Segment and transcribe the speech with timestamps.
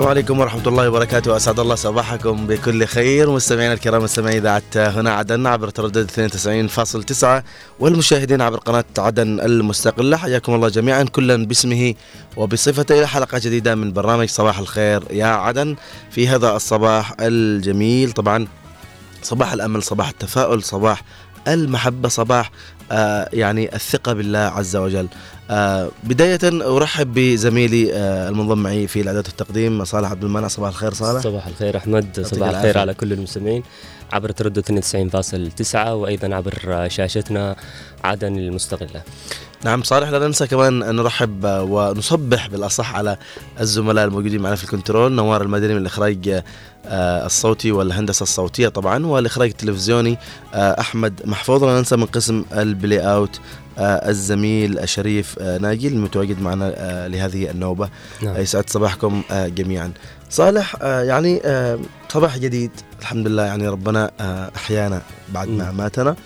[0.00, 1.36] السلام عليكم ورحمة الله وبركاته.
[1.36, 3.30] أسعد الله صباحكم بكل خير.
[3.30, 7.44] مستمعينا الكرام مستمعي إذاعة هنا عدن عبر تردد 92.9
[7.80, 10.16] والمشاهدين عبر قناة عدن المستقلة.
[10.16, 11.94] حياكم الله جميعا كلا باسمه
[12.36, 12.98] وبصفته.
[12.98, 15.76] إلى حلقة جديدة من برنامج صباح الخير يا عدن
[16.10, 18.12] في هذا الصباح الجميل.
[18.12, 18.46] طبعا
[19.22, 21.02] صباح الأمل صباح التفاؤل صباح
[21.48, 22.50] المحبة صباح
[22.92, 25.08] آه يعني الثقة بالله عز وجل.
[25.50, 26.38] آه بداية
[26.76, 30.48] أرحب بزميلي آه المنضم معي في الإعداد والتقديم صالح عبد المنعم.
[30.48, 31.22] صباح الخير صالح.
[31.22, 32.26] صباح الخير أحمد.
[32.26, 33.62] صباح الخير على كل المستمعين.
[34.12, 34.58] عبر تردد
[35.64, 37.56] 92.9 وأيضا عبر شاشتنا
[38.04, 39.02] عدن المستقلة
[39.64, 43.16] نعم صالح لا ننسى كمان نرحب ونصبح بالأصح على
[43.60, 46.42] الزملاء الموجودين معنا في الكنترول نوار المدني من الإخراج
[46.86, 50.18] آه، الصوتي والهندسة الصوتية طبعا والإخراج التلفزيوني
[50.54, 51.64] آه، أحمد محفوظ.
[51.64, 53.40] لا ننسى من قسم البلاي أوت
[53.78, 56.74] آه، الزميل الشريف ناجي المتواجد معنا
[57.08, 57.88] لهذه النوبة.
[58.22, 58.36] نعم.
[58.36, 59.92] يسعد صباحكم جميعا.
[60.30, 61.42] صالح يعني
[62.08, 62.70] صباح جديد.
[63.00, 64.10] الحمد لله يعني ربنا
[64.56, 66.16] أحيانا بعد ما ماتنا.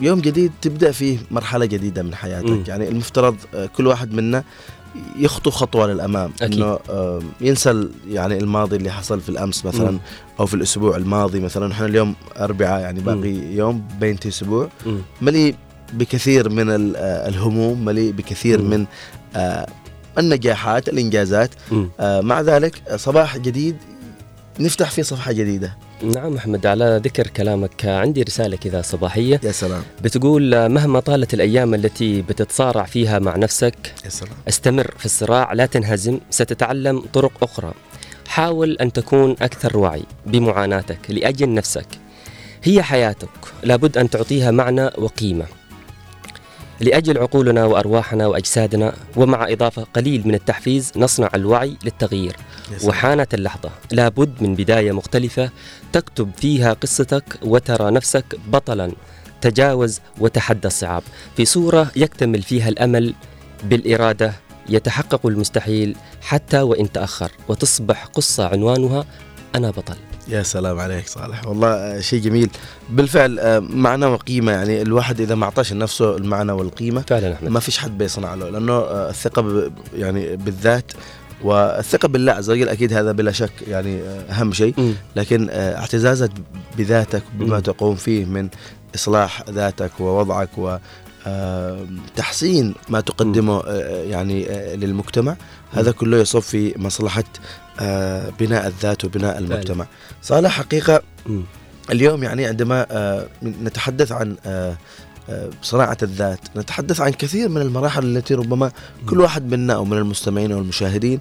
[0.00, 2.64] يوم جديد تبدأ فيه مرحلة جديدة من حياتك م.
[2.68, 4.44] يعني المفترض آه، كل واحد منا
[5.18, 6.58] يخطو خطوة للأمام أكيد.
[6.58, 10.00] إنه آه، ينسى يعني الماضي اللي حصل في الأمس مثلا م.
[10.40, 13.52] أو في الأسبوع الماضي مثلا إحنا اليوم أربعاء يعني باقي م.
[13.52, 14.68] يوم بينتهي أسبوع
[15.22, 15.54] مليء
[15.92, 16.66] بكثير من
[16.96, 18.70] الهموم مليء بكثير م.
[18.70, 18.86] من
[20.18, 21.50] النجاحات الإنجازات
[22.00, 23.76] مع ذلك صباح جديد
[24.60, 29.40] نفتح فيه صفحة جديدة نعم أحمد على ذكر كلامك عندي رسالة كذا صباحية.
[29.44, 29.82] يا سلام.
[30.02, 34.32] بتقول مهما طالت الأيام التي بتتصارع فيها مع نفسك يا سلام.
[34.48, 37.72] استمر في الصراع لا تنهزم ستتعلم طرق أخرى.
[38.26, 41.86] حاول أن تكون أكثر وعي بمعاناتك لأجل نفسك.
[42.62, 43.28] هي حياتك
[43.62, 45.46] لابد أن تعطيها معنى وقيمة.
[46.80, 52.36] لأجل عقولنا وأرواحنا وأجسادنا ومع إضافة قليل من التحفيز نصنع الوعي للتغيير.
[52.84, 55.50] وحانت اللحظة لابد من بداية مختلفة
[55.92, 58.92] تكتب فيها قصتك وترى نفسك بطلا
[59.40, 61.02] تجاوز وتحدى الصعاب.
[61.36, 63.14] في صورة يكتمل فيها الأمل
[63.64, 64.32] بالإرادة
[64.68, 69.04] يتحقق المستحيل حتى وإن تأخر وتصبح قصة عنوانها
[69.54, 69.96] أنا بطل.
[70.28, 71.46] يا سلام عليك صالح.
[71.46, 72.50] والله آه، شيء جميل.
[72.90, 77.48] بالفعل آه، معنى وقيمة يعني الواحد إذا ما أعطاش لنفسه المعنى والقيمة فعلا أحمد.
[77.48, 80.92] ما فيش حد بيصنع له لأنه آه، الثقة يعني بالذات
[81.42, 84.00] والثقة بالله عز وجل أكيد هذا بلا شك يعني
[84.30, 84.94] أهم شيء.
[85.16, 86.30] لكن اعتزازك
[86.78, 88.48] بذاتك بما تقوم فيه من
[88.94, 90.76] إصلاح ذاتك ووضعك و
[92.16, 93.62] تحسين ما تقدمه
[94.10, 94.44] يعني
[94.76, 95.36] للمجتمع.
[95.72, 97.24] هذا كله يصب في مصلحة
[98.40, 99.86] بناء الذات وبناء المجتمع.
[100.22, 101.02] صالح حقيقة
[101.90, 102.86] اليوم يعني عندما
[103.42, 104.36] نتحدث عن
[105.62, 108.70] صناعة الذات نتحدث عن كثير من المراحل التي ربما
[109.08, 111.20] كل واحد منا أو من المستمعين والمشاهدين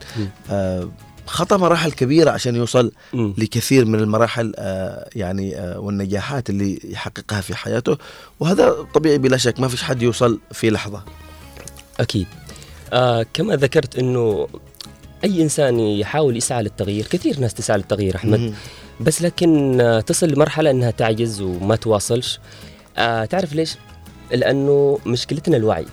[1.26, 3.34] خطى مراحل كبيرة عشان يوصل م.
[3.38, 7.98] لكثير من المراحل آه يعني آه والنجاحات اللي يحققها في حياته
[8.40, 11.04] وهذا طبيعي بلا شك ما فيش حد يوصل في لحظة
[12.00, 12.28] أكيد
[12.94, 14.48] آه كما ذكرت أنه
[15.24, 18.54] أي إنسان يحاول يسعى للتغيير كثير ناس تسعى للتغيير أحمد م.
[19.00, 22.40] بس لكن آه تصل لمرحلة أنها تعجز وما تواصلش
[22.98, 23.76] آه تعرف ليش؟
[24.32, 25.86] لأنه مشكلتنا الوعي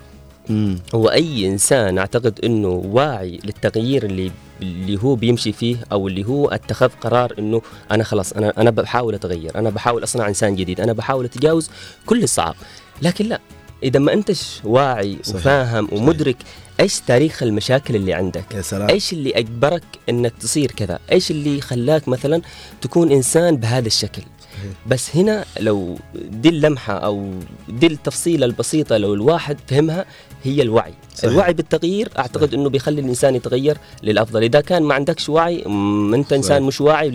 [0.48, 0.78] مم.
[0.94, 4.30] هو أي إنسان أعتقد إنه واعي للتغيير اللي
[4.62, 9.14] اللي هو بيمشي فيه أو اللي هو اتخذ قرار إنه أنا خلاص أنا أنا بحاول
[9.14, 11.70] أتغير أنا بحاول أصنع إنسان جديد أنا بحاول أتجاوز
[12.06, 12.54] كل الصعاب
[13.02, 13.40] لكن لا
[13.82, 15.36] إذا ما أنتش واعي صحيح.
[15.36, 16.00] وفاهم صحيح.
[16.02, 16.36] ومدرك
[16.80, 18.88] إيش تاريخ المشاكل اللي عندك يا سلام.
[18.88, 22.42] إيش اللي أجبرك إنك تصير كذا إيش اللي خلاك مثلا
[22.80, 24.22] تكون إنسان بهذا الشكل
[24.86, 27.30] بس هنا لو دي اللمحة أو
[27.68, 30.04] دي التفصيلة البسيطة لو الواحد فهمها
[30.44, 31.30] هي الوعي صحيح.
[31.30, 32.60] الوعي بالتغيير أعتقد صحيح.
[32.60, 35.64] أنه بيخلي الإنسان يتغير للأفضل إذا كان ما عندكش وعي
[36.14, 37.10] أنت إنسان مش واعي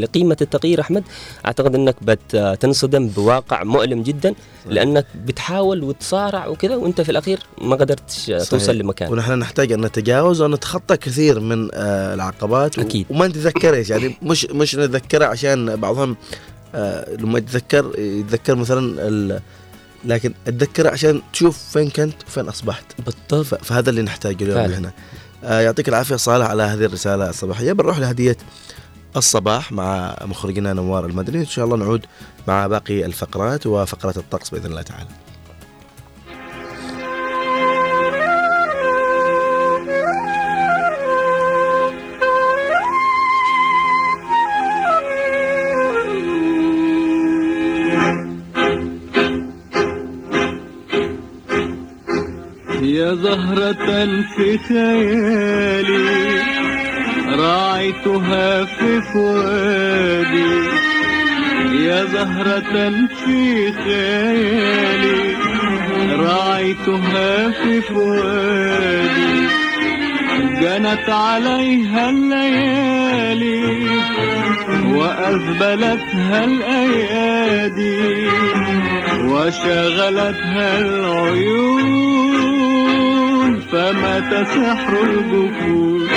[0.00, 1.04] لقيمة التغيير أحمد
[1.46, 4.34] أعتقد أنك بتنصدم بواقع مؤلم جدا
[4.64, 4.72] صحيح.
[4.72, 8.42] لأنك بتحاول وتصارع وكذا وأنت في الأخير ما قدرتش صحيح.
[8.48, 13.06] توصل لمكان ونحن نحتاج أن نتجاوز ونتخطى كثير من آه، العقبات أكيد.
[13.10, 16.16] وما نتذكرها يعني مش مش نتذكرها عشان بعضهم
[16.74, 19.40] آه لما يتذكر يتذكر مثلا
[20.04, 22.84] لكن أتذكر عشان تشوف فين كنت وفين أصبحت.
[22.98, 23.64] بالضبط.
[23.64, 24.92] فهذا اللي نحتاجه اليوم هنا
[25.44, 27.72] آه يعطيك العافية صالح على هذه الرسالة الصباحية.
[27.72, 28.36] بنروح لهدية
[29.16, 31.38] الصباح مع مخرجنا نوار المدني.
[31.38, 32.06] إن شاء الله نعود
[32.48, 35.08] مع باقي الفقرات وفقره الطقس بإذن الله تعالى.
[53.14, 54.06] زهرة
[54.36, 56.42] في خيالي
[57.38, 60.54] راعيتها في فؤادي.
[61.84, 62.92] يا زهرة
[63.24, 65.34] في خيالي
[66.18, 69.48] راعيتها في فؤادي.
[70.60, 73.64] جنت عليها الليالي
[74.94, 78.28] وأذبلتها الأيادي
[79.24, 82.53] وشغلتها العيون.
[83.74, 86.08] فمات سحر الجفون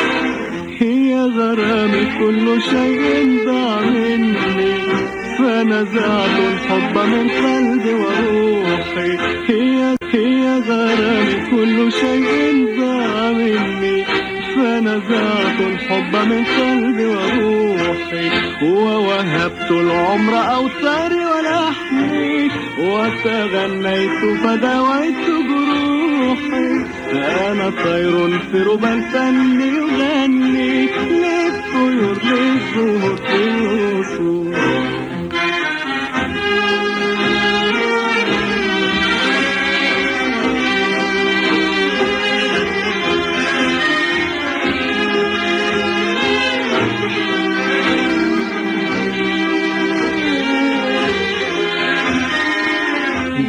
[0.79, 4.73] هي غرامي كل شيء ضاع مني.
[5.39, 9.17] فنزعت الحب من قلبي وروحي.
[9.47, 14.03] هي هي غرامي كل شيء ضاع مني.
[14.55, 18.29] فنزعت الحب من قلبي وروحي.
[18.63, 22.49] ووهبت العمر أوتاري ولحمي.
[22.79, 34.53] وتغنيت فدويت جروحي أنا طير في ربى الفن يغني للطيور للزهور في الوصول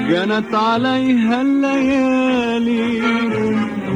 [0.08, 3.02] جنت عليها الليالي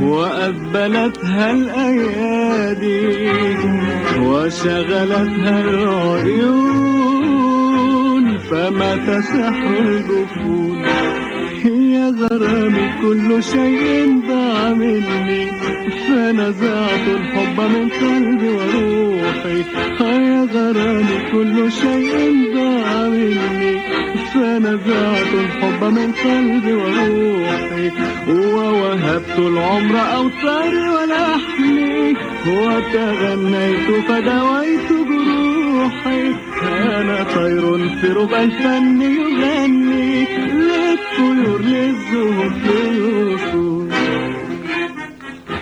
[0.03, 3.29] وأذبلتها الأيادي
[4.21, 6.83] وشغلتها العيون.
[8.53, 10.85] فمات سحر الجفون
[11.65, 15.47] هي غرامي كل شيء ضاع مني
[16.09, 19.61] فنزعت الحب من قلبي وروحي
[20.01, 22.15] هيا غرامي كل شيء
[22.55, 23.73] ضاع مني
[24.35, 27.91] فنزعت الحب من قلبي وروحي.
[28.29, 32.17] ووهبت العمر أوتاري ولحمي.
[32.47, 36.35] وتغنيت فدويت جروحي.
[36.63, 40.27] أنا طير في ربى الفن يغني.
[40.53, 43.89] للطيور للزهور في الوصول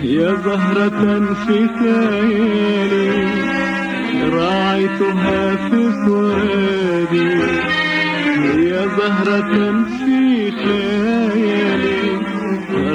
[0.03, 3.27] يا زهرة في خيالي
[4.33, 7.80] راعيتها في فؤادي
[8.71, 9.53] يا زهرة
[9.97, 12.01] في خيالي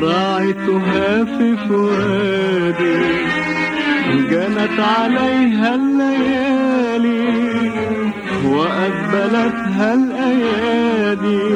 [0.02, 3.00] راعيتها في فؤادي.
[4.30, 7.26] جنت عليها الليالي
[8.44, 11.46] وأذبلتها الأيادي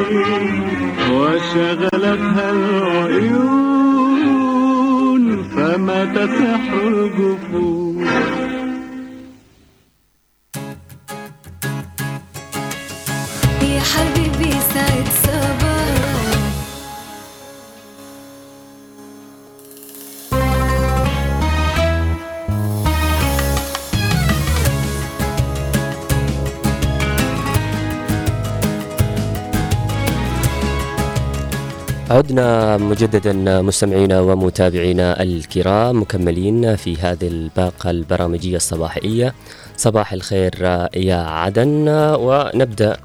[1.12, 3.62] وشغلتها العيون
[5.56, 8.06] فمات سحر الجفون.
[32.10, 39.34] عدنا مجددا مستمعينا ومتابعينا الكرام مكملين في هذه الباقة البرامجية الصباحية.
[39.76, 40.54] صباح الخير
[40.94, 41.88] يا عدن.
[42.18, 42.96] ونبدأ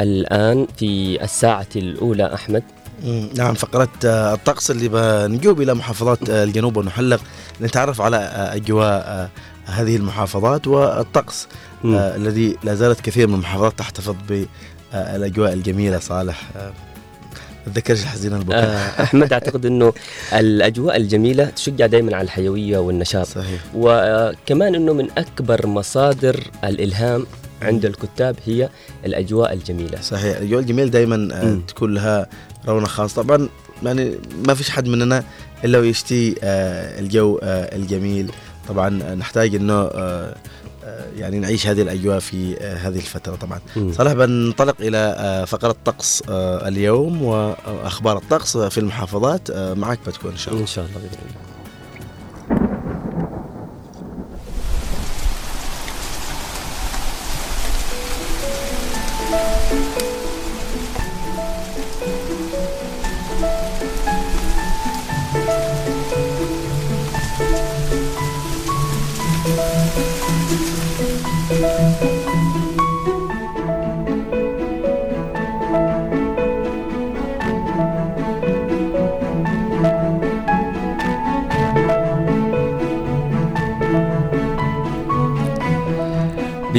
[0.00, 2.62] الآن في الساعة الأولى أحمد.
[3.36, 7.20] نعم فقرة آه، الطقس اللي بنجوب إلى محافظات آه، الجنوب ونحلق
[7.60, 9.30] نتعرف على آه، أجواء
[9.64, 11.48] هذه المحافظات والطقس
[11.84, 16.50] الذي لا زالت كثير من المحافظات تحتفظ بالأجواء الجميلة صالح.
[17.70, 19.92] تذكرش الحزينة البكاء آه، أحمد أعتقد أنه
[20.32, 23.26] الأجواء الجميلة تشجع دائما على الحيوية والنشاط.
[23.26, 23.60] صحيح.
[23.74, 27.26] وكمان أنه من أكبر مصادر الإلهام
[27.62, 28.68] عند الكتاب هي
[29.06, 30.00] الأجواء الجميلة.
[30.00, 30.36] صحيح.
[30.36, 31.58] الجو الجميل دائما آه،.
[31.68, 32.26] تكون لها
[32.68, 33.14] رونق خاص.
[33.14, 33.48] طبعا
[33.82, 35.24] يعني ما فيش حد مننا
[35.64, 38.30] إلا ويشتي آه، الجو الجميل.
[38.68, 39.90] طبعا نحتاج إنه
[41.16, 43.60] يعني نعيش هذه الأجواء في آه، هذه الفترة طبعا.
[43.76, 43.92] مم.
[43.92, 50.30] صالح بننطلق إلى آه، فقرة طقس آه، اليوم وأخبار الطقس في المحافظات آه، معك بتكون
[50.30, 50.62] إن شاء الله.
[50.62, 51.61] إن شاء الله بإذن الله.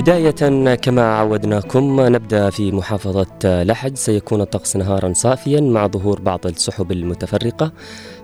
[0.03, 3.95] بداية كما عودناكم نبدأ في محافظة لحج.
[3.95, 7.71] سيكون الطقس نهارا صافيا مع ظهور بعض السحب المتفرقة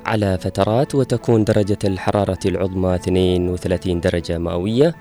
[0.06, 4.96] على فترات وتكون درجة الحرارة العظمى 32 درجة مئوية.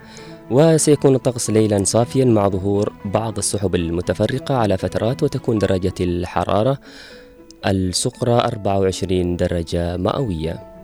[0.51, 6.79] وسيكون الطقس ليلا صافيا مع ظهور بعض السحب المتفرقة على فترات وتكون درجة الحرارة
[7.67, 10.79] الصغرى 24 درجة مئوية.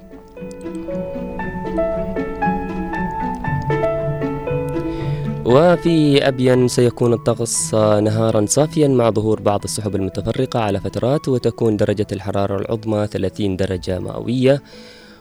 [5.44, 12.06] وفي أبين سيكون الطقس نهارا صافيا مع ظهور بعض السحب المتفرقة على فترات وتكون درجة
[12.12, 14.62] الحرارة العظمى 30 درجة مئوية.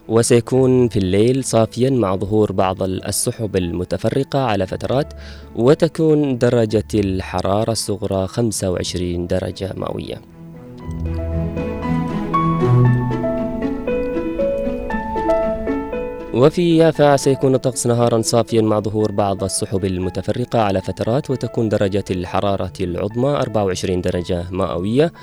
[0.07, 5.13] وسيكون في الليل صافيا مع ظهور بعض السحب المتفرقة على فترات
[5.55, 10.21] وتكون درجة الحرارة الصغرى 25 درجة مئوية.
[16.33, 22.03] وفي يافع سيكون الطقس نهارا صافيا مع ظهور بعض السحب المتفرقة على فترات وتكون درجة
[22.11, 25.13] الحرارة العظمى 24 درجة مئوية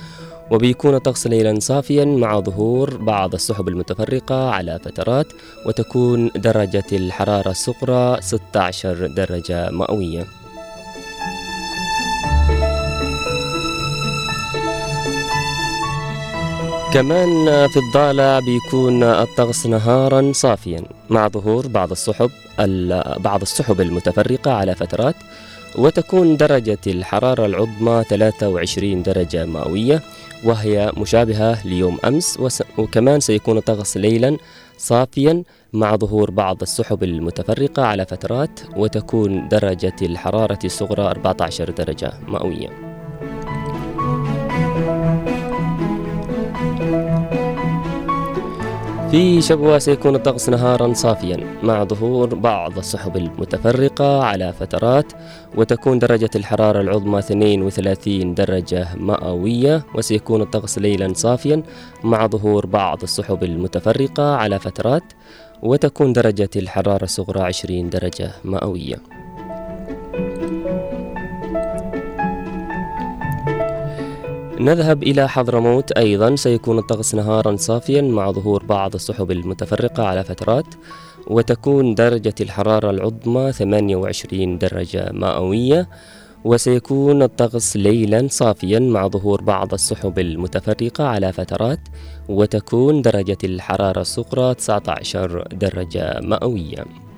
[0.51, 5.27] وبيكون الطقس ليلا صافيا مع ظهور بعض السحب المتفرقة على فترات
[5.67, 10.40] وتكون درجة الحرارة الصغرى 16 درجة مئوية.
[16.95, 20.83] كمان في الضالع بيكون الطقس نهارا صافيا.
[21.11, 22.31] مع ظهور بعض السحب
[22.61, 25.15] ال- بعض السحب المتفرقة على فترات
[25.79, 30.03] وتكون درجة الحرارة العظمى 23 درجة مئوية
[30.45, 32.39] وهي مشابهة ليوم أمس
[32.79, 34.37] وكمان سيكون الطقس ليلا
[34.79, 35.43] صافيا
[35.73, 42.90] مع ظهور بعض السحب المتفرقة على فترات وتكون درجة الحرارة الصغرى 14 درجة مئوية.
[49.11, 55.13] في شبوة سيكون الطقس نهارا صافيا مع ظهور بعض السحب المتفرقة على فترات
[55.57, 61.63] وتكون درجة الحرارة العظمى 32 درجة مئوية وسيكون الطقس ليلا صافيا
[62.05, 65.05] مع ظهور بعض السحب المتفرقة على فترات
[65.63, 68.97] وتكون درجة الحرارة الصغرى 20 درجة مئوية.
[74.61, 76.37] نذهب إلى حضرموت أيضا.
[76.37, 80.67] سيكون الطقس نهارا صافيا مع ظهور بعض السحب المتفرقة على فترات
[81.27, 85.89] وتكون درجة الحرارة العظمى 28 درجة مئوية.
[86.45, 91.81] وسيكون الطقس ليلا صافيا مع ظهور بعض السحب المتفرقة على فترات
[92.29, 97.10] وتكون درجة الحرارة الصغرى 19 درجة مئوية.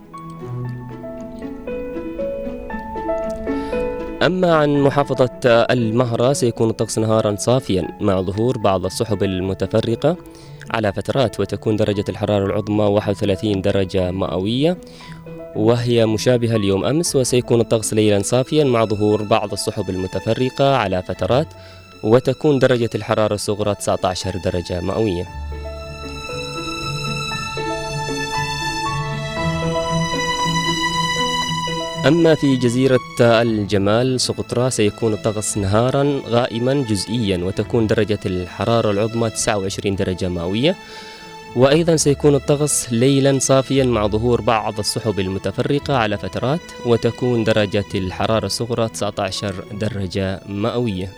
[4.27, 10.17] أما عن محافظة المهرة سيكون الطقس نهارا صافيا مع ظهور بعض السحب المتفرقة
[10.71, 14.79] على فترات وتكون درجة الحرارة العظمى 31 درجة مئوية
[15.57, 21.49] وهي مشابهة ليوم أمس وسيكون الطقس ليلا صافيا مع ظهور بعض السحب المتفرقة على فترات
[22.05, 25.52] وتكون درجة الحرارة الصغرى 19 درجة مئوية.
[32.07, 39.97] أما في جزيرة الجمال سقطرى سيكون الطقس نهارا غائما جزئيا وتكون درجة الحرارة العظمى 29
[39.97, 40.77] درجة مئوية.
[41.57, 48.47] وأيضا سيكون الطقس ليلا صافيا مع ظهور بعض السحب المتفرقة على فترات وتكون درجة الحرارة
[48.47, 51.09] الصغرى 19 درجة مئوية.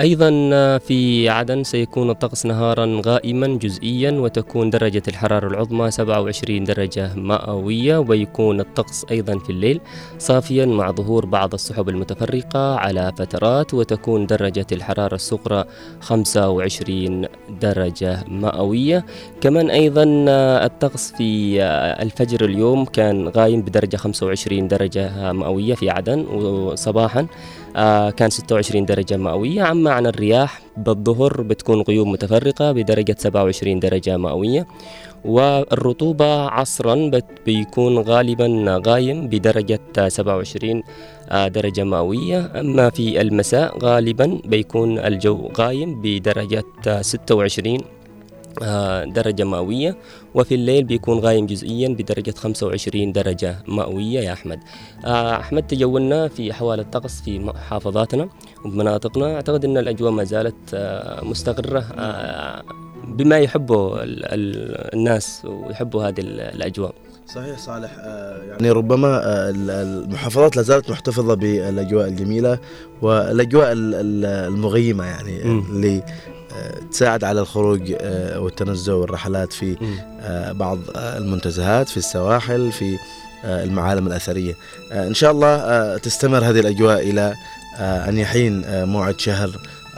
[0.00, 0.30] أيضا
[0.78, 8.60] في عدن سيكون الطقس نهارا غائما جزئيا وتكون درجة الحرارة العظمى 27 درجة مئوية ويكون
[8.60, 9.80] الطقس أيضا في الليل
[10.18, 15.64] صافيا مع ظهور بعض السحب المتفرقة على فترات وتكون درجة الحرارة الصغرى
[16.00, 17.26] 25
[17.60, 19.04] درجة مئوية.
[19.40, 20.04] كمان أيضا
[20.66, 21.62] الطقس في
[22.02, 27.26] الفجر اليوم كان غايم بدرجة 25 درجة مئوية في عدن وصباحا
[28.16, 29.70] كان 26 درجة مئوية.
[29.70, 34.66] أما عن الرياح بالظهر بتكون غيوم متفرقة بدرجة 27 درجة مئوية
[35.24, 37.10] والرطوبة عصرا
[37.46, 40.82] بيكون غالبا غايم بدرجة 27
[41.28, 42.52] آه، درجة مئوية.
[42.60, 47.84] أما في المساء غالبا بيكون الجو غايم بدرجة آه، 26 آه،
[49.04, 49.96] درجة مئوية
[50.34, 54.58] وفي الليل بيكون غايم جزئيا بدرجة 25 درجة مئوية يا أحمد.
[55.04, 58.28] آه، أحمد تجولنا في أحوال الطقس في محافظاتنا
[58.64, 59.34] ومناطقنا.
[59.34, 62.62] أعتقد أن الأجواء ما زالت آه، مستقرة آه،
[63.08, 66.94] بما يحبه ال- ال- الناس ويحبوا هذه ال- الأجواء.
[67.34, 72.58] صحيح صالح آه، يعني ربما آه، ال- المحافظات لا زالت محتفظة بالأجواء الجميلة
[73.02, 75.64] والأجواء ال- ال- المغيمة يعني مم.
[75.70, 76.04] اللي آه،
[76.90, 79.76] تساعد على الخروج آه، والتنزه والرحلات في.
[80.20, 82.98] آه، بعض آه، المنتزهات في السواحل في
[83.44, 84.54] المعالم الأثرية.
[84.92, 87.34] إن شاء الله تستمر هذه الأجواء إلى
[87.78, 89.50] أن يحين موعد شهر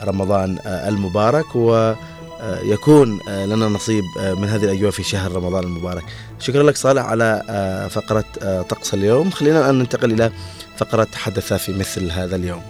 [0.05, 6.05] رمضان المبارك ويكون لنا نصيب من هذه الأجواء في شهر رمضان المبارك.
[6.41, 7.43] شكرا لك صالح على
[7.91, 9.31] فقرة آه، طقس اليوم.
[9.31, 10.33] خلينا الآن ننتقل إلى
[10.77, 12.62] فقرة حدث في مثل هذا اليوم.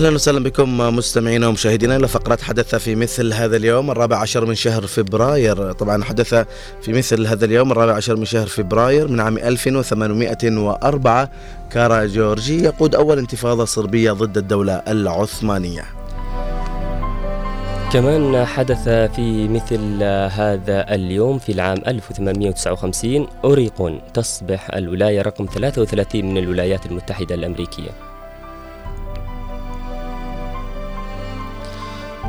[0.00, 4.54] أهلا وسهلا بكم مستمعينا ومشاهدينا إلى فقره حدث في مثل هذا اليوم الرابع عشر من
[4.54, 5.72] شهر فبراير.
[5.72, 6.34] طبعا حدث
[6.82, 11.30] في مثل هذا اليوم الرابع عشر من شهر فبراير من عام 1804
[11.70, 15.84] كارا جورجي يقود أول انتفاضة صربية ضد الدولة العثمانية.
[17.92, 20.02] كمان حدث في مثل
[20.32, 28.09] هذا اليوم في العام 1859 أوريغون تصبح الولاية رقم 33 من الولايات المتحدة الأمريكية.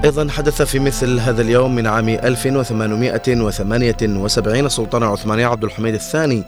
[0.04, 6.44] أيضا حدث في مثل هذا اليوم من عام 1878 السلطان العثماني عبد الحميد الثاني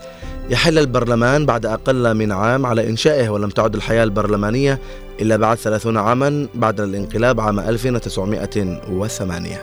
[0.49, 4.79] يحل البرلمان بعد أقل من عام على إنشائه ولم تعد الحياة البرلمانية
[5.21, 9.61] إلا بعد 30 عاما بعد الانقلاب عام 1908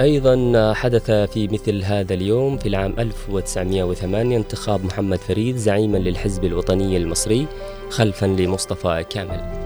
[0.00, 6.96] أيضا حدث في مثل هذا اليوم في العام 1908 انتخاب محمد فريد زعيما للحزب الوطني
[6.96, 7.46] المصري
[7.90, 9.64] خلفا لمصطفى كامل.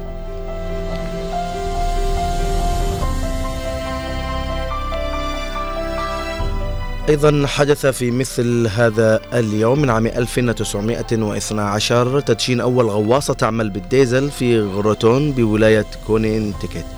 [7.09, 14.61] أيضا حدث في مثل هذا اليوم من عام 1912 تدشين أول غواصة تعمل بالديزل في
[14.61, 16.98] غروتون بولاية كونيتيكت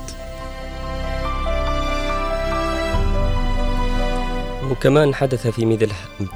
[4.70, 5.88] وكمان حدث في مثل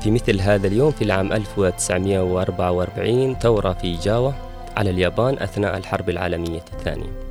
[0.02, 4.32] في مثل هذا اليوم في العام 1944 ثورة في جاوا
[4.76, 7.24] على اليابان أثناء الحرب العالمية الثانية.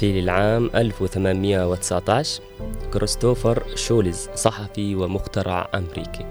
[0.00, 2.42] في العام 1819
[2.92, 6.26] كريستوفر شولز صحفي ومخترع أمريكي.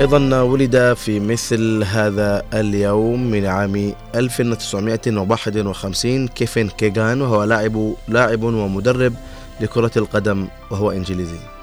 [0.00, 9.14] أيضا ولد في مثل هذا اليوم من عام 1951 كيفن كيغان وهو لاعب لاعب ومدرب
[9.60, 11.55] لكرة القدم وهو إنجليزي.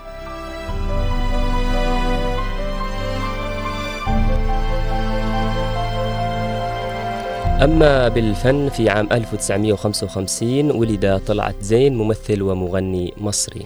[7.62, 13.66] أما بالفن في عام 1955 ولد طلعت زين ممثل ومغني مصري.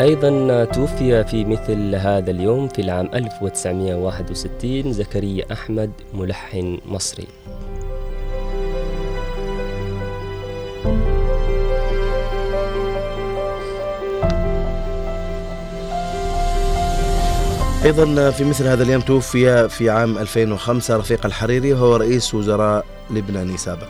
[0.00, 7.26] أيضا توفي في مثل هذا اليوم في العام 1961 زكريا أحمد ملحن مصري.
[17.84, 23.56] أيضا في مثل هذا اليوم توفي في عام 2005 رفيق الحريري وهو رئيس وزراء لبناني
[23.56, 23.86] سابق.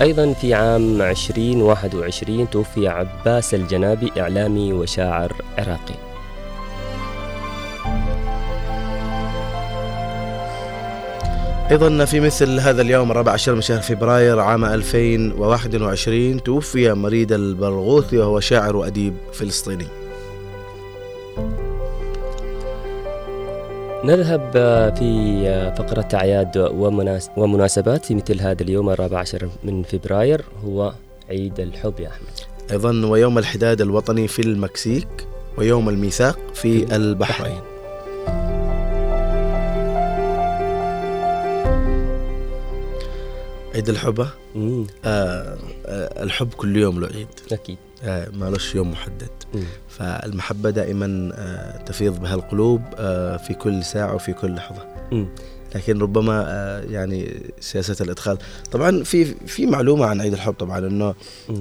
[0.00, 6.07] أيضا في عام 2021 توفي عباس الجنابي إعلامي وشاعر عراقي.
[11.70, 18.18] أيضا في مثل هذا اليوم الرابع عشر من شهر فبراير عام 2021 توفي مريد البرغوثي
[18.18, 19.86] وهو شاعر وأديب فلسطيني.
[24.04, 24.50] نذهب
[24.98, 30.92] في فقرة أعياد ومناس- ومناسبات في مثل هذا اليوم الرابع عشر من فبراير هو
[31.30, 32.28] عيد الحب يا أحمد.
[32.70, 35.08] أيضا ويوم الحداد الوطني في المكسيك
[35.58, 37.60] ويوم الميثاق في البحرين.
[43.78, 44.86] عيد الحب مم.
[45.04, 49.62] آه آه الحب كل يوم له عيد أكيد آه مالوش يوم محدد مم.
[49.88, 55.28] فالمحبة دائما آه تفيض بها القلوب آه في كل ساعة وفي كل لحظة مم.
[55.74, 58.38] لكن ربما آه يعني سياسة الإدخال
[58.72, 61.14] طبعا في في معلومة عن عيد الحب طبعا أنه.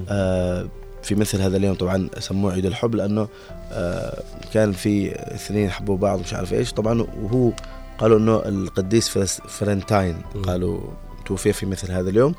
[0.09, 0.67] آه
[1.03, 3.27] في مثل هذا اليوم طبعا سموه عيد الحب لأنه
[3.71, 7.51] آه كان في اثنين حبوا بعض مش عارف إيش طبعا وهو
[7.97, 9.09] قالوا أنه القديس
[9.47, 10.21] فرنتاين.
[10.45, 10.79] قالوا
[11.27, 12.35] توفي في مثل هذا اليوم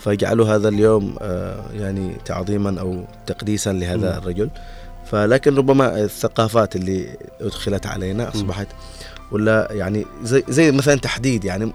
[0.00, 4.18] فجعلوا هذا اليوم آه يعني تعظيما أو تقديسا لهذا مم.
[4.18, 4.50] الرجل
[5.06, 8.66] فلكن ربما الثقافات اللي أدخلت علينا أصبحت
[9.32, 11.72] ولا يعني زي زي مثلا تحديد يعني م-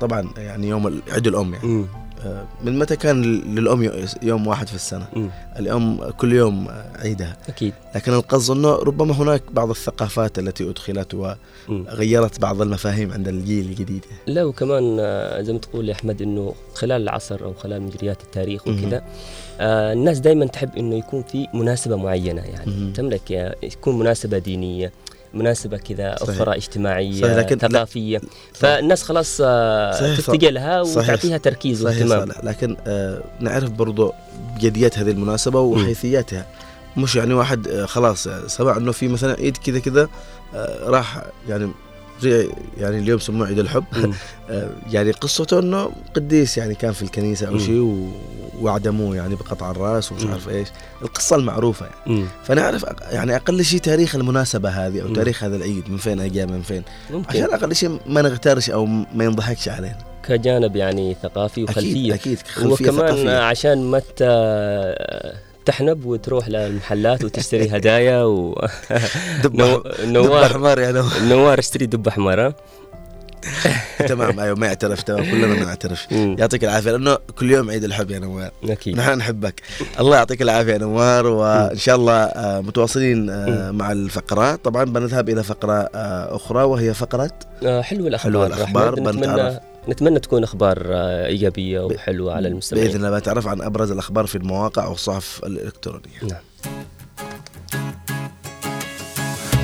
[0.00, 1.86] طبعا يعني يوم عيد الأم يعني مم.
[2.24, 3.22] آه، من متى كان
[3.54, 5.30] للأم يو- يوم واحد في السنة مم.
[5.58, 11.14] الأم كل يوم آه، عيدها أكيد لكن القصد إنه ربما هناك بعض الثقافات التي أدخلت.
[11.68, 16.54] وغيرت بعض المفاهيم عند الجيل الجديد لا وكمان آه، زي ما تقول يا أحمد إنه
[16.74, 18.68] خلال العصر أو خلال مجريات التاريخ.
[18.68, 19.02] وكذا
[19.60, 22.92] آه الناس دائما تحب إنه يكون في مناسبة معينة يعني مهم.
[22.92, 24.92] تملك يكون مناسبة دينية
[25.34, 26.30] مناسبة كذا صحيح.
[26.36, 28.20] أخرى اجتماعية صحيح، لكن- ثقافية.
[28.54, 30.80] فالناس خلاص آه، تتجه لها.
[30.80, 32.28] وتعطيها تركيز صحيح واهتمام.
[32.42, 34.12] لكن آه نعرف برضو
[34.56, 36.46] بجديات هذه المناسبة وحيثياتها.
[36.96, 40.08] مش يعني واحد آه خلاص آه، سمع إنه في مثلا عيد كذا كذا
[40.54, 41.70] آه راح يعني
[42.22, 42.48] زي
[42.78, 43.84] يعني اليوم سموه عيد الحب.
[44.50, 47.58] آه يعني قصته إنه قديس يعني كان في الكنيسة أو.
[47.58, 48.08] شيء و-
[48.60, 50.24] واعدموه يعني بقطع الرأس ومش.
[50.24, 50.68] عارف إيش
[51.02, 52.24] القصة المعروفة يعني.
[52.44, 55.08] فنعرف أق- يعني أقل شيء تاريخ المناسبة هذه أو.
[55.14, 58.86] تاريخ هذا العيد من فين اجى من فين ممكن عشان أقل شيء ما نغترش أو
[58.86, 59.98] ما ينضحكش علينا
[60.28, 63.38] كجانب يعني ثقافي أكيد وخلفية أكيد خلفية وكمان ثقافية.
[63.38, 64.22] عشان ما ت-
[65.66, 68.66] تحنب وتروح للمحلات وتشتري هدايا و
[69.44, 72.54] دب نو- دب نوار حمار يعني نوار اشتري دب ها؟
[74.08, 76.06] تمام أيوه ما يعترف تمام كلنا نعترف.
[76.12, 79.60] يعطيك العافية لأنه كل يوم عيد الحب يا نوار أكيد نحن نحبك
[80.00, 85.28] الله يعطيك العافية يا نوار وان شاء الله آه، متواصلين آه، مع الفقرات طبعا بنذهب
[85.28, 87.30] إلى فقرة آه، أخرى وهي فقرة
[87.82, 88.54] حلو الأخبار
[88.94, 89.00] أحمد.
[89.08, 89.54] نتمنى بنتعرف.
[89.88, 92.86] نتمنى تكون أخبار آه، إيجابية وحلوة على المستمعين.
[92.86, 96.22] باذن الله بنتعرف عن أبرز الأخبار في المواقع والصحف الإلكترونية.
[96.22, 96.40] نعم.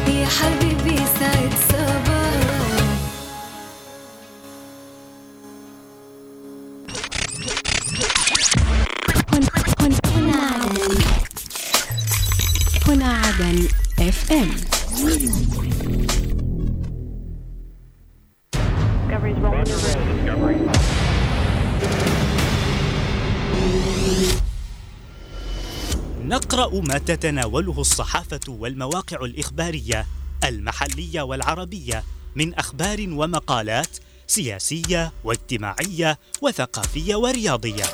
[0.09, 2.23] يا حبيبي سعد صباح.
[9.33, 10.99] هنا هنا عدن
[12.89, 14.33] هنا عدن اف
[20.29, 20.73] ام
[26.23, 30.07] نقرأ ما تتناوله الصحافة والمواقع الإخبارية
[30.45, 32.05] المحلية والعربية
[32.37, 37.85] من أخبار ومقالات سياسية واجتماعية وثقافية ورياضية.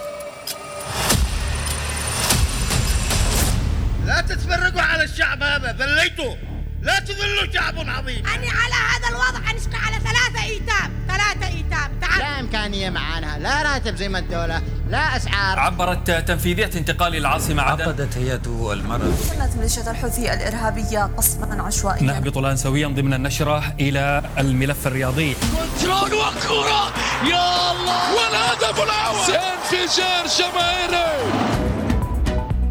[4.07, 6.58] لا تتفرقوا على الشعب هذا ذليتوا
[6.89, 8.27] لا تذلوا شعب عظيم.
[8.27, 10.91] أنا على هذا الوضع حنشقى على ثلاثة إيتام.
[11.09, 11.91] ثلاثة إيتام.
[12.01, 12.19] تعال.
[12.19, 13.39] لا إمكانية معانا.
[13.39, 14.63] لا راتب زي ما الدولة.
[14.91, 15.59] لا أسعار.
[15.59, 17.83] عبرت تنفيذية انتقال العاصمة عدن.
[17.83, 19.13] عقدت هيئة المرأة.
[19.39, 22.03] قامت ميليشيا الحوثي الإرهابية قصفا عشوائيا.
[22.03, 25.35] نهبط الآن سويا ضمن النشرة إلى الملف الرياضي.
[25.35, 26.93] كنترول وكرة
[27.25, 28.15] يا الله.
[28.15, 29.35] والهدف الأول.
[29.35, 31.68] انفجار جماهيري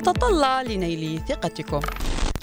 [0.00, 1.80] نتطلع لنيل ثقتكم.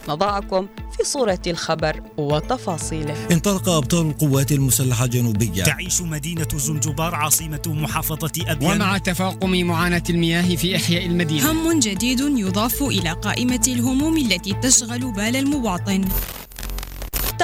[0.10, 0.67] نضعكم
[0.98, 3.15] في صورة الخبر وتفاصيله.
[3.32, 8.76] انطلق أبطال القوات المسلحة الجنوبية تعيش مدينة زنجبار عاصمة محافظة أبيان.
[8.76, 11.52] ومع تفاقم معاناة المياه في إحياء المدينة.
[11.52, 16.06] هم جديد يضاف إلى قائمة الهموم التي تشغل بال المواطن.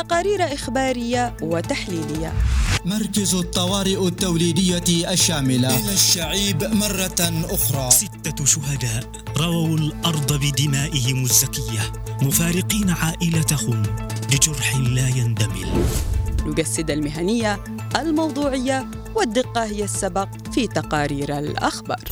[0.07, 2.33] تقارير إخبارية وتحليلية.
[2.85, 5.79] مركز الطوارئ التوليدية الشاملة.
[5.79, 7.91] إلى الشعيب مرة أخرى.
[7.91, 9.03] ستة شهداء
[9.37, 13.83] رووا الأرض بدمائهم الزكية مفارقين عائلتهم
[14.33, 15.85] لجرح لا يندمل.
[16.45, 17.63] نجسد المهنية
[17.95, 18.85] الموضوعية
[19.15, 22.03] والدقة هي السبق في تقارير الأخبار.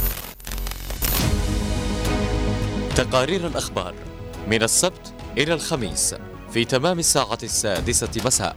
[2.96, 3.94] تقارير الأخبار
[4.48, 6.16] من السبت إلى الخميس.
[6.54, 8.56] في تمام الساعة السادسة مساء.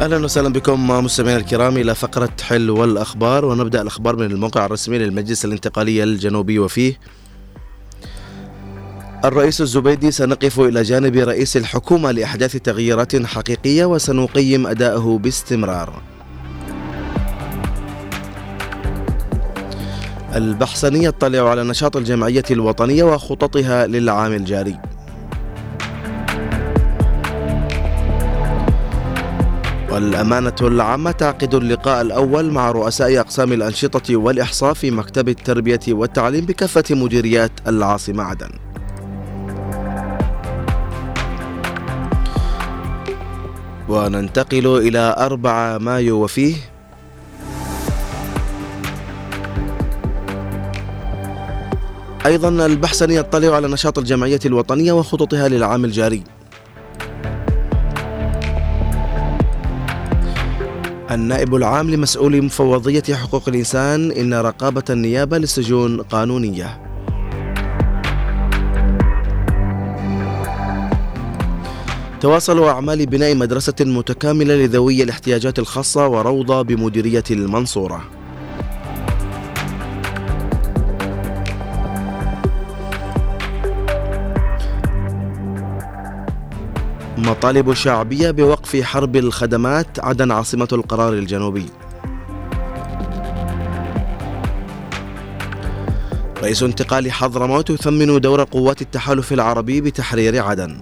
[0.00, 5.44] أهلا وسهلا بكم مستمعينا الكرام إلى فقرة حلو الاخبار ونبدأ الأخبار من الموقع الرسمي للمجلس
[5.44, 6.98] الانتقالي الجنوبي وفيه
[9.24, 16.02] الرئيس الزبيدي سنقف إلى جانب رئيس الحكومة لأحداث تغييرات حقيقية وسنقيم أداءه باستمرار.
[20.34, 24.78] البحثنية تطلع على نشاط الجمعية الوطنية وخططها للعام الجاري.
[30.00, 36.84] والأمانة العامة تعقد اللقاء الأول مع رؤساء أقسام الأنشطة والإحصاء في مكتب التربية والتعليم بكافة
[36.90, 38.50] مديريات العاصمة عدن.
[43.88, 46.54] وننتقل إلى 4 مايو وفيه
[52.26, 56.39] أيضا البحث يطلع على نشاط الجمعية الوطنية وخططها للعام الجاري.
[61.10, 66.80] النائب العام لمسؤول مفوضية حقوق الإنسان إن رقابة النيابة للسجون قانونية.
[72.20, 78.19] تواصل أعمال بناء مدرسة متكاملة لذوي الاحتياجات الخاصة وروضة بمديرية المنصورة.
[87.20, 91.66] مطالب شعبية بوقف حرب الخدمات عدن عاصمة القرار الجنوبي.
[96.42, 100.80] رئيس انتقال حضرموت يثمن دور قوات التحالف العربي بتحرير عدن.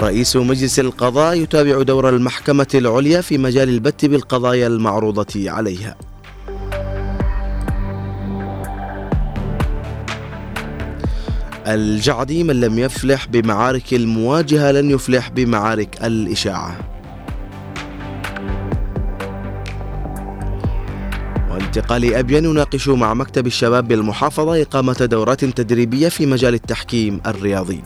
[0.00, 5.96] رئيس مجلس القضاء يتابع دور المحكمة العليا في مجال البت بالقضايا المعروضة عليها.
[11.66, 16.76] الجعدي من لم يفلح بمعارك المواجهة لن يفلح بمعارك الإشاعة.
[21.50, 27.82] وانتقال أبين يناقش مع مكتب الشباب بالمحافظة إقامة دورات تدريبية في مجال التحكيم الرياضي.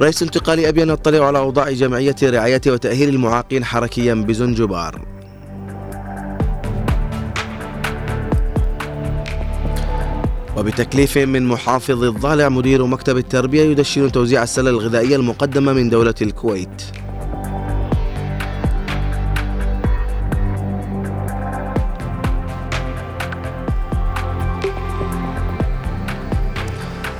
[0.00, 5.17] رئيس انتقال أبين يطلع على أوضاع جمعية رعاية وتأهيل المعاقين حركيا بزنجبار.
[10.58, 16.82] وبتكليف من محافظ الضالع مدير مكتب التربية يدشن توزيع السلة الغذائية المقدمة من دولة الكويت.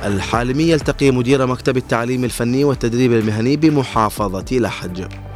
[0.05, 5.28] الحالمي يلتقي مدير مكتب التعليم الفني والتدريب المهني بمحافظة لحج.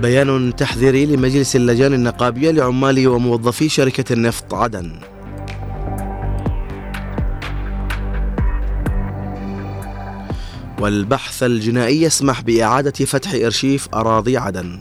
[0.00, 4.92] بيان تحذيري لمجلس اللجان النقابية لعمال وموظفي شركة النفط عدن.
[10.80, 14.78] والبحث الجنائي يسمح بإعادة فتح إرشيف أراضي عدن.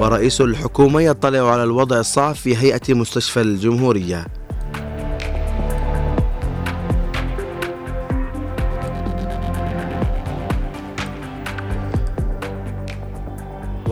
[0.00, 4.26] ورئيس الحكومة يطلع على الوضع الصعب في هيئة مستشفى الجمهورية.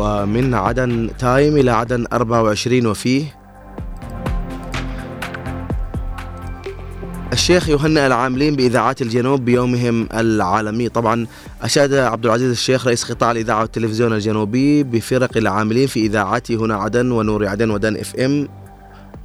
[0.06, 3.36] ومن عدن تايم إلى عدن 24 وفيه.
[7.32, 10.88] الشيخ يهنئ العاملين بإذاعات الجنوب بيومهم العالمي.
[10.88, 11.26] طبعا
[11.62, 17.10] أشاد عبد العزيز الشيخ رئيس قطاع الإذاعة والتلفزيون الجنوبي بفرق العاملين في إذاعات هنا عدن
[17.10, 18.48] ونور عدن وعدن إف إم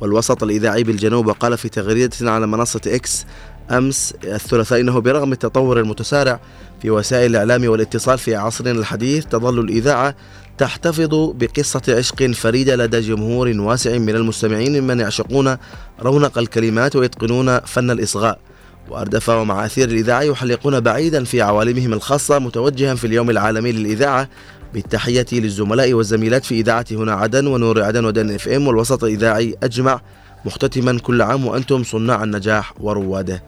[0.01, 1.27] والوسط الإذاعي بالجنوب.
[1.27, 3.25] وقال في تغريدة على منصة إكس
[3.71, 6.39] أمس الثلاثاء إنه برغم التطور المتسارع
[6.81, 10.15] في وسائل الإعلام والاتصال في عصرنا الحديث تظل الإذاعة
[10.61, 15.57] تحتفظ بقصة عشق فريدة لدى جمهور واسع من المستمعين ممن يعشقون
[16.01, 18.39] رونق الكلمات ويتقنون فن الإصغاء.
[18.89, 24.29] وأردف ومع أثير الإذاعة يحلقون بعيدا في عوالمهم الخاصة متوجها في اليوم العالمي للإذاعة.
[24.73, 30.01] بالتحية للزملاء والزميلات في إذاعة هنا عدن ونور عدن ودن إف إم والوسط الإذاعي أجمع.
[30.45, 33.43] مختتما كل عام وأنتم صناع النجاح ورواده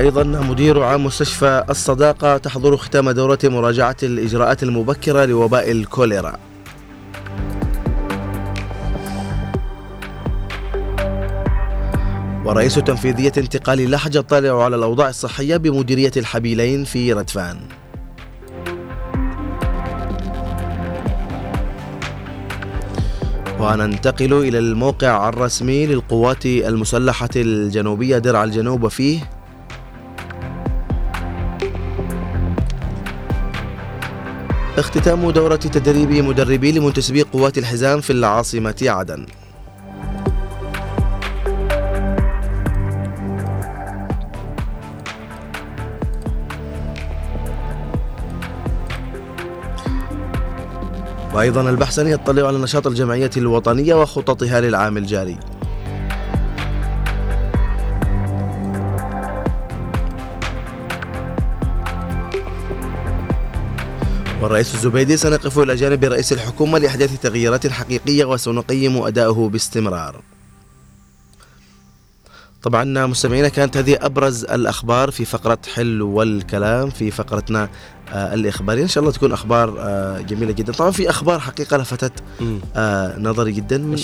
[0.00, 6.38] أيضا مدير عام مستشفى الصداقة تحضر ختام دورة مراجعة الإجراءات المبكرة لوباء الكوليرا.
[12.44, 17.56] ورئيس تنفيذية انتقال لحج طالع على الأوضاع الصحية بمديرية الحبيلين في ردفان
[23.60, 29.35] وننتقل إلى الموقع الرسمي للقوات المسلحة الجنوبية درع الجنوب وفيه
[34.78, 39.26] اختتام دورة تدريب مدربي لمنتسبي قوات الحزام في العاصمة عدن.
[51.34, 55.55] وأيضا البحث يطلع على نشاط الجمعية الوطنية وخططها للعام الجاري.
[64.42, 70.20] والرئيس الزبيدي سنقف إلى جانب رئيس الحكومة لإحداث تغييرات حقيقية وسنقيم أداؤه باستمرار.
[72.66, 77.68] طبعا مستمعينا كانت هذه أبرز الأخبار في فقرة حل والكلام في فقرتنا
[78.12, 78.82] آه الإخبارية.
[78.82, 80.72] إن شاء الله تكون أخبار آه جميلة جدا.
[80.72, 82.12] طبعا في أخبار حقيقة لفتت
[82.76, 83.78] آه نظري جدا.
[83.78, 83.96] من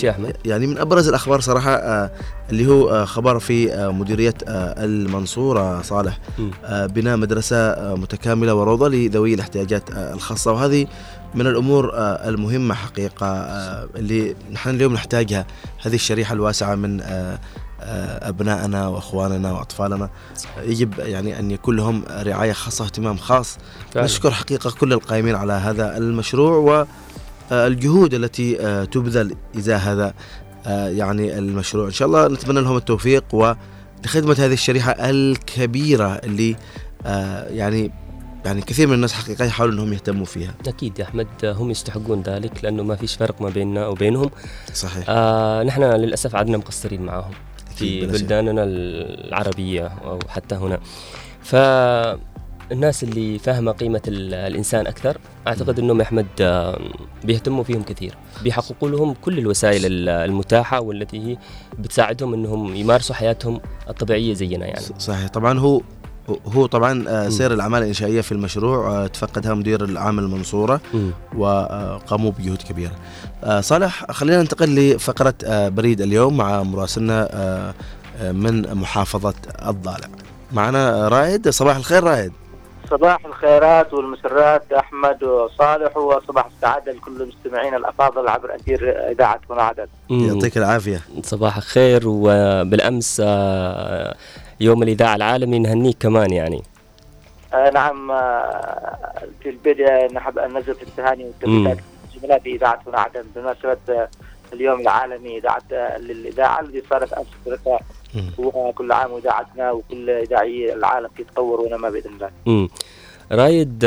[0.45, 2.11] يعني من أبرز الأخبار صراحة آه
[2.49, 6.19] اللي هو آه خبر في آه مديرية آه المنصورة صالح.
[6.65, 10.51] آه بناء مدرسة آه متكاملة وروضة لذوي الاحتياجات آه الخاصة.
[10.51, 10.87] وهذه
[11.35, 15.45] من الأمور آه، المهمة حقيقة آه، اللي نحن اليوم نحتاجها
[15.85, 17.39] هذه الشريحة الواسعة من آه،
[18.29, 20.09] أبنائنا وأخواننا وأطفالنا.
[20.61, 23.57] يجب يعني أن يكون لهم رعاية خاصة واهتمام خاص.
[23.91, 24.05] فعلا.
[24.05, 26.85] نشكر حقيقة كل القائمين على هذا المشروع
[27.51, 30.13] والجهود التي آه، تبذل ازاء هذا
[30.65, 31.85] آه، يعني المشروع.
[31.85, 36.55] إن شاء الله نتمنى لهم التوفيق ولخدمه هذه الشريحة الكبيرة اللي
[37.05, 37.91] آه، يعني
[38.45, 40.53] يعني كثير من الناس حقيقة يحاولوا إنهم يهتموا فيها.
[40.67, 44.29] أكيد يا أحمد هم يستحقون ذلك لأنه ما فيش فرق ما بيننا وبينهم.
[44.73, 45.05] صحيح.
[45.09, 47.31] آه نحن للأسف عدنا مقصرين معاهم
[47.75, 48.05] في.
[48.05, 50.79] بلداننا العربية أو حتى هنا.
[51.41, 55.17] فالناس اللي فاهمة قيمة ال- الإنسان أكثر
[55.47, 56.79] أعتقد إنهم يا أحمد آه،
[57.23, 58.15] بيهتموا فيهم كثير.
[58.43, 61.37] بيحققوا لهم كل الوسائل ال- المتاحة والتي هي
[61.79, 63.59] بتساعدهم إنهم يمارسوا حياتهم
[63.89, 64.85] الطبيعية زينا يعني.
[64.99, 65.27] صحيح.
[65.27, 65.81] طبعا هو
[66.55, 70.81] هو طبعا آه، سير الأعمال الإنشائية في المشروع آه، تفقدها مدير العام المنصورة.
[71.37, 72.91] وقاموا بجهود كبيرة.
[73.43, 77.73] آه، صالح خلينا ننتقل لفقرة آه، بريد اليوم مع مراسلنا آه،
[78.21, 79.33] آه، من محافظة
[79.67, 80.07] الضالع.
[80.51, 82.31] معنا رائد صباح الخير رائد.
[82.89, 89.89] صباح الخيرات والمسرات أحمد وصالح وصباح السعادة لكل المستمعين الأفاضل عبر أثير إذاعة هنا عدد.
[90.09, 90.27] مم.
[90.27, 91.01] يعطيك العافية.
[91.23, 94.15] صباح الخير وبالأمس آه،
[94.59, 96.61] يوم الإذاعة العالمي نهنيك كمان يعني.
[97.53, 101.77] آه نعم آه في البدايه نحب أن نزل التهاني والتبريكات
[102.43, 104.09] في إذاعة عدن بمناسبة آه،
[104.53, 107.81] اليوم العالمي إذاعة آه، للإذاعة الذي صارت أمس الثلاثاء
[108.37, 112.29] وكل عام وإذاعتنا وكل إذاعي العالم في تطور ونماء بإذن الله.
[112.45, 112.69] مم.
[113.31, 113.85] رايد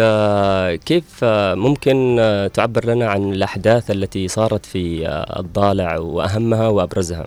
[0.85, 2.17] كيف ممكن
[2.55, 5.09] تعبر لنا عن الأحداث التي صارت في
[5.39, 7.27] الضالع وأهمها وأبرزها؟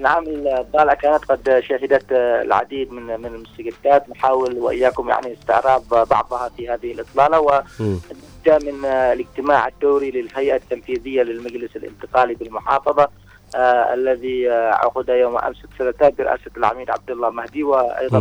[0.00, 6.68] نعم الضالع كانت قد شهدت العديد من من المستجدات نحاول وإياكم يعني استعراض بعضها في
[6.68, 13.08] هذه الإطلالة ونبدا من الاجتماع الدوري للهيئة التنفيذية للمجلس الانتقالي بالمحافظة
[13.56, 18.18] آه الذي آه، عقد يوم أمس الثلاثاء برئاسة العميد عبد الله مهدي وأيضا.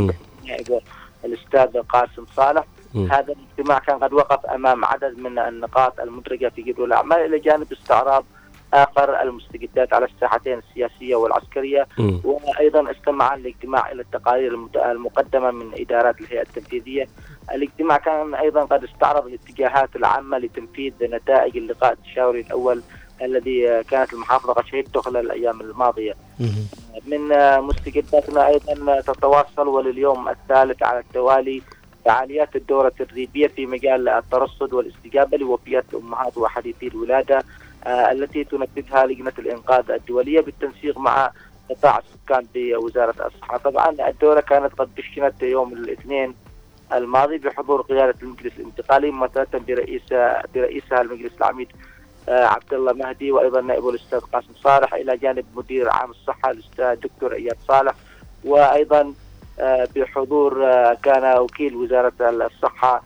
[0.48, 0.80] نائب
[1.26, 2.64] الأستاذ قاسم صالح.
[3.12, 7.72] هذا الاجتماع كان قد وقف أمام عدد من النقاط المدرجة في جدول الأعمال إلى جانب
[7.72, 8.26] استعراض
[8.74, 12.22] آخر المستجدات على الساحتين السياسية والعسكرية مم.
[12.24, 17.08] وأيضا استمع الاجتماع إلى التقارير المقدمة من إدارات الهيئة التنفيذية.
[17.52, 22.82] الاجتماع كان أيضا قد استعرض الاتجاهات العامة لتنفيذ نتائج اللقاء التشاوري الأول
[23.22, 26.14] الذي كانت المحافظة قد شهدته خلال الأيام الماضية.
[27.08, 27.30] من
[27.62, 31.62] مستجداتنا أيضا تتواصل ولليوم الثالث على التوالي
[32.06, 37.44] فعاليات الدورة التدريبية في مجال الترصد والاستجابة لوفيات الأمهات وحديثي الولادة آه،
[37.88, 41.32] التي تنفذها لجنة الإنقاذ الدولية بالتنسيق مع
[41.70, 43.58] قطاع السكان بوزارة الصحة.
[43.58, 46.36] طبعا الدورة كانت قد دشنت يوم الاثنين
[46.94, 50.02] الماضي بحضور قيادة المجلس الانتقالي ممثلة برئيس
[50.56, 51.68] برئيسها المجلس العميد
[52.30, 56.96] آه، عبد الله مهدي وأيضا نائبه الأستاذ قاسم صالح إلى جانب مدير عام الصحة الأستاذ
[56.96, 57.94] دكتور إياد صالح.
[58.44, 59.14] وأيضا
[59.60, 63.04] آه، بحضور آه، كان وكيل وزارة الصحة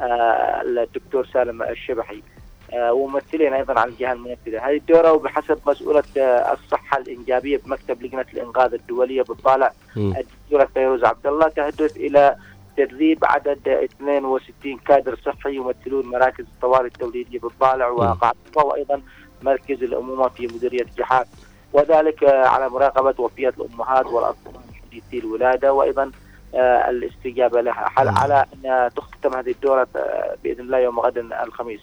[0.00, 2.16] آه، الدكتور سالم الشبحي.
[2.16, 2.35] آه،
[2.74, 4.68] وممثلين أيضا عن الجهة المنفذة.
[4.68, 9.72] هذه الدورة وبحسب مسؤولة آه، الصحة الإنجابية بمكتب لجنة الإنقاذ الدولية بالطالع.
[9.96, 12.36] الدكتوره فيروز عبد الله تهدف إلى
[12.76, 19.02] تدريب عدد 62 كادر صحي يمثلون مراكز الطوارئ التوليدية بالضالع وقاع الطفا وأيضا
[19.42, 21.26] مركز الأمومة في مديرية جحات
[21.72, 24.52] وذلك آه، على مراقبة وفيات الأمهات والأطفال
[24.86, 26.10] حديثي الولادة وأيضا
[26.54, 27.92] آه، الاستجابة لها.
[27.96, 31.80] على أن تختتم هذه الدورة آه، بإذن الله يوم غد الخميس.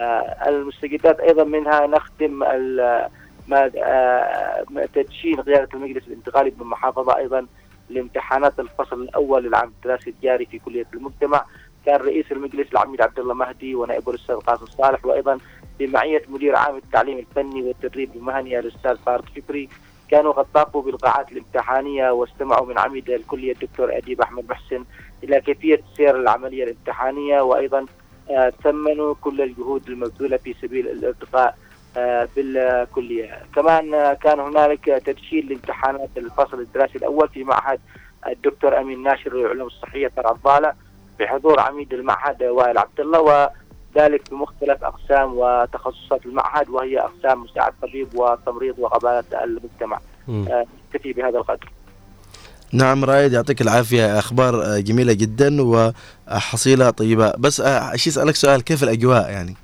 [0.00, 1.86] آه، المستجدات أيضا منها
[3.48, 4.64] ما آه،
[4.94, 7.46] تدشين قيادة المجلس الانتقالي بالمحافظة أيضا
[7.90, 11.44] لامتحانات الفصل الأول للعام الدراسي الجاري في كلية المجتمع.
[11.86, 15.38] كان رئيس المجلس العميد عبد الله مهدي ونائبه الأستاذ قاسم صالح وأيضا
[15.78, 19.68] بمعية مدير عام التعليم الفني والتدريب المهني الأستاذ فارد شكري
[20.10, 24.84] كانوا قد طافوا بالقاعات الامتحانية واستمعوا من عميد الكلية الدكتور أديب أحمد محسن
[25.24, 27.86] إلى كيفية سير العملية الامتحانية وأيضا
[28.64, 31.58] ثمنوا كل الجهود المبذولة في سبيل الارتقاء
[31.96, 37.80] آه، بالكلية، كمان آه، كان هنالك تدشين لامتحانات الفصل الدراسي الأول في معهد
[38.26, 40.72] الدكتور أمين ناشر للعلوم الصحية فرع الضالة
[41.18, 43.20] بحضور عميد المعهد وائل عبد الله
[43.96, 49.98] وذلك بمختلف أقسام وتخصصات المعهد وهي أقسام مساعد طبيب وتمريض وقباله المجتمع.
[50.50, 51.68] آه، نكتفي بهذا القدر.
[52.74, 54.18] نعم رائد يعطيك العافية.
[54.18, 57.32] أخبار آه، جميلة جدا وحصيلة طيبة.
[57.38, 59.54] بس آه، أشي أسألك سؤال؟ كيف الأجواء يعني؟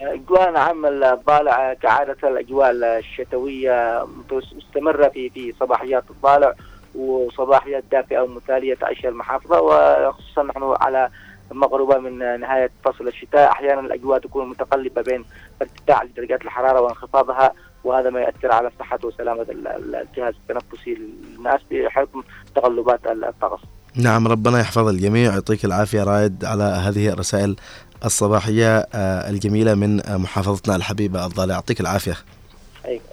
[0.00, 6.54] أجواء نعم الضالع كعادة الأجواء الشتوية مستمرة في في صباحيات الضالع
[6.94, 11.08] وصباحيات دافئة ومثالية تعيشها المحافظة وخصوصا نحن على
[11.50, 13.50] مقربة من نهاية فصل الشتاء.
[13.50, 15.24] أحيانا الأجواء تكون متقلبة بين
[15.62, 17.52] ارتفاع درجات الحرارة وانخفاضها
[17.84, 20.98] وهذا ما يؤثر على صحة وسلامة ال- ال- الجهاز التنفسي
[21.34, 22.22] للناس بحكم
[22.56, 23.60] تقلبات الطقس.
[23.96, 27.56] نعم ربنا يحفظ الجميع ويعطيك العافية رائد على هذه الرسائل
[28.04, 32.16] الصباحية آه، الجميلة من آه، محافظتنا الحبيبة الضالع يعطيك العافية.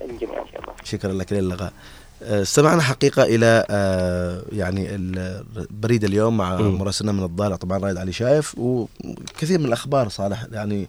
[0.02, 0.74] الجميع إن شاء الله.
[0.84, 1.74] شكرا لك للغاء.
[2.24, 6.56] آه، استمعنا حقيقة إلى آه، يعني ال- بريد اليوم مع.
[6.62, 10.88] مراسلنا من الضالع طبعا رائد علي شايف وكثير من الأخبار صالح يعني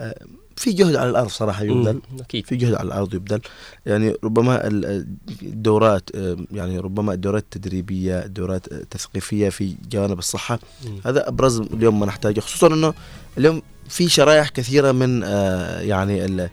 [0.00, 0.14] آه،
[0.58, 1.92] في جهد على الأرض صراحة يبذل.
[2.12, 2.46] مم، أكيد.
[2.46, 3.40] في جهد على الأرض يبذل.
[3.86, 5.06] يعني ربما ال-
[5.42, 11.00] الدورات آه، يعني ربما الدورات التدريبية الدورات التثقيفية في جوانب الصحة مم.
[11.06, 12.94] هذا أبرز اليوم ما نحتاجه خصوصا أنه
[13.38, 16.48] اليوم في شرائح كثيرة من آه، يعني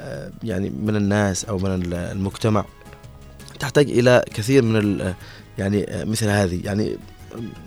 [0.00, 2.64] آه، يعني من الناس أو من ال- المجتمع
[3.60, 5.14] تحتاج إلى كثير من
[5.58, 6.60] يعني آه، مثل هذه.
[6.64, 6.96] يعني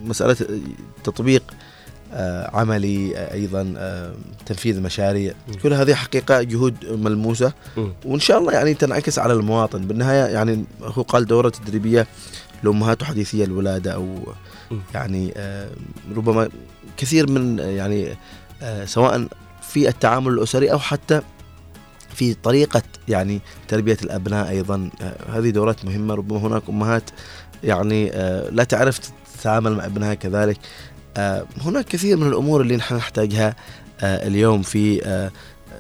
[0.03, 0.35] مسألة
[1.03, 1.72] تطبيق آه،
[2.53, 4.13] عملي آه، أيضا آه،
[4.45, 5.33] تنفيذ مشاريع.
[5.63, 7.53] كل هذه حقيقة جهود ملموسة.
[8.05, 9.81] وإن شاء الله يعني تنعكس على المواطن.
[9.87, 12.07] بالنهاية يعني هو قال دورة تدريبية
[12.63, 14.33] لأمهات حديثي الولادة أو.
[14.93, 15.69] يعني آه،
[16.15, 16.49] ربما
[16.97, 18.07] كثير من آه، يعني
[18.61, 19.27] آه، سواء
[19.61, 21.21] في التعامل الأسري أو حتى
[22.15, 24.89] في طريقة يعني تربية الأبناء أيضا.
[25.01, 26.13] آه، هذه دورات مهمة.
[26.13, 27.09] ربما هناك أمهات
[27.63, 28.99] يعني آه، لا تعرف
[29.39, 30.57] تتعامل مع ابنها كذلك.
[30.57, 30.92] آه،
[31.61, 33.55] هناك كثير من الأمور اللي نحن نحتاجها
[34.01, 35.31] آه، اليوم في آه،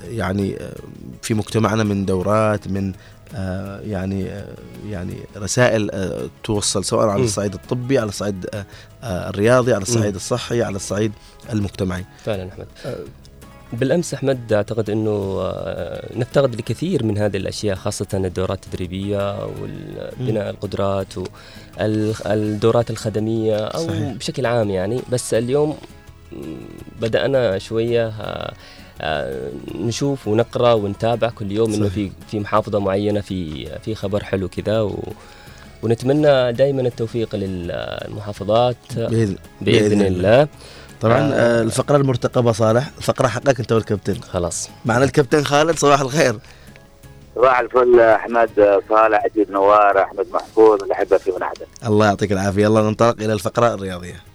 [0.07, 0.75] يعني آه،
[1.21, 2.93] في مجتمعنا من دورات من
[3.35, 4.45] آه، يعني آه،
[4.89, 7.23] يعني رسائل آه، توصل سواء على.
[7.23, 8.65] الصعيد الطبي على الصعيد آه،
[9.03, 10.15] آه، الرياضي على الصعيد.
[10.15, 11.11] الصحي على الصعيد
[11.53, 12.67] المجتمعي فعلا أحمد
[13.73, 21.13] بالأمس أحمد أعتقد أنه آه، نفتقد لكثير من هذه الأشياء خاصة الدورات التدريبية وبناء القدرات
[21.77, 24.13] والدورات الخدمية أو صحيح.
[24.13, 25.77] بشكل عام يعني بس اليوم
[27.01, 28.53] بدأنا شوية آه،
[29.01, 31.93] آه، نشوف ونقرأ ونتابع كل يوم إنه صحيح.
[31.93, 34.99] في في محافظة معينة في في خبر حلو كذا و
[35.83, 40.47] ونتمنى دائما التوفيق للمحافظات بإذن, بإذن الله
[41.01, 41.33] طبعا آه.
[41.33, 42.89] آه، الفقرة المرتقبة صالح.
[42.97, 44.21] الفقرة حقك أنت والكابتن.
[44.21, 44.69] خلاص.
[44.85, 46.39] معنا الكابتن خالد صباح الخير.
[47.35, 52.63] صباح الفل أحمد صالح عجيب نوار أحمد محفوظ الاحبه في من عدن الله يعطيك العافية.
[52.63, 54.32] يلا ننطلق إلى الفقرة الرياضية.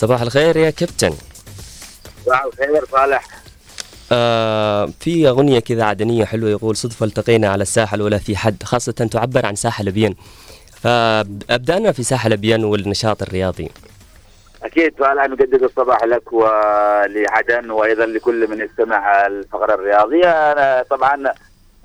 [0.00, 1.12] صباح الخير يا كابتن.
[2.26, 3.24] صباح الخير صالح.
[4.12, 8.62] آه في أغنية كذا عدنية حلوة يقول صدفة التقينا على الساحل ولا في حد.
[8.62, 10.16] خاصة تعبر عن ساحل أبين
[10.82, 13.70] فأبدأنا في ساحل أبين والنشاط الرياضي.
[14.62, 20.52] أكيد صالح نجدد الصباح لك ولعدن وأيضا لكل من يستمع الفقرة الرياضية.
[20.52, 21.32] أنا طبعا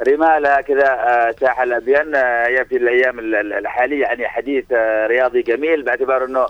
[0.07, 5.07] رمال كذا آه، ساحل ابين آه، هي في الأيام ال- ال- الحالية يعني حديث آه،
[5.07, 6.45] رياضي جميل باعتبار إنه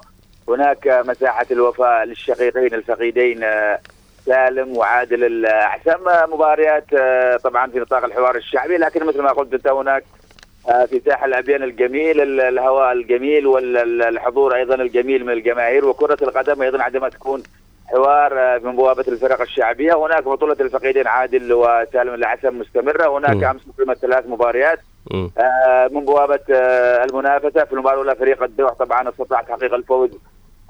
[0.49, 3.79] هناك مساحة الوفاء للشقيقين الفقيدين آه،
[4.25, 6.09] سالم وعادل الأعسم.
[6.09, 10.03] آه، مباريات آه، طبعا في نطاق الحوار الشعبي لكن مثل ما قلت أنت هناك
[10.89, 16.83] في ساحل ابين الجميل ال- الهواء الجميل والحضور أيضا الجميل من الجماهير وكرة القدم أيضا
[16.83, 17.43] عندما تكون
[17.87, 20.05] حوار من بوابه الفرق الشعبية.
[20.05, 23.17] هناك بطولة الفقيدين عادل وسالم العسم مستمرة.
[23.17, 23.43] هناك.
[23.43, 24.79] أمس قيمت ثلاث مباريات.
[25.91, 26.39] من بوابة
[27.03, 27.63] المنافسة.
[27.63, 30.09] في المباراة الأولى فريق الدوح طبعا استطاع تحقيق الفوز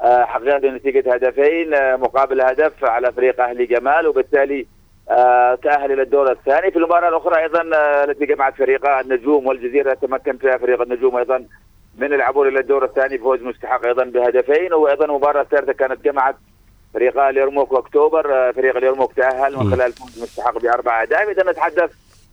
[0.02, 4.66] آه، حقيقه بنتيجه هدفين آه، مقابل هدف على فريق أهلي جمال وبالتالي
[5.10, 6.72] آه، تأهل إلى الدور الثاني.
[6.72, 7.62] في المباراة الأخرى أيضا
[8.04, 11.46] التي جمعت فريقا النجوم والجزيرة تمكن فيها فريق النجوم أيضا
[11.98, 14.74] من العبور إلى الدور الثاني فوز مستحق أيضا بهدفين.
[14.74, 16.36] وأيضا المباراه الثالثه كانت جمعت
[16.94, 19.72] فريقا اليرموك واكتوبر آه، فريق اليرموك تأهل من.
[19.72, 21.30] خلال فوز مستحق بأربع أهداف.
[21.30, 21.92] اذا نتحدث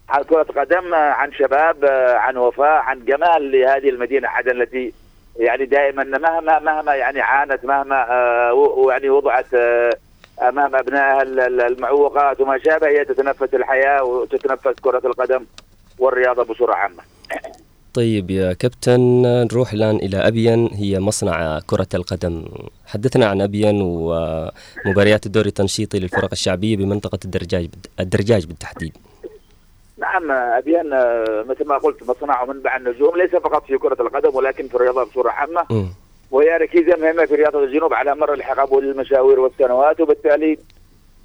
[0.09, 1.85] عن كرة قدم عن شباب
[2.17, 4.93] عن وفاء عن جمال لهذه المدينة عدن التي
[5.37, 9.91] يعني دائما مهما مهما يعني عانت مهما آه، ويعني وضعت آه،
[10.43, 15.45] امام أبنائها ال- ال- المعوقات وما شابه هي تتنفس الحياة وتتنفس كرة القدم
[15.99, 17.03] والرياضة بصورة عامة.
[17.95, 19.01] طيب يا كابتن
[19.53, 22.45] نروح الآن إلى أبين هي مصنع كرة القدم
[22.87, 27.69] حدثنا عن أبين ومباريات الدوري التنشيطي للفرق الشعبية بمنطقة الدرجاج
[28.01, 28.97] الدرجاج بالتحديد
[30.03, 34.69] نعم ابين آه، مثل ما قلت مصنع ومنبع النجوم ليس فقط في كرة القدم ولكن
[34.69, 35.67] في الرياضة بصورة عامة.
[35.71, 35.87] مم.
[36.31, 40.59] وهي ركيزة مهمة في رياضة الجنوب على مر الحقب والمشاوير والسنوات وبالتالي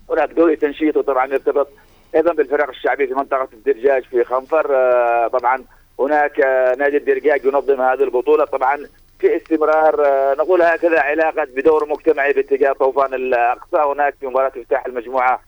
[0.10, 1.68] هناك دوري تنشيط وطبعا يرتبط
[2.16, 5.64] أيضا بالفرق الشعبيه في منطقة الدرجاج في خنفر آه، طبعا
[6.00, 8.78] هناك آه، نادي الدرجاج ينظم هذه البطولة طبعا
[9.20, 9.96] في استمرار
[10.38, 15.40] نقول هكذا علاقة بدور مجتمعي باتجاه طوفان الأقصى هناك في مباراة افتتاح المجموعة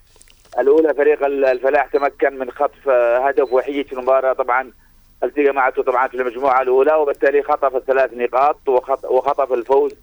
[0.59, 4.33] الأولى فريق ال- الفلاح تمكن من خطف آه، هدف وحيد في المباراة.
[4.33, 4.71] طبعا
[5.23, 9.95] التقى معته طبعا في المجموعة الأولى وبالتالي خطف الثلاث نقاط وخط- وخطف الفوز.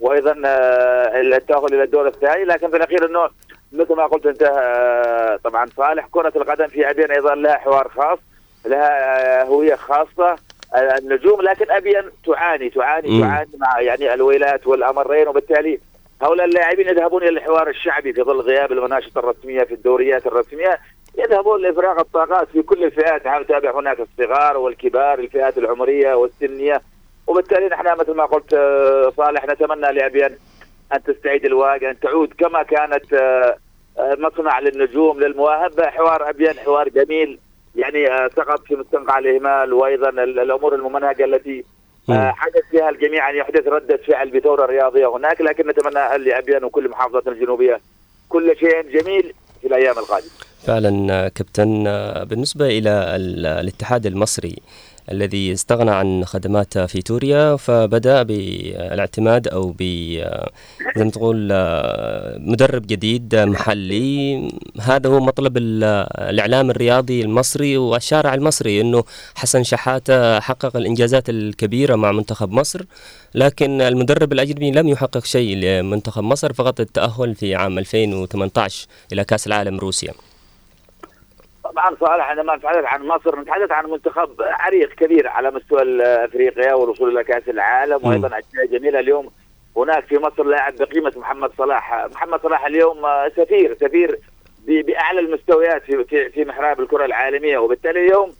[0.00, 2.44] وأيضا آه، التأهل إلى الدور الثاني.
[2.44, 3.28] لكن في الأخير إنه
[3.72, 8.18] مثل ما قلت أنت آه، طبعا صالح كرة القدم في ابين أيضا لها حوار خاص
[8.66, 10.36] لها هوية خاصة
[10.76, 11.42] النجوم.
[11.42, 13.20] لكن ابين تعاني تعاني.
[13.20, 15.80] تعاني مع يعني الويلات والأمرين وبالتالي
[16.22, 20.78] هؤلاء اللاعبين يذهبون إلى الحوار الشعبي في ظل غياب المناشط الرسمية في الدوريات الرسمية.
[21.18, 23.26] يذهبون لإفراغ الطاقات في كل الفئات.
[23.26, 26.82] نحن نتابع هناك الصغار والكبار الفئات العمرية والسنية.
[27.26, 30.36] وبالتالي نحن مثل ما قلت آه، صالح نتمنى لابين
[30.94, 33.56] أن تستعيد الواقع أن تعود كما كانت آه،
[33.98, 35.80] آه، مصنع للنجوم للمواهب.
[35.80, 37.38] حوار ابين حوار جميل.
[37.76, 41.64] يعني سقط في مستنقع الإهمال وأيضا ال- الأمور الممنهجه التي
[42.32, 47.22] حدث فيها الجميع ان يحدث رده فعل بثورة رياضية هناك لكن نتمنى لابين وكل محافظه
[47.26, 47.80] الجنوبية
[48.28, 50.30] كل شيء جميل في الأيام القادمة.
[50.66, 54.56] فعلا آه، كابتن آه، بالنسبة إلى ال- الاتحاد المصري
[55.10, 59.82] الذي استغنى عن خدمات فيتوريا فبدأ بالاعتماد أو ب
[60.96, 61.48] زي ما تقول
[62.50, 64.48] مدرب جديد محلي.
[64.80, 65.84] هذا هو مطلب ال-
[66.30, 72.82] الإعلام الرياضي المصري والشارع المصري أنه حسن شحاتة حقق الإنجازات الكبيرة مع منتخب مصر.
[73.34, 79.46] لكن المدرب الأجنبي لم يحقق شيء لمنتخب مصر فقط التأهل في عام 2018 إلى كأس
[79.46, 80.12] العالم روسيا.
[81.72, 87.12] طبعا صالح عندما نتحدث عن مصر نتحدث عن منتخب عريق كبير على مستوى افريقيا والوصول
[87.12, 88.00] إلى كأس العالم.
[88.02, 89.30] وأيضا أشياء جميلة اليوم.
[89.76, 94.18] هناك في مصر لاعب بقيمة محمد صلاح، محمد صلاح اليوم آه، سفير سفير
[94.66, 97.58] بأعلى المستويات في في في محراب الكرة العالمية.
[97.58, 98.32] وبالتالي اليوم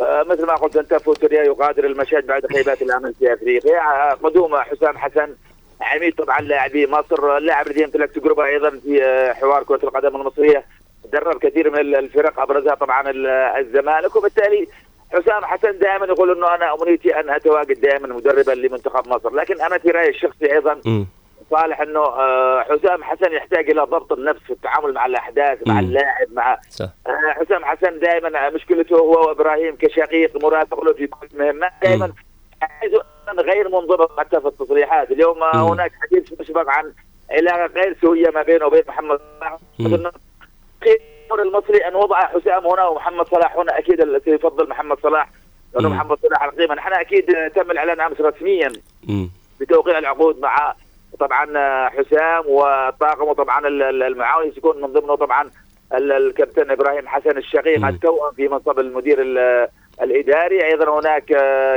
[0.00, 4.56] آه، مثل ما قلت أنت فوتوريا يغادر المشهد بعد خيبات الأمل في أفريقيا، آه، قدوم
[4.56, 5.34] حسام حسن
[5.80, 10.64] عميد طبعا لاعبي مصر، اللاعب الذي يمتلك تجربة أيضا في آه، حوار كرة القدم المصرية.
[11.04, 14.66] درب كثير من الفرق ابرزها طبعا ال- الزمالك وبالتالي
[15.12, 19.78] حسام حسن دائما يقول إنه أنا أمنيتي أن أتواجد دائما مدربا لمنتخب مصر، لكن أنا
[19.78, 21.06] في رأيي الشخصي أيضا مم.
[21.50, 25.80] صالح إنه آه، حسام حسن يحتاج إلى ضبط النفس في التعامل مع الأحداث مع.
[25.80, 26.88] اللاعب مع صح.
[27.06, 31.70] آه، حسام حسن دائما مشكلته هو وإبراهيم كشقيق مرافق له في كل مهمة.
[31.82, 32.12] دائما
[33.38, 35.10] غير منضبط حتى في التصريحات.
[35.10, 35.62] اليوم آه، مم.
[35.72, 36.92] هناك حديث مسبق عن
[37.30, 39.56] علاقة غير سوية ما بينه وبين محمد صلاح.
[40.86, 45.28] الامر المصري أن وضع حسام هنا ومحمد صلاح هنا؟ أكيد سيفضل محمد صلاح.
[45.74, 45.88] لأنه.
[45.88, 46.74] محمد صلاح على القيمة.
[46.74, 48.72] نحن أكيد تم الإعلان أمس رسميا.
[49.60, 50.74] بتوقيع العقود مع
[51.20, 51.46] طبعا
[51.88, 55.50] حسام وطاقمه طبعا ال- ال- المعاون يكون من ضمنه طبعا
[55.94, 57.86] ال- الكابتن إبراهيم حسن الشقيق.
[57.86, 59.68] التوأم في منصب المدير ال-
[60.02, 60.64] الإداري.
[60.64, 61.32] أيضا هناك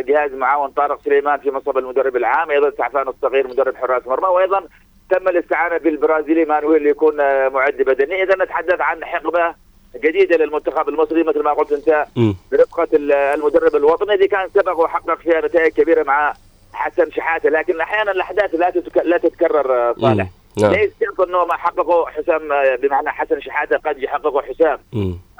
[0.08, 2.52] جهاز معاون طارق سليمان في منصب المدرب العام.
[2.52, 4.28] أيضا سعفان الصغير مدرب حراس مرمى.
[4.28, 4.68] وأيضا
[5.10, 9.56] تم الاستعانة بالبرازيلي مانويل ليكون آه، معد بدني إذا نتحدث عن حقبة
[10.04, 12.06] جديدة للمنتخب المصري مثل ما قلت أنت.
[12.52, 16.34] برفقة ال- المدرب الوطني اللي كان سبق وحقق فيها نتائج كبيرة مع
[16.74, 18.74] حسن شحاتة لكن أحيانا الأحداث لا.
[19.04, 20.28] لا تتكرر آه، صالح.
[20.62, 24.78] نعم ليس شرط أنه ما حققه حسام آه، بمعنى حسن شحاتة قد يحققه حسام.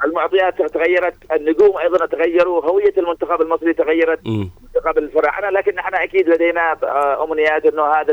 [0.04, 4.20] المعطيات تغيرت النجوم أيضا تغيروا هوية المنتخب المصري تغيرت.
[4.26, 6.76] منتخب الفراعنه لكن نحن أكيد لدينا
[7.24, 8.12] أمنيات أنه هذا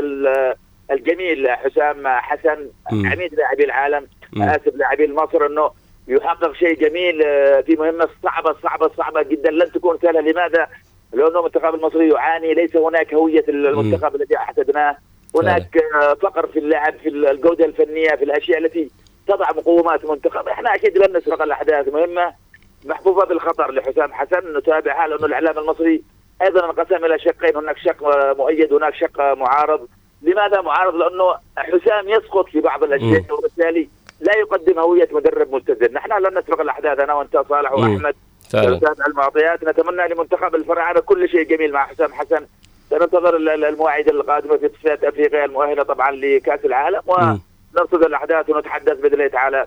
[0.90, 3.06] الجميل حسام حسن مم.
[3.06, 4.42] عميد لاعبي العالم مم.
[4.42, 5.70] آسف لاعبي مصر إنه
[6.08, 10.20] يحقق شيء جميل آه، في مهمة صعبة صعبة صعبة جدا لن تكون سهلة.
[10.20, 10.66] لماذا؟
[11.12, 14.96] لأنه المنتخب المصري يعاني ليس هناك هوية المنتخب الذي احتدناه
[15.36, 18.90] هناك آه، فقر في اللعب في الجودة الفنية في الأشياء التي
[19.28, 21.88] تضع مقومات منتخب إحنا أكيد لن نسبق الأحداث.
[21.88, 22.32] مهمة
[22.84, 26.02] محفوفه بالخطر لحسام حسن نتابعها لأنه الإعلام المصري
[26.42, 27.56] أيضا انقسم إلى شقين.
[27.56, 27.96] هناك شق
[28.38, 29.88] مؤيد وهناك شق معارض.
[30.22, 33.24] لماذا معارض لأنه حسام يسقط في بعض الأشياء.
[33.38, 33.88] وبالتالي
[34.20, 37.72] لا يقدم هوية مدرب متزن نحن لن نسبق الأحداث أنا وأنت صالح.
[37.72, 38.14] وأحمد
[38.54, 39.64] نتابع المعطيات.
[39.64, 42.46] نتمنى لمنتخب الفراعنه كل شيء جميل مع حسام حسن.
[42.90, 47.00] سننتظر ال- ال- المواعيد القادمة في تصفيات أفريقيا المؤهلة طبعا لكأس العالم.
[47.06, 49.66] ونرصد الأحداث ونتحدث بإذن الله تعالى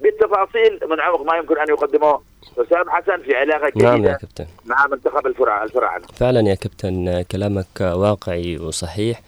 [0.00, 2.20] بالتفاصيل من عمق ما يمكن أن يقدمه
[2.58, 4.46] حسام حسن في علاقة نعم يا كابتن.
[4.66, 9.20] مع منتخب الفراعنه فعلا يا كابتن كلامك واقعي وصحيح.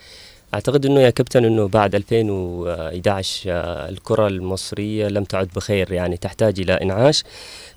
[0.55, 6.61] أعتقد إنه يا كابتن إنه بعد 2011 آه، الكرة المصرية لم تعد بخير يعني تحتاج
[6.61, 7.25] إلى إنعاش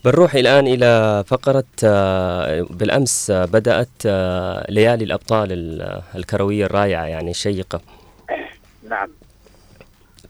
[0.06, 4.06] بنروح الآن إلى فقرة آه، بالأمس آه، بدأت
[4.70, 7.82] ليالي الأبطال ال- الكروية الرائعة يعني الشيقه
[8.90, 9.10] نعم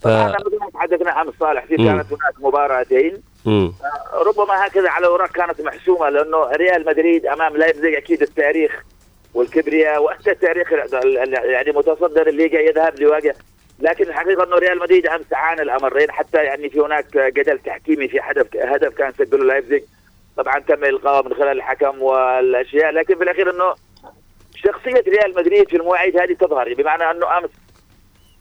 [0.02, 0.08] ف...
[0.08, 0.36] طبعا
[0.74, 1.78] تحدثنا عن صالح في.
[1.78, 3.14] كانت هناك مباراتين
[3.46, 3.74] مم.
[4.28, 8.84] ربما هكذا على الاوراق كانت محسومة لأنه ريال مدريد أمام لايبزيج أكيد التاريخ
[9.34, 13.36] والكبرياء وحتى التاريخ ال- ال- يعني متصدر الليغا يذهب لواجه.
[13.80, 18.20] لكن الحقيقة إنه ريال مدريد امس عانى الأمرين حتى يعني في هناك جدل تحكيمي في
[18.22, 19.84] هدف هدف كان سجله لايبزيج.
[20.38, 22.92] طبعا تم القائه من خلال الحكم والأشياء.
[22.92, 23.74] لكن في الأخير إنه
[24.56, 26.74] شخصية ريال مدريد في المواعيد هذه تظهر.
[26.74, 27.50] بمعنى إنه أمس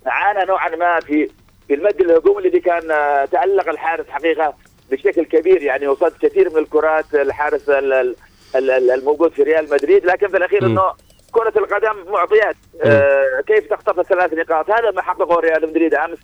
[0.07, 1.31] عانى نوعا ما في
[1.69, 4.55] في المد الهجومي الذي كان آه، تألق الحارس حقيقة
[4.91, 5.63] بشكل كبير.
[5.63, 8.17] يعني وصد كثير من الكرات الحارس ال- ال- ال- ال-
[8.57, 10.67] الموجود في ريال مدريد لكن في الأخير.
[10.67, 10.93] إنه
[11.33, 12.57] كرة القدم معطيات.
[12.85, 16.19] آه كيف تخطف الثلاث نقاط؟ هذا ما حققه ريال مدريد أمس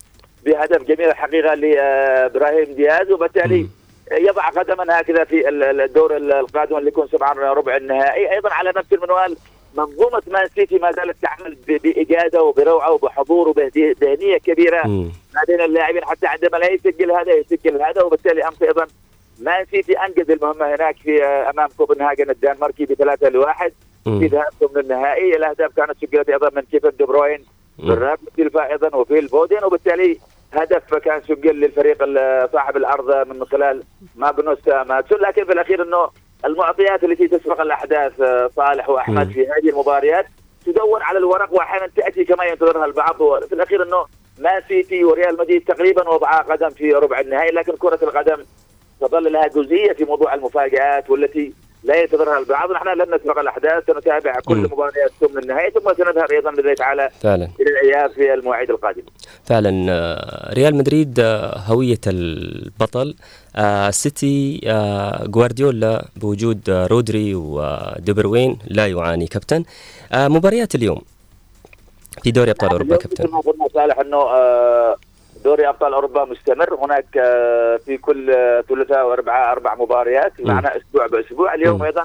[0.45, 3.66] بهدف جميل الحقيقة لإبراهيم دياز وبالتالي
[4.12, 8.33] يضع قدما هكذا في ال- ال- الدور ال- القادم اللي يكون طبعا ربع النهائي.
[8.33, 9.37] أيضا على نفس المنوال
[9.77, 14.87] منظومة مان سيتي ما زالت تعمل بإجادة وبروعة وبحضور وبذهنيه كبيرة.
[15.35, 18.87] ما بين اللاعبين حتى عندما لا يسجل هذا يسجل هذا وبالتالي أمس أيضا
[19.41, 23.72] مان سيتي أنجز المهمة هناك في آه، أمام كوبنهاجن الدنماركي بثلاثه لواحد.
[24.20, 27.45] في ذهابهم للنهائي الأهداف كانت سجلت أيضا من كيفن دي بروين.
[27.78, 30.18] برناردو سيلفا أيضا وفيل فودين وبالتالي
[30.53, 31.99] هدف كان سجل للفريق
[32.53, 33.82] صاحب الأرض من خلال
[34.16, 36.11] ماغنوس ماتسون لكن في الأخير إنه
[36.45, 39.30] المعطيات التي تسبق الأحداث آه، صالح وأحمد.
[39.30, 40.26] في هذه المباريات
[40.66, 44.07] تدون على الورق واحيانا تأتي كما ينتظرها البعض وفي الأخير إنه
[44.39, 48.45] مان سيتي وريال مدريد تقريبا وضعا قدم في ربع النهائي لكن كرة القدم
[49.01, 51.53] تظل لها جزئية في موضوع المفاجآت والتي
[51.84, 52.72] لا ينتظرها البعض.
[52.72, 54.57] نحن لن نسبق الأحداث سنتابع كل.
[54.57, 57.49] مباريات ثم النهائي ثم سنذهب أيضا باذن الله تعالى فعلا.
[57.61, 59.05] إلى الاياب في المواعيد القادمة.
[59.44, 63.14] فعلا آه، ريال مدريد آه، هوية البطل
[63.57, 64.61] آه، سيتي
[65.26, 69.26] جوارديولا بوجود رودري ودي بروين لا يعاني.
[69.26, 69.64] كابتن
[70.14, 71.01] مباريات اليوم
[72.22, 73.28] في دوري أبطال أوروبا كابتن.
[73.74, 74.18] صالح إنه
[75.47, 76.74] دوري أبطال أوروبا مستمر.
[76.74, 81.55] هناك آه، في كل آه، ثلاثاء وأربعاء أربع مباريات معنا أسبوع بأسبوع.
[81.55, 81.82] اليوم.
[81.82, 82.05] أيضا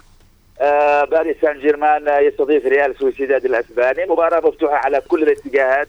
[0.62, 4.06] آه، باريس سان جيرمان يستضيف ريال سوسيداد الأسباني.
[4.06, 5.88] مباراة مفتوحة على كل الاتجاهات.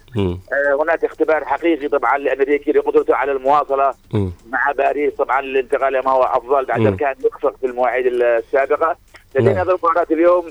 [0.81, 3.95] هناك اختبار حقيقي طبعا لانريكي لقدرته على المواصلة.
[4.51, 5.15] مع باريس.
[5.15, 6.65] طبعا الانتقال ما هو أفضل.
[6.65, 8.97] بعد كان يخفق في المواعيد السابقة.
[9.35, 10.51] لدينا المباراة اليوم.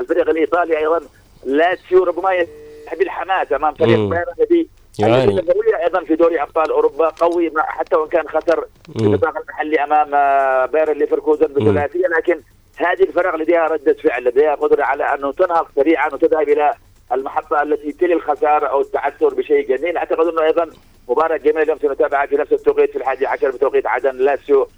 [0.00, 1.00] الفريق الإيطالي أيضا
[1.44, 3.98] لاتسيو ربما يسحب الحماس أمام فريق.
[3.98, 4.68] بايرن الذي
[4.98, 5.24] يعاني.
[5.24, 8.64] الذي قوية أيضا في دوري أبطال أوروبا قوي حتى وإن كان خسر
[8.96, 9.00] في.
[9.06, 12.40] النطاق المحلي أمام آه، باير ليفركوزن بثلاثية لكن
[12.76, 16.74] هذه الفرق لديها ردة فعل لديها قدرة على انه تنهض سريعا وتذهب إلى
[17.12, 20.70] المحطة التي تلي الخسارة أو التعثر بشيء جميل أعتقد إنه أيضا
[21.08, 24.68] مباراة جميلة اليوم سنتابعها في نفس التوقيت في الحادي عشر بتوقيت عدن لاتسيو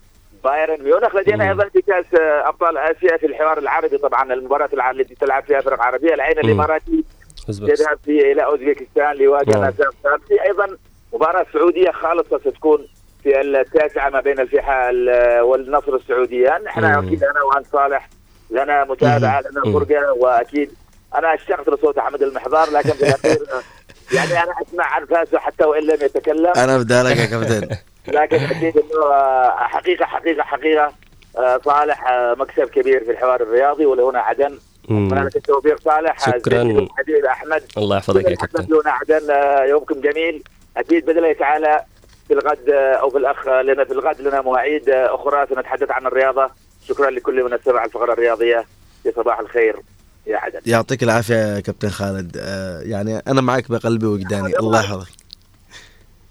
[0.45, 1.49] بايرن ميونخ لدينا.
[1.51, 5.83] أيضا في كأس آه، أبطال آسيا في الحوار العربي طبعا المباراة التي تلعب فيها فرق
[5.83, 6.39] عربية العين.
[6.39, 7.05] الإماراتي.
[7.69, 9.59] يذهب في إلى أوزبكستان ليواجه.
[9.59, 9.85] ناسا
[10.29, 10.77] في أيضا
[11.13, 12.87] مباراة سعودية خالصة ستكون
[13.23, 17.07] في التاسعة ما بين الفيحاء ال- والنصر السعوديان إحنا مم.
[17.07, 18.09] أكيد أنا وأنت صالح
[18.51, 19.73] لنا متابعة لنا.
[19.79, 20.71] فرقة وأكيد
[21.15, 23.39] أنا أشتقت لصوت أحمد المحضار لكن في الأخير
[24.17, 27.69] يعني أنا أسمع عن فاسو حتى وإن لم يتكلم أنا بدالك يا كابتن
[28.19, 30.93] لكن أكيد إنه آه، حقيقة حقيقة حقيقة
[31.39, 34.59] آه، صالح آه، مكسب كبير في الحوار الرياضي ولهنا عدن
[34.91, 36.31] التوفيق صالح.
[36.31, 36.63] شكراً.
[36.63, 37.63] الحبيب أحمد.
[37.77, 38.65] الله يحفظك يا كابتن.
[38.65, 39.29] لنا عدن
[39.69, 40.43] يومكم جميل.
[40.77, 41.85] أكيد باذن الله تعالى
[42.29, 46.51] في الغد أو في الأخ لنا في الغد لنا مواعيد أخرى سنتحدث عن الرياضة.
[46.89, 48.65] شكرا لكل من اتبع الفقرة الرياضية.
[49.05, 49.77] يا صباح الخير
[50.27, 52.37] يا عدن يعطيك العافية يا كابتن خالد.
[52.41, 54.59] آه يعني أنا معك بقلبي وجداني.
[54.59, 55.09] الله يحفظك.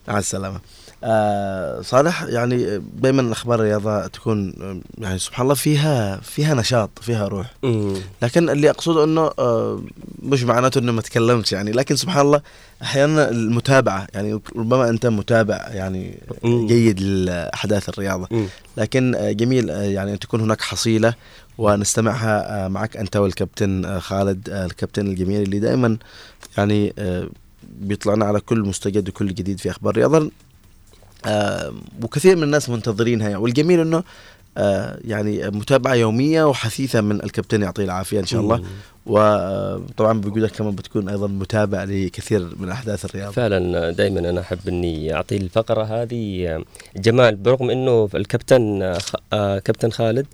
[0.07, 0.59] مع السلامة.
[1.03, 7.27] آه صالح يعني دائما أخبار الرياضة تكون آه، يعني سبحان الله فيها فيها نشاط فيها
[7.27, 7.93] روح مم.
[8.21, 9.81] لكن اللي أقصده إنه آه،
[10.23, 12.41] مش معناته إنه ما تكلمتش يعني لكن سبحان الله
[12.81, 16.67] أحيانا المتابعة يعني ربما أنت متابع يعني مم.
[16.67, 18.45] جيد لأحداث الرياضة مم.
[18.77, 21.13] لكن آه، جميل آه، يعني أن تكون هناك حصيلة
[21.57, 25.97] ونستمعها معك أنت والكابتن خالد الكابتن الجميل اللي دائما
[26.57, 26.93] يعني
[27.63, 30.31] بيطلعنا على كل مستجد وكل جديد في أخبار الرياضة
[31.25, 33.41] آه، وكثير من الناس منتظرينها يعني.
[33.41, 34.03] والجميل إنه
[34.57, 38.63] آه، يعني متابعة يومية وحثيثة من الكابتن يعطيه العافية إن شاء الله.
[39.05, 43.31] وطبعا بوجودك كمان بتكون أيضا متابع لكثير من أحداث الرياضة.
[43.31, 46.63] فعلا دائما أنا أحب إني أعطي الفقرة هذه.
[46.95, 48.81] جمال برغم إنه الكابتن
[49.33, 50.25] آه، كابتن خالد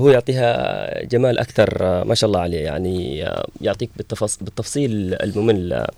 [0.00, 5.72] هو يعطيها جمال أكثر آه، ما شاء الله عليه يعني آه، يعطيك بالتفص بالتفصيل الممل.
[5.72, 5.90] آه،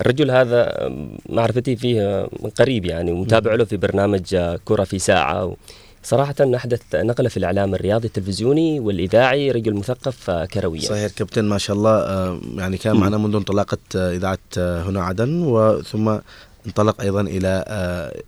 [0.00, 0.90] الرجل هذا
[1.28, 5.56] معرفتي فيه من قريب يعني ومتابع له في برنامج كرة في ساعة.
[6.02, 10.80] صراحة أحدث نقلة في الإعلام الرياضي التلفزيوني والإذاعي رجل مثقف كرويا.
[10.80, 11.90] صحيح كابتن ما شاء الله.
[11.90, 16.18] آه، يعني كان معنا منذ انطلاقة آه، إذاعة آه، هنا عدن وثم
[16.66, 17.64] انطلق أيضا إلى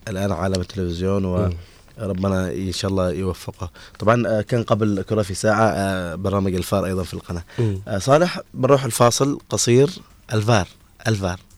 [0.09, 1.51] الآن عالم التلفزيون و
[1.99, 3.71] ربنا إن شاء الله يوفقه.
[3.99, 7.45] طبعا كان قبل كرة في ساعة برنامج الفار أيضا في القناة.
[7.99, 9.91] صالح بنروح الفاصل قصير
[10.33, 10.69] الفار
[11.07, 11.39] الفار.
[11.39, 11.52] آه.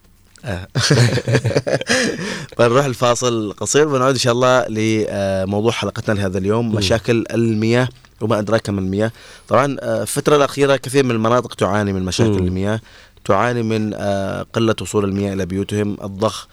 [2.59, 3.89] بنروح الفاصل قصير.
[3.89, 7.89] بنعود إن شاء الله لموضوع حلقتنا لهذا اليوم مشاكل المياه
[8.21, 9.13] وما أدراك ما المياه.
[9.49, 12.81] طبعا آه، الفترة الأخيرة كثير من المناطق تعاني من مشاكل المياه
[13.25, 16.49] تعاني من آه، قلة وصول المياه إلى بيوتهم الضخ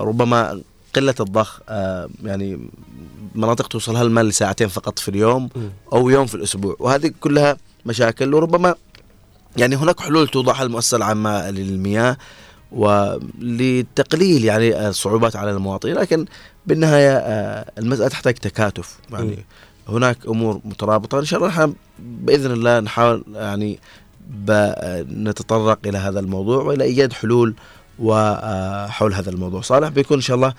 [0.00, 0.60] ربما
[0.94, 1.60] قلة الضخ
[2.24, 2.68] يعني
[3.34, 5.48] مناطق توصلها الماء لساعتين فقط في اليوم
[5.92, 7.56] أو يوم في الأسبوع وهذه كلها
[7.86, 8.34] مشاكل.
[8.34, 8.74] وربما
[9.56, 12.16] يعني هناك حلول توضعها المؤسسة العامة للمياه.
[12.72, 16.26] ولتقليل يعني الصعوبات على المواطنين لكن
[16.66, 18.98] بالنهاية آه، المسألة تحتاج تكاتف.
[19.10, 19.44] يعني
[19.88, 21.18] هناك أمور مترابطة.
[21.18, 23.78] إن شاء الله بإذن الله نحاول يعني
[25.08, 27.54] نتطرق إلى هذا الموضوع وإلى إيجاد حلول
[27.98, 29.60] وحول هذا الموضوع.
[29.60, 30.54] صالح بيكون إن شاء الله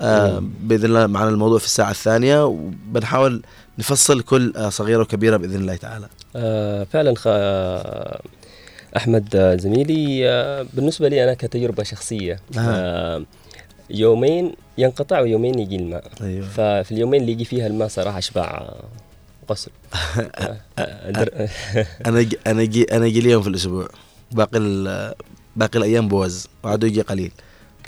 [0.00, 3.42] آه، بإذن الله معنا الموضوع في الساعة الثانية وبنحاول
[3.78, 6.08] نفصل كل آه، صغيرة وكبيرة بإذن الله تعالى.
[6.84, 7.14] فعلا
[8.96, 13.24] أحمد آه، زميلي آه، بالنسبة لي أنا كتجربة شخصية آه.
[13.90, 16.10] يومين ينقطع ويومين يجي الماء.
[16.20, 16.48] أيوة.
[16.48, 18.74] ففي اليومين اللي يجي فيها الماء صراحة أشبع
[19.50, 19.70] غسل
[22.06, 23.88] أنا جي أنا جي أنا يجي لي يوم في الأسبوع.
[24.32, 24.58] باقي
[25.56, 27.32] باقي الأيام بوز وعادوا يجي قليل.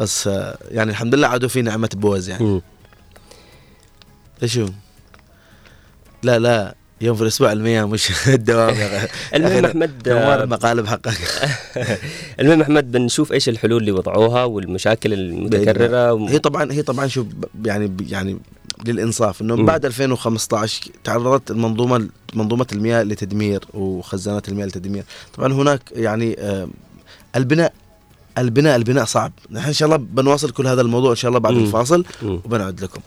[0.01, 0.27] بس
[0.71, 2.63] يعني الحمد لله عادوا في نعمة بوز يعني.
[4.45, 4.69] شو
[6.23, 6.75] لا لا.
[7.01, 8.75] يوم في الأسبوع المياه مش الدوام.
[9.35, 10.09] المهم أحمد
[10.49, 11.19] مقالب حقك.
[12.41, 16.29] المهم أحمد بنشوف إيش الحلول اللي وضعوها والمشاكل المتكررة.
[16.29, 17.27] هي طبعا هي طبعا شوف
[17.65, 18.39] يعني يعني
[18.87, 25.05] للإنصاف إنه بعد 2015 تعرضت المنظومة منظومة المياه لتدمير وخزانات المياه لتدمير.
[25.37, 26.69] طبعا هناك يعني آه
[27.37, 27.73] البناء
[28.39, 29.33] البناء البناء صعب.
[29.51, 33.01] نحن إن شاء الله بنواصل كل هذا الموضوع إن شاء الله بعد الفاصل وبنعد لكم.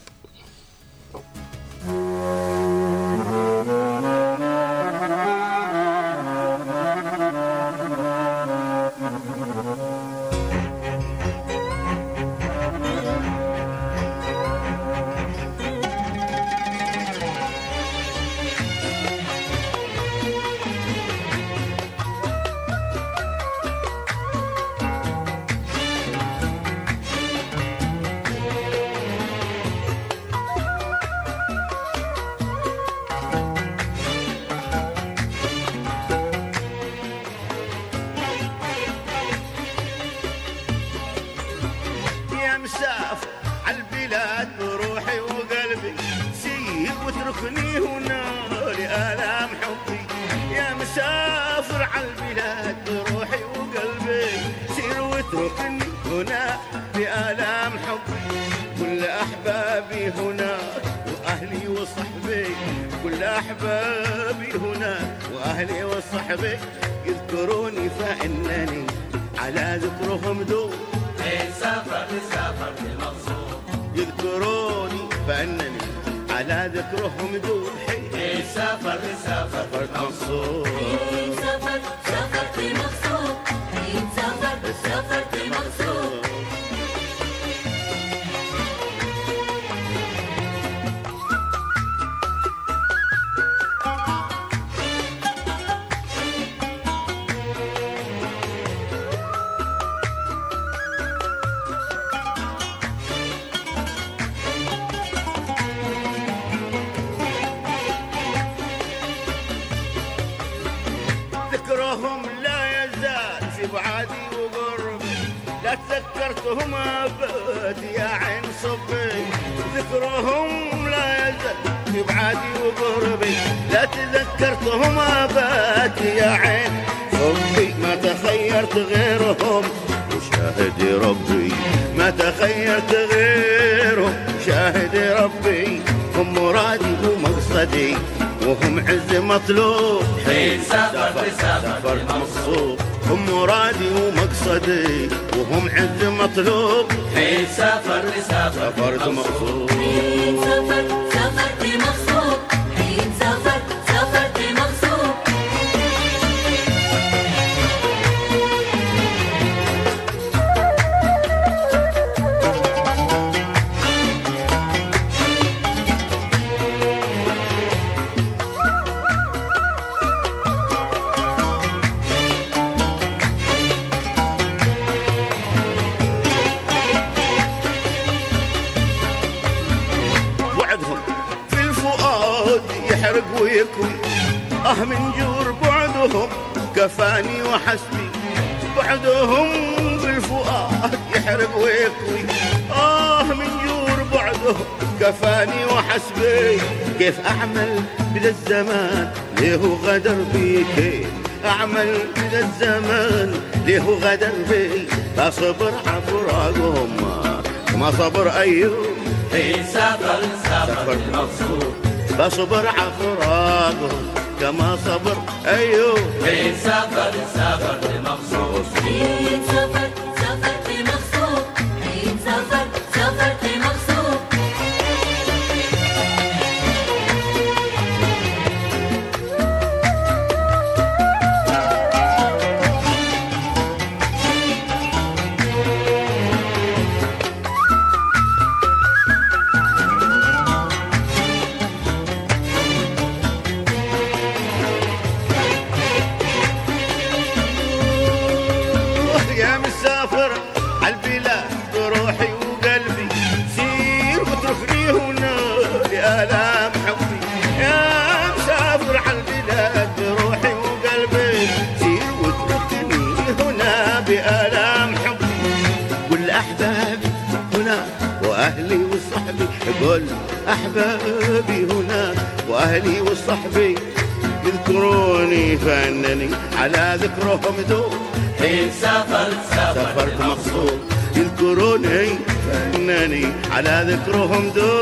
[283.54, 284.73] على ذكرهم دوم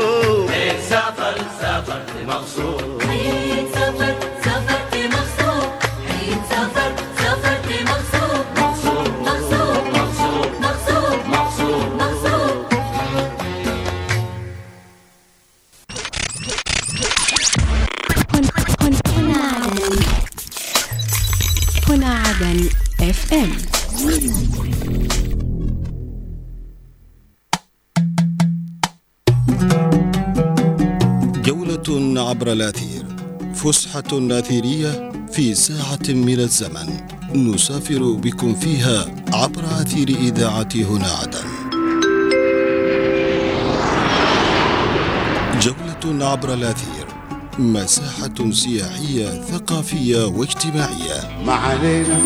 [34.03, 36.99] فسحة أثيرية في ساعة من الزمن.
[37.35, 41.47] نسافر بكم فيها عبر أثير إذاعة هنا عدن.
[45.61, 47.07] جولة عبر الأثير.
[47.59, 51.43] مساحة سياحية ثقافية واجتماعية.
[51.45, 52.19] ما علينا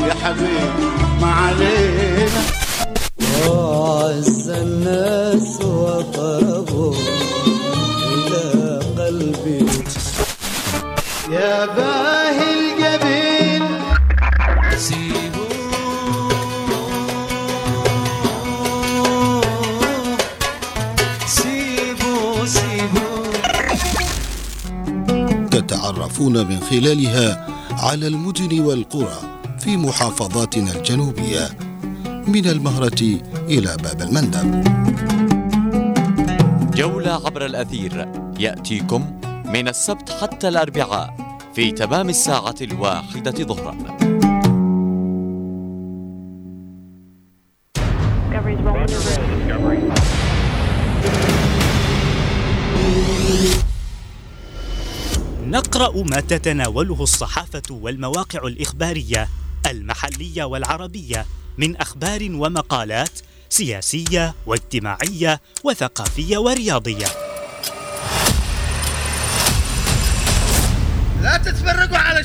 [0.00, 0.88] يا حبيبي
[1.20, 2.42] ما علينا
[3.46, 6.94] وأعز الناس وأقربهم
[11.38, 13.62] يا باهي الجبين
[25.50, 29.18] تتعرفون من خلالها على المدن والقرى
[29.58, 31.48] في محافظاتنا الجنوبية.
[32.26, 33.02] من المهرة
[33.48, 34.64] إلى باب المندب.
[36.74, 38.08] جولة عبر الأثير.
[38.38, 39.20] يأتيكم
[39.54, 41.27] من السبت حتى الأربعاء.
[41.54, 43.76] في تمام الساعة الواحدة ظهرا.
[55.46, 59.28] نقرأ ما تتناوله الصحافة والمواقع الإخبارية
[59.66, 61.26] المحلية والعربية
[61.58, 67.27] من أخبار ومقالات سياسية واجتماعية وثقافية ورياضية.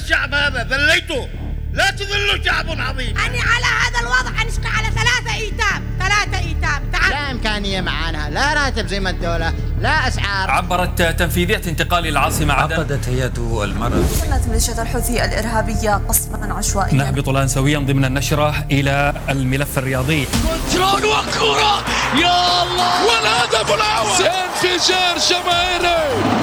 [0.04, 1.26] الشعب هذا ذليتوا
[1.74, 3.18] لا تذلوا شعب عظيم.
[3.18, 5.84] أنا على هذا الوضع أنشق على ثلاثة إيتام.
[6.00, 6.92] ثلاثة إيتام.
[6.92, 7.10] تعال.
[7.10, 8.30] لا إمكانية معانا.
[8.30, 9.54] لا راتب زي ما الدولة.
[9.82, 10.52] لا أسعار.
[10.52, 12.74] عبرت تنفيذية انتقال العاصمة عدن.
[12.74, 14.20] عقدت هيئة المرض.
[14.22, 16.94] شنت ميليشيا الحوثي الإرهابية قصفا عشوائيا.
[16.94, 20.26] نهبط الآن سويا ضمن النشرة إلى الملف الرياضي.
[20.26, 21.84] كنترول وكرة
[22.22, 23.06] يا الله!
[23.06, 24.28] والهدف الأول!
[24.28, 26.43] انفجار جماهيري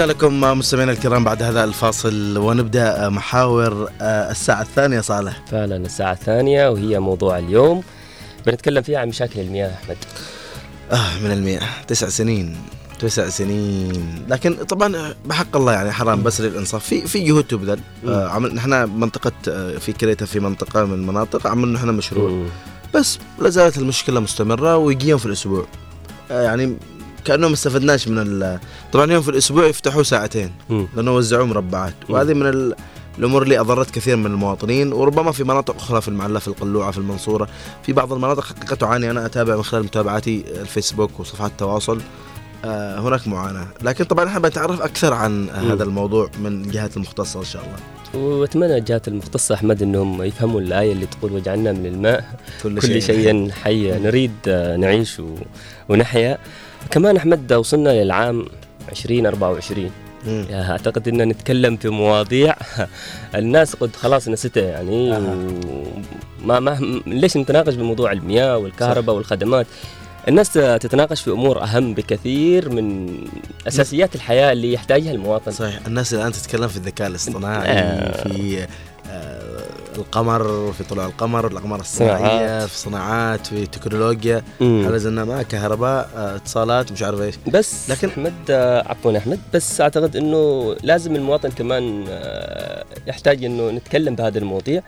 [0.00, 5.42] عدنا لكم مستمعينا الكرام بعد هذا الفاصل ونبدأ محاور آه، الساعة الثانية صالح.
[5.50, 7.82] فعلا الساعة الثانية وهي موضوع اليوم.
[8.46, 9.96] بنتكلم فيها عن مشاكل المياه أحمد.
[10.92, 11.62] آه من المياه.
[11.88, 12.56] تسع سنين
[12.98, 14.24] تسع سنين.
[14.28, 16.84] لكن طبعا بحق الله يعني حرام بس للإنصاف.
[16.84, 18.70] في في جهود تبذل آه عمل نحن
[19.00, 22.46] منطقة آه، في كريتا في منطقة من المناطق عملنا نحن مشروع.
[22.94, 25.66] بس لا زالت المشكلة مستمرة ويجي يوم في الأسبوع.
[26.30, 26.76] آه يعني
[27.24, 28.58] كانه ما استفدناش من ال-
[28.92, 30.52] طبعا يوم في الأسبوع يفتحوا ساعتين
[30.96, 32.74] لأنه وزعوا مربعات وهذه من ال-
[33.18, 36.98] الأمور اللي أضرت كثير من المواطنين وربما في مناطق أخرى في المعلة في القلوعة في
[36.98, 37.48] المنصورة.
[37.82, 42.00] في بعض المناطق حقيقه تعاني أنا أتابع من خلال متابعتي الفيسبوك وصفحات التواصل
[42.64, 43.66] آه، هناك معاناة.
[43.82, 45.72] لكن طبعا إحنا بنتعرف أكثر عن آه،.
[45.72, 48.24] هذا الموضوع من الجهات المختصة إن شاء الله.
[48.24, 52.24] وأتمنى الجهات المختصة أحمد إنهم يفهموا الآية اللي تقول واجعلنا من الماء
[52.62, 53.98] كل كل شيء شيء حي.
[53.98, 55.22] نريد آه، نعيش
[55.88, 56.38] ونحيا.
[56.90, 58.46] كمان أحمد وصلنا للعام
[58.88, 59.90] 2024
[60.26, 62.56] يا أعتقد ان نتكلم في مواضيع
[63.34, 65.18] الناس قد خلاص نسيتها يعني
[66.44, 69.66] ما ما ليش نتناقش بموضوع المياه والكهرباء والخدمات؟
[70.28, 73.16] الناس تتناقش في أمور أهم بكثير من
[73.68, 75.52] أساسيات الحياة اللي يحتاجها المواطن.
[75.52, 75.86] صحيح.
[75.86, 78.22] الناس الآن تتكلم في الذكاء الاصطناعي آه.
[78.22, 78.66] في
[79.10, 79.60] آه،
[79.96, 82.66] القمر في طلوع القمر الأقمار الصناعية.
[82.66, 84.42] في صناعات في تكنولوجيا.
[84.60, 89.40] على زلنا ما كهرباء آه، اتصالات مش عارف إيش بس لكن أحمد آه، عفوا أحمد
[89.54, 94.82] بس أعتقد إنه لازم المواطن كمان آه، يحتاج إنه نتكلم بهذه المواضيع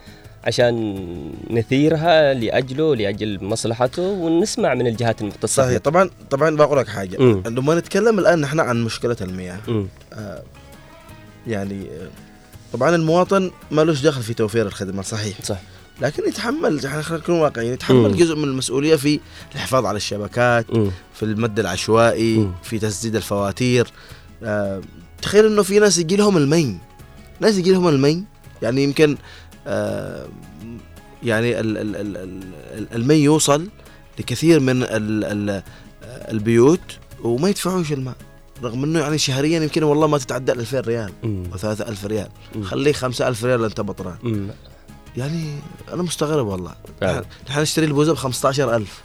[0.45, 1.05] عشان
[1.51, 7.17] نثيرها لأجله لأجل مصلحته ونسمع من الجهات المختصة صحيح طبعا طبعا بقول لك حاجة.
[7.47, 9.59] لما نتكلم الآن نحن عن مشكلة المياه.
[10.13, 10.43] آه
[11.47, 11.87] يعني
[12.73, 15.43] طبعا المواطن ما لهش دخل في توفير الخدمات صحيح.
[15.43, 15.59] صح
[16.01, 18.17] لكن يتحمل يعني خلينا نكون واقعيين يتحمل مم.
[18.17, 19.21] جزء من المسؤولية في
[19.55, 20.91] الحفاظ على الشبكات مم.
[21.15, 23.87] في المد العشوائي في تسديد الفواتير.
[24.43, 24.81] آه
[25.23, 26.79] تخيل إنه في ناس يجي لهم المي.
[27.41, 28.25] ناس يجي لهم المي.
[28.63, 29.17] يعني يمكن
[29.67, 30.27] آه
[31.23, 32.17] يعني ال ال ال
[32.79, 33.69] ال المي يوصل
[34.19, 35.63] لكثير من ال ال
[36.05, 36.81] البيوت
[37.23, 38.17] وما يدفعوش الماء.
[38.63, 41.13] رغم إنه يعني شهريا يمكن والله ما تتعدى ال 2000 ريال
[41.53, 42.29] أو 3000 ريال
[42.63, 44.51] خليه 5000 ريال انت بطران.
[45.17, 45.55] يعني
[45.93, 46.73] أنا مستغرب والله.
[47.03, 49.03] نحن- نشتري البوزة ب 15000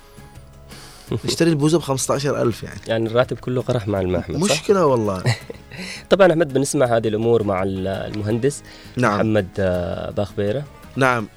[1.25, 5.23] نشتري البوزة ب 15000 يعني يعني الراتب كله قرح مع صح؟ مشكلة والله
[6.09, 8.63] طبعا أحمد بنسمع هذه الأمور مع ال- المهندس
[8.97, 9.15] نعم.
[9.15, 10.63] محمد آه، باخبيره
[10.95, 11.27] نعم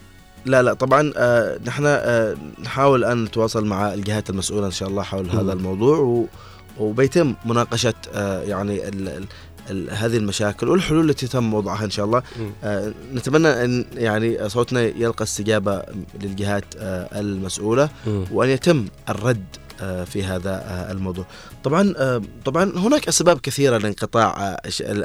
[0.46, 5.02] لا لا طبعا آه نحن آه نحاول أن نتواصل مع الجهات المسؤولة إن شاء الله
[5.02, 5.30] حول.
[5.30, 6.26] هذا الموضوع و
[6.78, 9.24] وبيتم مناقشة آه يعني ال ال
[9.70, 12.22] ال هذه المشاكل والحلول التي تم وضعها إن شاء الله.
[12.64, 15.82] آه نتمنى إن يعني صوتنا يلقى استجابة
[16.22, 18.24] للجهات آه المسؤولة مم.
[18.32, 19.44] وأن يتم الرد
[19.82, 21.24] آه، في هذا آه، الموضوع
[21.64, 24.60] طبعا آه، طبعا هناك أسباب كثيرة لانقطاع آه،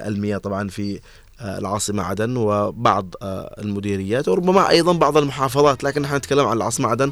[0.08, 1.00] المياه طبعا في
[1.40, 3.16] آه، العاصمة عدن وبعض
[3.60, 7.12] المديريات وربما أيضا بعض المحافظات لكن نحن نتكلم عن العاصمة عدن.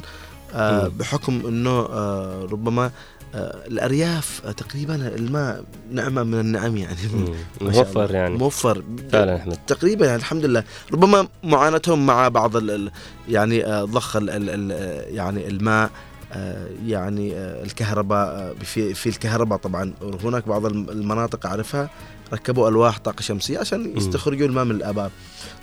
[0.98, 2.90] بحكم آه، ربما
[3.38, 6.96] الأرياف آه، تقريبا الماء نعمة من النعم يعني.
[7.60, 8.14] موفر.
[8.14, 8.34] يعني.
[8.36, 8.82] موفر.
[9.12, 10.64] فعلا احمد تقريبا يعني الحمد لله.
[10.92, 12.90] ربما معاناتهم مع بعض ال ال
[13.28, 14.70] يعني آه، ضخ ال ال ال
[15.14, 15.90] يعني الماء
[16.32, 19.92] آه، يعني آه، الكهرباء آه، في في الكهرباء طبعا.
[20.24, 21.90] هناك بعض الم- المناطق أعرفها
[22.32, 25.10] ركبوا ألواح طاقة شمسية عشان يستخرجوا الماء من الابار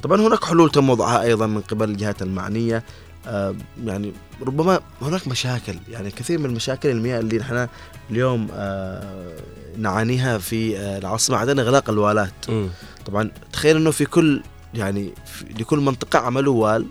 [0.04, 2.76] طبعا هناك حلول تم وضعها أيضا من قبل الجهات المعنية.
[2.78, 2.84] آه،
[3.86, 7.68] يعني ربما هناك مشاكل يعني كثير من المشاكل المياه اللي نحن
[8.10, 9.38] اليوم آه،
[9.78, 12.50] نعانيها في آه، العاصمة عدن إغلاق الوالات.
[13.06, 14.42] طبعا تخيل إنه في كل
[14.74, 16.86] يعني في لكل منطقة عملوا وال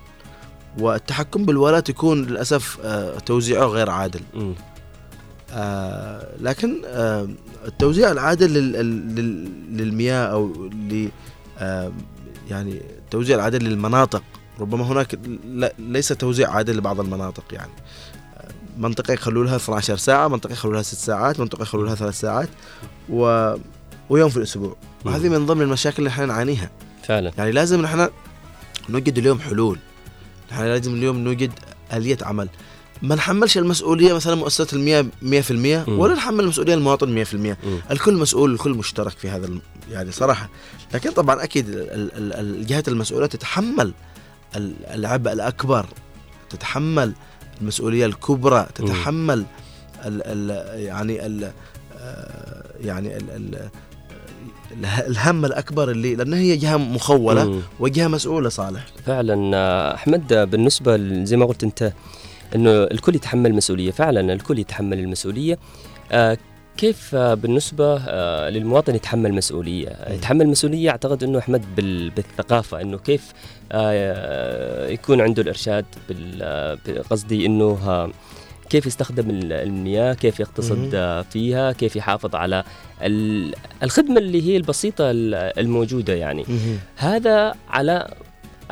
[0.79, 4.21] والتحكم بالوالات يكون للأسف آه، توزيعه غير عادل.
[5.53, 7.29] آه لكن آه
[7.67, 8.73] التوزيع العادل لل
[9.15, 11.09] لل للمياه أو ل
[11.59, 11.93] آه
[12.51, 14.23] يعني التوزيع العادل للمناطق
[14.61, 15.19] ربما هناك
[15.79, 17.73] ليس توزيع عادل لبعض المناطق يعني.
[18.79, 22.49] منطقة يخلوا لها 12 ساعة منطقة يخلوا لها 6 ساعات منطقة يخلوا لها 3 ساعات
[23.09, 23.55] و...
[24.11, 24.77] ويوم في الأسبوع.
[25.05, 26.71] وهذه من ضمن المشاكل اللي إحنا نعانيها.
[27.05, 27.33] فعلا.
[27.39, 28.09] يعني لازم نحن
[28.89, 29.79] نوجد اليوم حلول.
[30.53, 31.53] نحن لازم اليوم نوجد
[31.93, 32.49] آلية عمل.
[33.03, 35.07] ما نحملش المسؤولية مثلا مؤسسة المياه
[35.87, 37.29] 100% ولا نحمل المسؤولية المواطن 100%
[37.91, 39.61] الكل مسؤول الكل مشترك في هذا الم...
[39.91, 40.49] يعني صراحة.
[40.95, 43.93] لكن طبعا أكيد ال- ال- ال- الجهات المسؤولة تتحمل
[44.95, 45.87] العبء الأكبر
[46.51, 47.13] تتحمل
[47.61, 49.45] المسؤولية الكبرى تتحمل
[50.07, 50.51] ال ال
[50.81, 51.53] يعني ال
[51.99, 53.69] آه، يعني ال ال
[54.73, 57.61] اله- الهم الأكبر اللي لأن هي جهة مخولة مم.
[57.81, 58.87] وجهة مسؤولة صالح.
[59.07, 61.93] فعلا آه، أحمد بالنسبة زي ما قلت أنت
[62.55, 65.59] إنه الكل يتحمل مسؤولية فعلا الكل يتحمل المسؤولية.
[66.13, 66.39] آه،
[66.81, 72.99] كيف آه، بالنسبة آه، للمواطن يتحمل مسؤولية؟ يتحمل مسؤولية أعتقد أنه أحمد بال- بالثقافة أنه
[72.99, 73.33] كيف
[73.73, 78.09] آه، يكون عنده الإرشاد بال- قصدي أنه
[78.71, 82.65] كيف يستخدم ال- المياه كيف يقتصد فيها كيف يحافظ على
[83.03, 86.45] ال- الخدمة اللي هي البسيطة ال- الموجودة يعني.
[86.97, 88.09] هذا على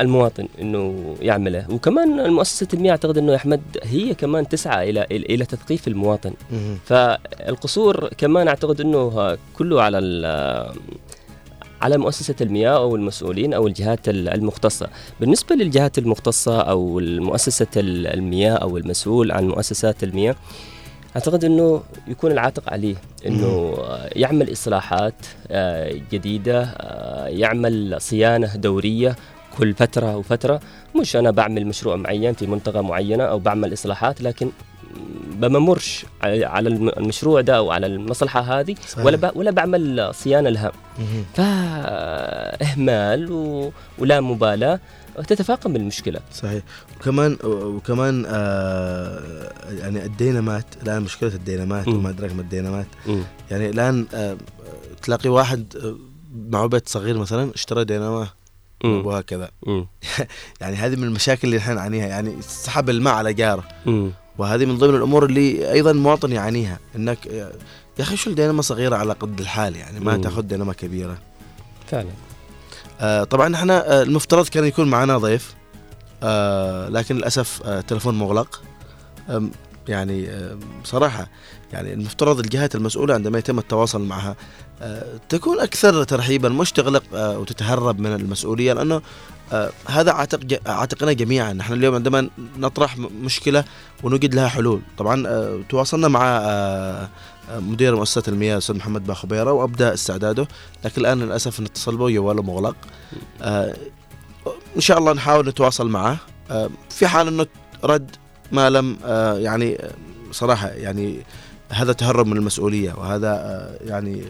[0.01, 1.67] المواطن إنه يعمله.
[1.71, 6.33] وكمان مؤسسه المياه أعتقد إنه يا أحمد هي كمان تسعى إلى إلى تثقيف المواطن.
[6.85, 9.99] فالقصور كمان أعتقد إنه كله على
[11.83, 14.89] على مؤسسة المياه أو المسؤولين أو الجهات ال- المختصة.
[15.21, 20.35] بالنسبة للجهات المختصة أو مؤسسة ال- المياه أو المسؤول عن مؤسسات المياه
[21.17, 22.95] أعتقد أنه يكون العاتق عليه
[23.27, 23.75] أنه
[24.17, 25.15] يعمل إصلاحات
[25.51, 29.17] آه، جديدة آه، يعمل صيانة دورية
[29.59, 30.61] كل فترة وفترة
[31.01, 34.51] مش أنا بعمل مشروع معين في منطقة معينة أو بعمل إصلاحات لكن
[35.33, 39.05] بممرش على على الم- المشروع ده أو على المصلحة هذه صحيح.
[39.07, 40.73] ولا ب- ولا بعمل صيانة لها.
[41.35, 43.73] فاهمال و...
[43.99, 44.81] ولا مبالاة
[45.29, 46.63] تتفاقم المشكلة صحيح
[47.01, 51.89] وكمان وكمان آه يعني الدينامات الآن مشكلة الدينامات.
[51.89, 52.87] وما أدراك ما الدينامات.
[53.51, 54.37] يعني الآن آه
[55.03, 55.97] تلاقي واحد آه،
[56.51, 58.27] معه بيت صغير مثلا اشترى دينامة مم.
[58.85, 59.51] وهكذا.
[60.61, 63.65] يعني هذه من المشاكل اللي إحنا نعانيها يعني سحب الماء على جاره.
[64.39, 69.13] وهذه من ضمن الأمور اللي أيضا المواطن يعانيها إنك يا أخي شو الدينامة صغيرة على
[69.13, 70.23] قد الحال يعني ما مم.
[70.23, 71.19] تأخذ دينامة كبيرة
[71.87, 72.11] فعلا
[73.01, 75.55] آه طبعا إحنا آه المفترض كان يكون معنا ضيف
[76.23, 78.63] آه لكن للأسف آه تلفون مغلق
[79.89, 81.27] يعني آم، صراحة
[81.73, 84.37] يعني المفترض الجهات المسؤولة عندما يتم التواصل معها
[84.83, 89.03] آه تكون أكثر ترحيبا مش تغلق آه وتتهرب من المسؤولية لأنه
[89.53, 90.41] آه هذا عاتق
[90.71, 91.53] عاتقنا جميعا.
[91.53, 93.65] نحن اليوم عندما نطرح م- مشكلة
[94.03, 94.81] ونوجد لها حلول.
[94.99, 97.09] طبعا آه تواصلنا مع آه
[97.51, 100.49] آه، مدير مؤسسة المياه الأستاذ محمد باخبيرة وأبدأ استعداده.
[100.85, 102.77] لكن الآن للأسف نتصل به جواله مغلق.
[103.43, 103.77] آه
[104.77, 106.17] إن شاء الله نحاول نتواصل معه.
[106.51, 107.47] آه في حال إنه
[107.85, 108.17] رد
[108.53, 109.79] ما لم آه يعني
[110.33, 111.19] صراحة يعني
[111.71, 114.23] هذا تهرب من المسؤولية وهذا آه يعني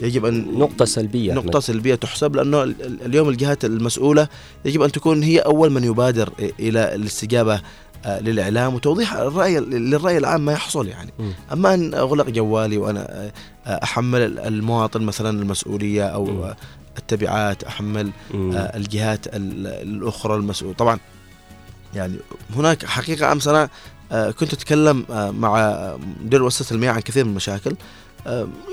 [0.00, 1.58] يجب أن نقطة سلبية نقطة أحمد.
[1.58, 4.28] سلبية تحسب ال- اليوم الجهات المسؤولة
[4.64, 6.30] يجب أن تكون هي أول من يبادر
[6.60, 7.60] إلى الاستجابة
[8.04, 11.32] آه، للإعلام وتوضيح الرأي للرأي العام ما يحصل يعني مم.
[11.52, 13.30] أما أن أغلق جوالي وأنا
[13.66, 16.42] آه، أحمل المواطن مثلا المسؤولية أو مم.
[16.42, 16.56] آه،
[16.98, 18.52] التبعات أحمل مم.
[18.52, 20.98] آه، الجهات ال- الأخرى المسؤولة طبعا
[21.94, 22.16] يعني
[22.56, 23.68] هناك حقيقة أمس أنا
[24.12, 27.76] آه، كنت أتكلم آه، مع آه، مدير مؤسسة المياه عن كثير من المشاكل.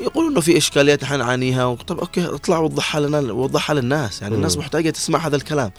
[0.02, 4.22] يقولوا إنه في إشكاليات نحن نعانيها طب أوكي اطلع وضحها لنا وضحها للناس.
[4.22, 4.36] يعني.
[4.36, 5.72] الناس محتاجة تسمع هذا الكلام.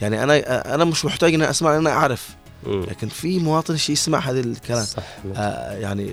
[0.00, 2.28] يعني أنا أنا مش محتاج إني أسمع أنا أعرف.
[2.66, 4.84] لكن في مواطن شيء يسمع هذا الكلام.
[4.84, 5.02] صح.
[5.36, 6.10] آه يعني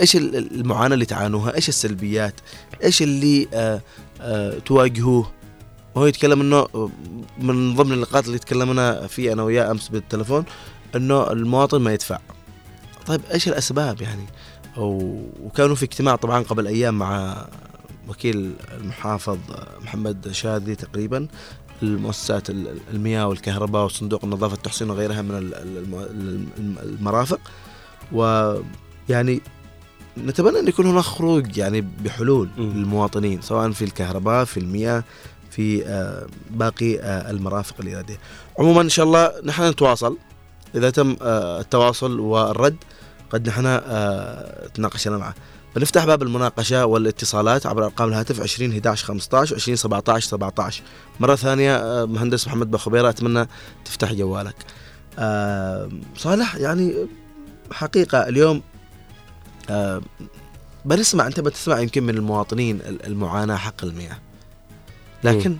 [0.00, 2.34] إيش ال- المعاناة اللي تعانوها؟ إيش السلبيات؟
[2.84, 3.80] إيش اللي آه
[4.20, 5.30] آه تواجهوه؟
[5.94, 6.90] وهو يتكلم إنه
[7.38, 10.44] من ضمن اللقاءات اللي تكلمنا فيه أنا وياه أمس بالتلفون
[10.96, 12.18] إنه المواطن ما يدفع.
[13.06, 14.26] طيب إيش الأسباب يعني؟
[14.76, 17.36] وكانوا في اجتماع طبعا قبل أيام مع
[18.08, 19.38] وكيل المحافظ
[19.84, 21.28] محمد شاذلي تقريبا
[21.82, 27.40] المؤسسات ال- المياه والكهرباء وصندوق النظافة التحصين وغيرها من ال- الم- الم- المرافق.
[28.12, 29.40] ويعني
[30.18, 35.04] نتمنى أن يكون هناك خروج يعني بحلول للمواطنين سواء في الكهرباء في المياه
[35.52, 38.18] في آه، باقي آه، المرافق الإرادية
[38.58, 40.16] عموما إن شاء الله نحن نتواصل.
[40.74, 42.76] إذا تم آه، التواصل والرد
[43.30, 43.80] قد نحن
[44.74, 45.34] تناقشنا معه.
[45.76, 50.82] بنفتح باب المناقشة والاتصالات عبر أرقام الهاتف 20 11 15 20 17 17
[51.20, 53.48] مرة ثانية مهندس محمد بخبيرة أتمنى
[53.84, 54.54] تفتح جوالك.
[56.16, 56.94] صالح يعني
[57.72, 58.62] حقيقة اليوم
[60.84, 64.18] بنسمع أنت بتسمع يمكن من المواطنين المعاناة حق المياه.
[65.24, 65.56] لكن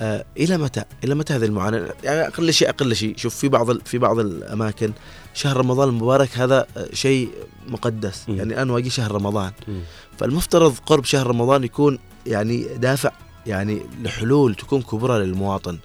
[0.00, 3.78] آه إلى متى؟ إلى متى هذه المعاناة؟ يعني أقل شيء أقل شيء، شوف في بعض
[3.78, 4.92] في بعض الأماكن
[5.34, 7.28] شهر رمضان المبارك هذا شيء
[7.68, 8.36] مقدس، مم.
[8.36, 9.80] يعني الآن واجي شهر رمضان، مم.
[10.18, 13.12] فالمفترض قرب شهر رمضان يكون يعني دافع
[13.46, 15.78] يعني لحلول تكون كبرى للمواطن.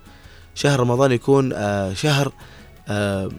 [0.55, 2.31] شهر رمضان يكون آه شهر
[2.87, 3.31] آه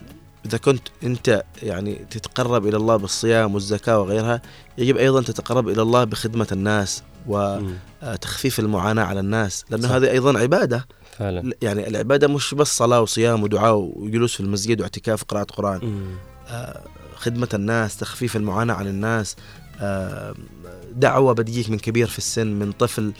[0.46, 4.42] إذا كنت أنت يعني تتقرب إلى الله بالصيام والزكاة وغيرها،
[4.78, 9.94] يجب أيضا تتقرب إلى الله بخدمة الناس وتخفيف المعاناة على الناس، لأنه صح.
[9.94, 10.86] هذه أيضا عبادة.
[11.18, 16.06] فعلا يعني العبادة مش بس صلاة وصيام ودعاء وجلوس في المسجد واعتكاف وقراءه قرآن.
[16.48, 16.80] آه،
[17.16, 19.36] خدمة الناس تخفيف المعاناة عن الناس
[19.80, 20.34] آه،
[20.92, 23.12] دعوة بديك من كبير في السن من طفل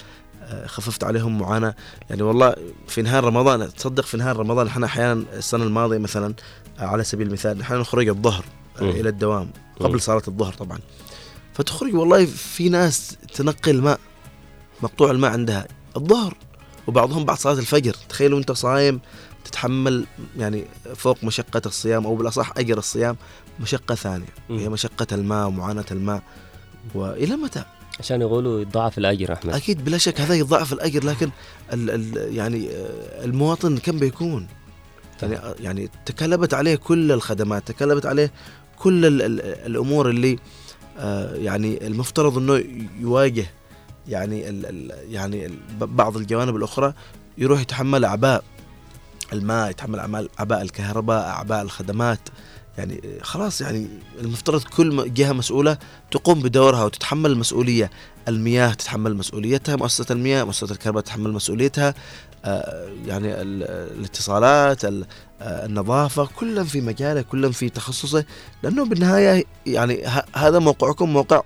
[0.43, 1.74] آه، خففت عليهم معاناة
[2.10, 2.55] يعني والله
[2.89, 6.35] في نهار رمضان تصدق في نهار رمضان إحنا أحيانا السنة الماضية مثلا
[6.78, 8.44] على سبيل المثال إحنا نخرج الظهر.
[8.81, 9.51] إلى الدوام.
[9.81, 10.78] قبل صلاة الظهر طبعا
[11.55, 14.01] فتخرج والله في ناس تنقي الماء
[14.82, 15.66] مقطوع الماء عندها.
[15.97, 16.36] الظهر
[16.86, 17.97] وبعضهم بعد صلاة الفجر.
[18.09, 19.01] تخيلوا انت صايم
[19.44, 20.06] تتحمل
[20.39, 20.64] يعني
[20.94, 23.16] فوق مشقة الصيام أو بالأصح أجر الصيام
[23.60, 24.26] مشقة ثانية.
[24.51, 26.22] وهي مشقة الماء ومعاناه الماء
[26.94, 27.64] وإلى متى؟
[28.01, 29.55] عشان يقولوا يضاعف الأجر أحمد.
[29.55, 31.31] أكيد بلا شك هذا يضاعف الأجر لكن
[31.72, 32.68] ال ال يعني
[33.24, 34.47] المواطن كم بيكون؟
[35.22, 38.32] يعني يعني تكلبت عليه كل الخدمات تكلبت عليه
[38.78, 40.39] كل ال ال الأمور اللي آه،
[41.34, 42.64] يعني المفترض إنه
[43.00, 43.46] يواجه
[44.08, 46.94] يعني ال يعني ال بعض الجوانب الأخرى
[47.38, 48.44] يروح يتحمل أعباء
[49.32, 49.98] الماء يتحمل
[50.38, 52.18] أعباء الكهرباء أعباء الخدمات.
[52.78, 53.88] يعني خلاص يعني
[54.20, 55.78] المفترض كل جهة مسؤولة
[56.10, 57.90] تقوم بدورها وتتحمل المسؤوليه
[58.28, 61.94] المياه تتحمل مسؤوليتها مؤسسة المياه مؤسسة الكهرباء تتحمل مسؤوليتها.
[62.44, 68.24] آه، يعني ال- الاتصالات ال- آه، النظافة كلهم في مجاله كلهم في تخصصه
[68.62, 71.42] لأنه بالنهاية يعني ه- هذا موقعكم موقع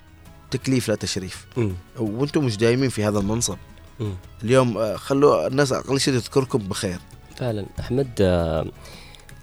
[0.50, 1.46] تكليف لا تشريف.
[1.98, 3.56] وأنتم مش دايمين في هذا المنصب
[4.00, 4.12] مم.
[4.44, 6.98] اليوم آه، خلوا الناس أقل شيء تذكركم بخير
[7.36, 8.66] فعلا أحمد آه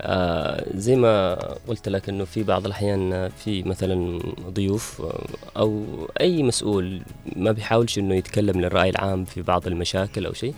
[0.02, 1.34] آه زي ما
[1.68, 4.20] قلت لك إنه في بعض الأحيان آه، في مثلا
[4.50, 5.26] ضيوف آه،
[5.58, 5.86] أو
[6.22, 7.02] أي مسؤول
[7.36, 10.54] ما بيحاولش إنه يتكلم للرأي العام في بعض المشاكل أو شيء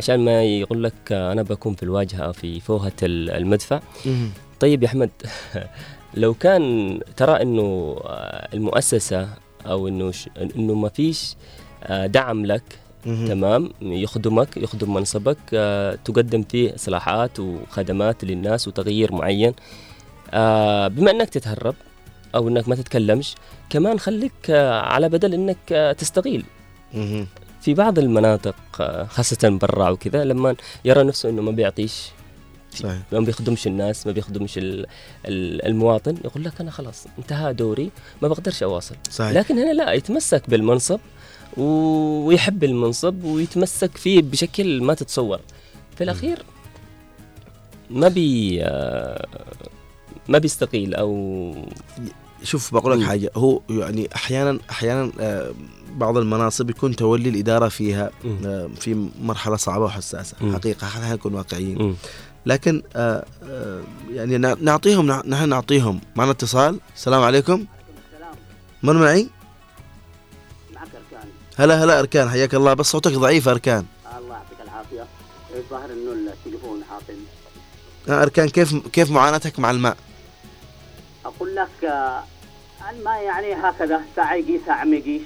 [0.00, 3.80] عشان ما يقول لك أنا بكون في الواجهة في فوهة ال- المدفع
[4.60, 5.10] طيب يا أحمد
[6.14, 7.96] لو كان ترى إنه
[8.54, 9.28] المؤسسة
[9.66, 10.12] أو إنه
[10.56, 11.34] إنه ما فيش
[11.84, 12.62] آه، دعم لك.
[13.04, 19.52] تمام يخدمك يخدم منصبك آه، تقدم فيه إصلاحات وخدمات للناس وتغيير معين
[20.30, 21.74] آه، بما إنك تتهرب
[22.34, 23.34] أو إنك ما تتكلمش
[23.70, 24.50] كمان خليك
[24.90, 26.44] على بدل إنك تستقيل
[26.94, 27.26] مهم.
[27.60, 32.02] في بعض المناطق آه، خاصة برا وكذا لما يرى نفسه إنه ما بيعطيش
[32.74, 32.98] صحيح.
[33.12, 34.86] ما بيخدمش الناس ما بيخدمش ال-
[35.26, 37.90] ال- المواطن يقول لك أنا خلاص انتهى دوري
[38.22, 38.94] ما بقدرش أواصل.
[39.10, 39.30] صحيح.
[39.32, 41.00] لكن هنا لا يتمسك بالمنصب
[41.56, 45.40] ويحب المنصب ويتمسك فيه بشكل ما تتصور.
[45.96, 46.42] في الأخير
[47.90, 49.26] ما بي آه،
[50.28, 51.54] ما بيستقيل أو
[52.42, 53.30] شوف بقول لك حاجة.
[53.36, 55.50] هو يعني أحيانا أحيانا آه،
[55.96, 58.10] بعض المناصب يكون تولي الإدارة فيها
[58.44, 60.36] آه، في مرحلة صعبة وحساسة.
[60.52, 61.96] حقيقة خلينا نكون واقعيين.
[62.46, 63.24] لكن آه،
[64.10, 66.00] يعني نع- نعطيهم نع- نحن نعطيهم.
[66.16, 66.80] معنا اتصال.
[66.96, 67.64] السلام عليكم.
[68.82, 69.28] من معي؟
[70.74, 72.28] معك اركان هلا هلا أركان.
[72.28, 72.74] حياك الله.
[72.74, 73.84] بس صوتك ضعيف أركان.
[74.18, 75.04] الله يعطيك العافية.
[75.56, 76.80] الظاهر إنه التليفون
[78.08, 79.96] آه، أركان كيف كيف معاناتك مع الماء؟
[81.24, 82.24] أقول لك آه،
[82.90, 85.22] الماء يعني هكذا ساعه يجي ساعه ما يجيش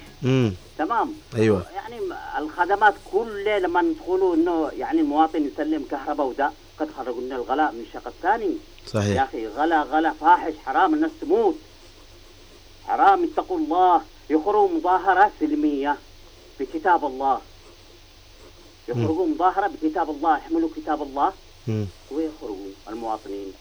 [0.77, 1.65] تمام؟ أيوه.
[1.75, 1.99] يعني
[2.37, 7.81] الخدمات كل لما تقولوا إنه يعني المواطن يسلم كهرباء وده قد خرجوا لنا الغلاء من
[7.81, 8.57] الشق الثاني
[8.87, 9.15] صحيح.
[9.15, 11.55] يا أخي غلا غلا فاحش حرام الناس تموت.
[12.87, 14.01] حرام اتقوا الله.
[14.29, 15.97] يخرجوا مظاهرة سلمية
[16.59, 17.39] بكتاب الله.
[18.87, 21.33] يخرجوا مظاهرة بكتاب الله يحملوا كتاب الله.
[22.11, 23.53] ويخرجوا المواطنين.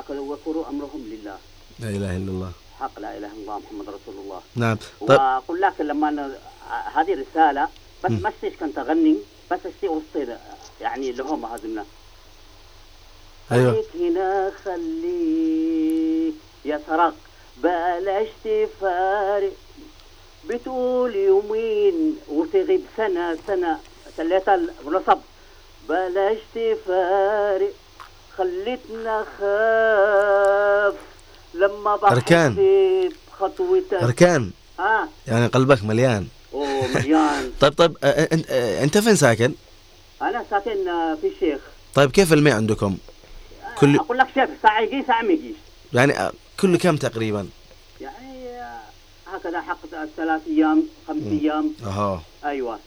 [0.00, 1.38] هكذا ويكونوا أمرهم لله.
[1.78, 2.52] لا إله إلا الله.
[2.80, 4.40] حق لا إله إلا الله محمد رسول الله.
[4.54, 4.76] نعم.
[5.00, 5.10] طيب.
[5.20, 6.38] وأقول لك لما أنا
[6.94, 7.68] هذه رسالة
[8.04, 8.10] بس.
[8.10, 9.16] ما استيش كنت أغني
[9.50, 10.36] بس استي وسطي
[10.80, 11.84] يعني اللي هم هذمنا
[13.52, 13.72] أيوه.
[13.72, 17.14] خليك هنا خليك يا سرق
[17.56, 19.52] بلاش تفارق
[20.48, 23.78] بتقول يومين وتغيب سنة سنة
[24.16, 25.18] سليت النصب.
[25.88, 27.72] بلاش تفارق
[28.38, 30.94] خلتنا خاف
[31.54, 32.56] لما بحس أركان.
[33.32, 34.50] بخطوتك أركان.
[34.78, 36.26] ها؟ يعني قلبك مليان.
[36.54, 37.52] أوه مليان.
[37.60, 39.52] طيب طيب آه، آه، انت آه، أنت فين ساكن؟
[40.22, 41.60] أنا ساكن آه، في الشيخ.
[41.94, 42.96] طيب كيف الماء عندكم؟
[43.78, 45.56] كل أقول لك شيخ ساعة يجي ساعة ما يجيش
[45.92, 47.48] يعني آه، كل كم تقريبا؟
[48.00, 48.80] يعني آه،
[49.32, 49.78] هكذا حق
[50.16, 51.38] ثلاث أيام خمس مم.
[51.42, 51.72] أيام.
[51.86, 52.22] أها.
[52.44, 52.78] أيوه.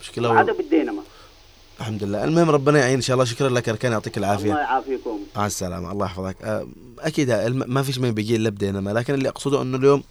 [0.00, 0.54] مشكلة وعاد و...
[0.54, 1.02] بالدينما
[1.80, 2.24] الحمد لله.
[2.24, 3.24] المهم ربنا يعين إن شاء الله.
[3.24, 3.92] شكرا لك أركان.
[3.92, 5.18] يعطيك الله العافيه يعافيكم.
[5.36, 5.92] مع السلامة.
[5.92, 6.36] الله يحفظك.
[6.42, 6.68] آه،
[6.98, 10.02] أكيد ما فيش مي بيجي إلا بدينما لكن اللي أقصده إنه اليوم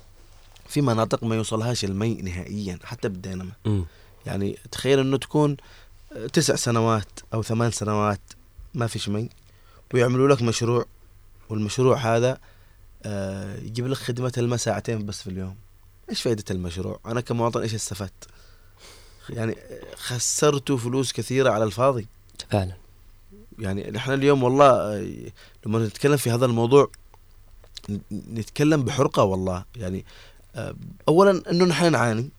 [0.67, 3.51] في مناطق ما يوصلهاش المي نهائيا حتى بدينما.
[4.25, 5.57] يعني تخيل إنه تكون
[6.33, 8.19] تسع سنوات أو ثمان سنوات
[8.73, 9.29] ما فيش مي
[9.93, 10.85] ويعملوا لك مشروع
[11.49, 12.37] والمشروع هذا
[13.05, 15.55] آه، يجيب لك خدمة الماء ساعتين بس في اليوم.
[16.09, 18.27] إيش فائدة المشروع؟ أنا كمواطن إيش استفدت؟
[19.29, 19.57] يعني
[19.95, 22.07] خسرتوا فلوس كثيرة على الفاضي.
[22.49, 22.73] فعلا.
[23.59, 24.97] يعني نحن اليوم والله
[25.65, 26.91] لما نتكلم في هذا الموضوع
[28.11, 29.65] نتكلم بحرقة والله.
[29.75, 30.05] يعني
[30.55, 30.75] آه،
[31.07, 32.29] اولا إنه نحن نعاني.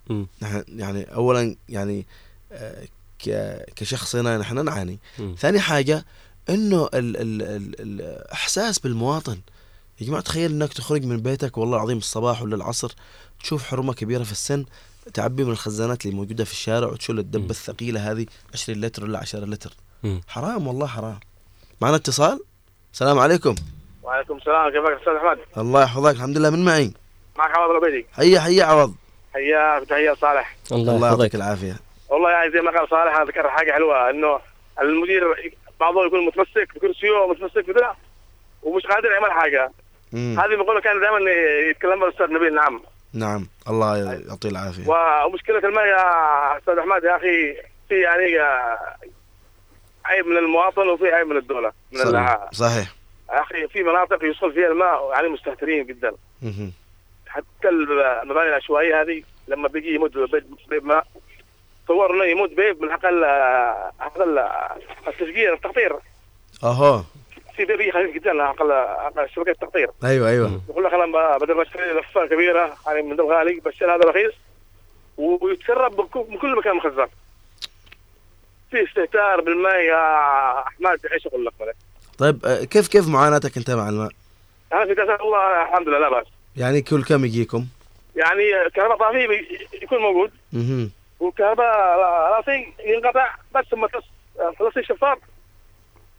[0.43, 2.06] نحن يعني اولا يعني
[2.52, 2.86] آه،
[3.77, 4.98] كشخصنا نحن نعاني.
[5.19, 5.35] مم.
[5.39, 6.05] ثاني حاجة
[6.48, 9.39] إنه ال ال ال الاحساس بالمواطن.
[10.01, 12.94] يا جماعة تخيل إنك تخرج من بيتك والله العظيم الصباح ولا العصر
[13.43, 14.65] تشوف حرمة كبيرة في السن
[15.14, 19.44] تعبي من الخزانات اللي موجودة في الشارع وتشيل الدبة الثقيلة هذه 20 لتر ولا 10
[19.44, 19.70] لتر.
[20.02, 20.20] مم.
[20.28, 21.20] حرام والله حرام.
[21.81, 22.40] معنا اتصال؟
[22.93, 23.55] السلام عليكم.
[24.02, 26.93] وعليكم السلام كيفك أستاذ أحمد؟ الله يحفظك الحمد لله من معي؟
[27.39, 28.94] معك عوض العبيدي حيا حيا عوض.
[29.35, 30.56] حياك تحية صالح.
[30.72, 31.76] الله يعطيك العافية.
[32.09, 34.39] والله يعني زي ما قال صالح أنا ذكر حاجة حلوة إنه
[34.82, 35.22] المدير
[35.81, 37.94] بعضهم يكون متمسك بكرسيه ومتمسك بده
[38.62, 39.72] ومش قادر يعمل حاجة.
[40.14, 41.31] هذه المقوله كان دائما
[41.70, 42.81] يتكلم الأستاذ نبيل نعم.
[43.14, 43.46] نعم.
[43.68, 43.96] الله
[44.28, 44.88] يعطيه العافية.
[45.26, 47.54] ومشكلة الماء يا أستاذ أحمد يا أخي
[47.88, 48.96] في يعني آه،
[50.04, 52.94] عيب من المواطن وفي عيب من الدولة من صحيح, صحيح.
[53.32, 56.12] يا أخي في مناطق يوصل فيها الماء يعني مستهترين جدا.
[57.26, 61.06] حتى المباني العشوائية هذه لما بيجي يموت بيت بيت ماء
[61.84, 63.24] تصور انه يموت بيت من أقل
[64.00, 64.38] أقل
[65.08, 65.96] التشجير التقطير.
[66.64, 67.02] أهو.
[67.59, 68.72] بيجي خفيف جدا أقل
[69.35, 70.60] شبكة التقطير أيوه أيوه.
[70.68, 74.32] يقول لك أنا بدل ما اشتري لفة كبيرة يعني من غالي بشتري هذا رخيص
[75.16, 76.01] ويتسرب
[76.31, 77.06] من كل مكان مخزن.
[78.70, 81.76] في استهتار بالماء يا أحمد إيش أقول لك ملك
[82.18, 84.10] طيب آه، كيف كيف معاناتك أنت مع الماء؟
[84.72, 86.26] أنا في كاس الله الحمد لله لا بأس.
[86.56, 87.66] يعني كل كم يجيكم؟
[88.16, 90.31] يعني كهرباء طافي بي- يكون موجود.
[90.52, 90.90] مهم.
[91.20, 91.66] والكهرباء
[92.36, 93.89] راسي ينقطع بس لما
[94.59, 95.18] تلصي الشفاط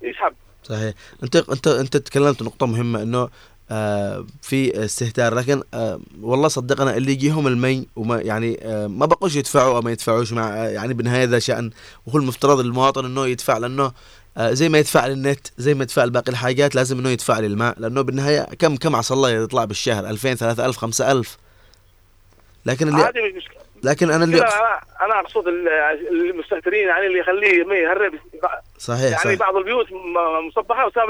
[0.02, 0.34] يسحب.
[0.70, 0.94] صحيح.
[1.24, 3.30] انت انت أنت تكلمت نقطة مهمة إنه
[3.72, 5.36] آه في استهتار.
[5.36, 9.92] لكن آه والله صدقنا اللي يجيهم المي وما يعني آه ما بقوش يدفعوا أو ما
[9.92, 11.72] يدفعوش مع آه يعني بالنهايه ذا شأن.
[12.06, 13.92] وهو المفترض المواطن إنه يدفع لأنه
[14.38, 17.80] آه زي ما يدفع للنت زي ما يدفع لباقي الحاجات لازم إنه يدفع للماء.
[17.80, 21.38] لأنه بالنهاية كم كم عسى الله يطلع بالشهر؟ 2000 3000 5000
[22.66, 22.98] لكن اللي
[23.38, 24.38] مش مشكله لكن أنا اللي
[25.02, 25.68] أنا أقصد ال-
[26.32, 28.12] المستهترين يعني اللي يخليه ما يهرب.
[28.78, 29.40] صحيح يعني صحيح.
[29.40, 29.86] بعض البيوت
[30.48, 31.07] مصبحة وساب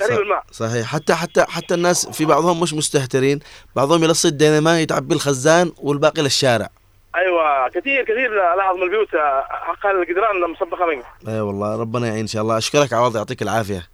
[0.00, 0.86] قريب الماء صحيح.
[0.86, 3.40] حتى حتى حتى الناس في بعضهم مش مستهترين
[3.76, 6.68] بعضهم يلصي الديناميت يتعبي الخزان والباقي للشارع.
[7.16, 12.20] أيوه كثير كثير لاحظ من البيوت آه، حق الجدران مصبخه منه إي والله ربنا يعين
[12.20, 12.58] إن شاء الله.
[12.58, 13.88] أشكرك عوض يعطيك العافية.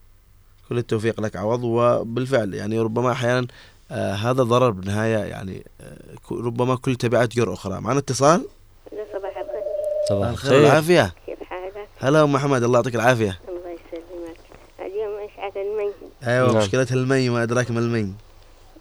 [0.68, 3.46] كل التوفيق لك عوض وبالفعل يعني ربما أحيانا
[3.90, 5.96] آه هذا ضرر بالنهاية يعني آه
[6.30, 7.80] ربما كل تبعات جر أخرى.
[7.80, 8.46] معنا اتصال
[9.12, 9.62] صباح الخير.
[10.08, 11.14] صباح الخير والعافية.
[11.26, 13.38] كيف حالك؟ هلا أم محمد الله يعطيك العافية.
[13.48, 14.36] الله يسلمك.
[14.80, 15.92] اليوم اشعة المي؟
[16.26, 16.56] أيوه نعم.
[16.56, 18.12] مشكلة المي ما أدراك ما المي.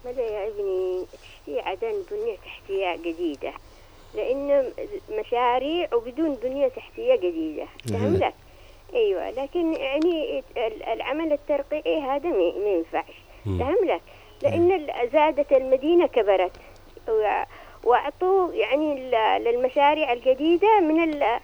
[0.04, 3.52] بدا يا ابني؟ تشتي عدن بنية تحتية جديدة.
[4.14, 4.64] لأن
[5.20, 7.66] مشاريع وبدون بنية تحتية جديدة.
[7.88, 8.16] فهم مهم.
[8.16, 8.34] لك؟
[8.94, 13.14] أيوة لكن يعني ال- العمل الترقيعي هذا ما ينفعش.
[13.44, 14.00] فهم لك؟
[14.42, 16.52] لأن زادت المدينة كبرت
[17.84, 21.38] وأعطوا يعني للمشاريع الجديدة من ال-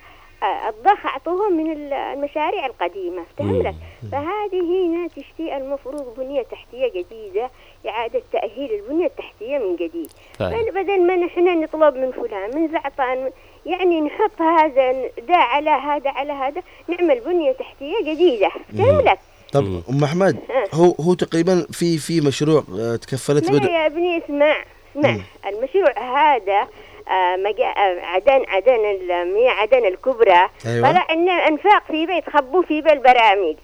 [0.68, 3.62] الضخ أعطوهم من ال- المشاريع القديمة فهم مم.
[3.62, 3.74] لك؟
[4.12, 7.50] فهذه هنا تشتي المفروض بنية تحتية جديدة
[7.88, 10.12] إعادة تأهيل البنية التحتية من جديد.
[10.40, 13.30] بل- بدل ما نحن نطلب من فلان من زعطان
[13.66, 14.92] يعني نحط هذا
[15.28, 18.48] ده على هذا على هذا نعمل بنية تحتية جديدة
[18.78, 19.18] فهم لك؟
[19.60, 20.36] طب أم أحمد
[20.74, 24.56] هو هو تقريبا في في مشروع آه تكفلت بدء يا ابني اسمع
[24.96, 25.16] اسمع.
[25.46, 26.68] المشروع هذا
[27.08, 27.64] آه مجا...
[27.66, 30.48] آه عدن عدن المياه عدن الكبرى.
[30.66, 30.90] أيوة.
[30.92, 33.56] طلع إن انفاق في بيت خبوا في بالبراميل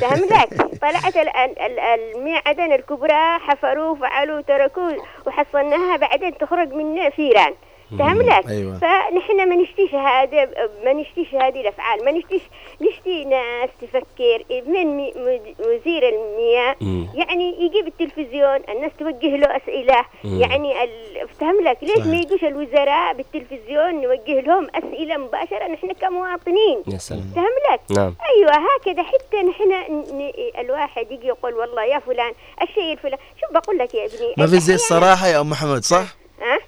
[0.00, 0.48] فهم لك.
[0.82, 4.90] طلعت ال- ال- ال- المياه عدن الكبرى حفروا فعلوا تركوا
[5.26, 7.54] وحصلناها بعدين تخرج من فيران
[7.92, 8.78] لك أيوة.
[8.78, 10.48] فنحن ما نشتيش هذا
[10.84, 12.04] ما نشتيش هذه الأفعال.
[12.04, 12.42] ما نشتيش
[12.80, 14.44] نشتي ناس تفكر.
[14.66, 15.00] من
[15.60, 16.76] وزير المياه.
[16.80, 17.08] مم.
[17.14, 20.04] يعني يجيب التلفزيون الناس توجه له أسئلة.
[20.24, 20.40] مم.
[20.40, 21.78] يعني ال- افتهم لك.
[21.82, 22.06] ليش.
[22.06, 26.82] ما يجوش الوزراء بالتلفزيون نوجه لهم أسئلة مباشرة؟ نحن كمواطنين.
[26.92, 27.32] يا سلام.
[27.36, 27.80] فهم لك.
[27.98, 28.14] نعم.
[28.36, 30.30] أيوه هكذا حتى نحن ن-
[30.60, 34.60] الواحد يجي يقول والله يا فلان الشيء الفلان شوف بقول لك يا ابني ما في
[34.60, 36.19] زي الصراحة يا أم محمد صح؟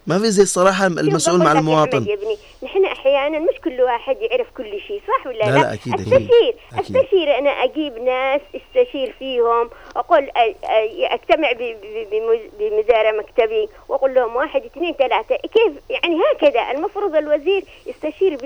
[0.06, 4.16] ما في زي الصراحة المسؤول مع أحمد المواطن يا ابني نحن أحيانا مش كل واحد
[4.20, 5.94] يعرف كل شيء صح ولا لا، لا؟ لا، أكيد،.
[5.94, 6.54] أستشير أكيد.
[6.80, 10.30] أستشير أنا أجيب ناس أستشير فيهم أقول أ-
[10.64, 16.70] أ- أجتمع ب- ب- بمز- بمدير مكتبي وأقول لهم واحد اثنين ثلاثة كيف يعني هكذا
[16.78, 18.36] المفروض الوزير يستشير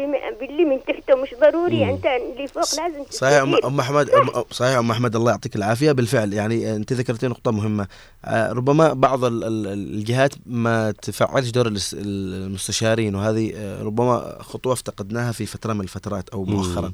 [0.40, 1.90] باللي من تحته مش ضروري مم.
[1.90, 3.80] أنت اللي فوق لازم صحيح أم- تستشير.
[3.80, 7.86] أحمد أم- صحيح أم أحمد الله يعطيك العافية بالفعل يعني أنت ذكرتي نقطة مهمة
[8.24, 15.32] آه، ربما بعض ال- ال- الجهات ما تفعلش دور المستشارين وهذه آه، ربما خطوة افتقدناها
[15.32, 16.92] في فترة من الفترات أو مؤخرا.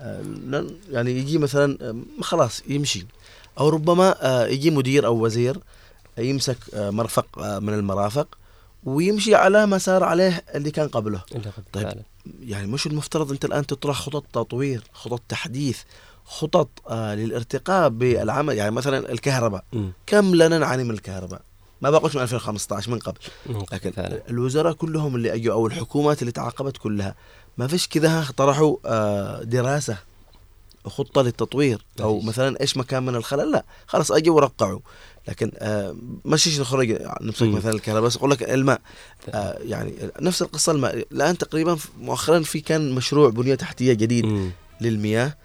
[0.00, 3.06] آه، يعني يجي مثلا آه، خلاص يمشي.
[3.58, 4.16] أو ربما
[4.50, 5.58] يجي مدير أو وزير
[6.18, 8.38] يمسك مرفق من المرافق
[8.84, 11.22] ويمشي على ما سار عليه اللي كان قبله.
[11.72, 12.02] طيب.
[12.40, 15.78] يعني مش المفترض أنت الآن تطرح خطط تطوير خطط تحديث
[16.24, 19.64] خطط آه للارتقاء بالعمل يعني مثلا الكهرباء.
[20.06, 21.42] كم لنا نعاني من الكهرباء؟
[21.90, 23.18] ما بقولش من 2015 من قبل.
[23.72, 23.92] لكن.
[24.30, 27.14] الوزراء كلهم اللي أجوا أو الحكومات اللي تعاقبت كلها
[27.58, 29.96] ما فيش كذا طرحوا آه دراسة
[30.86, 34.80] خطة للتطوير أو مثلا إيش مكان من الخلل؟ لا خلاص أجوا ورقعوا.
[35.28, 37.54] لكن آه مشيش نخرج نمسك مم.
[37.54, 38.80] مثلا الكهرباء بس أقول لك الماء
[39.28, 41.06] آه يعني نفس القصة الماء.
[41.12, 45.26] الآن تقريبا مؤخرا في كان مشروع بنية تحتية جديد للمياه.
[45.26, 45.36] آه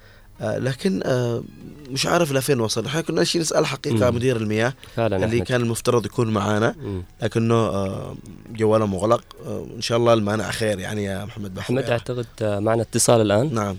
[0.42, 1.44] لكن آه
[1.90, 4.16] مش عارف لفين وصل إحنا كنا نشي نسأل حقيقة مم.
[4.16, 5.48] مدير المياه فعلا اللي أحمد.
[5.48, 7.04] كان المفترض يكون معانا مم.
[7.22, 8.16] لكنه آه
[8.52, 9.24] جواله مغلق.
[9.48, 11.64] آه إن شاء الله المانع خير يعني يا محمد بحر.
[11.64, 13.54] أحمد أعتقد آه، معنا اتصال الآن.
[13.54, 13.76] نعم.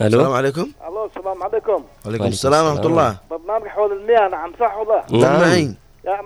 [0.00, 0.70] ألو؟ السلام عليكم.
[0.88, 1.84] ألو السلام عليكم.
[2.06, 3.16] وعليكم السلام ورحمة الله.
[3.30, 5.74] برنامج حول المياه نعم صح ولا؟ نعم.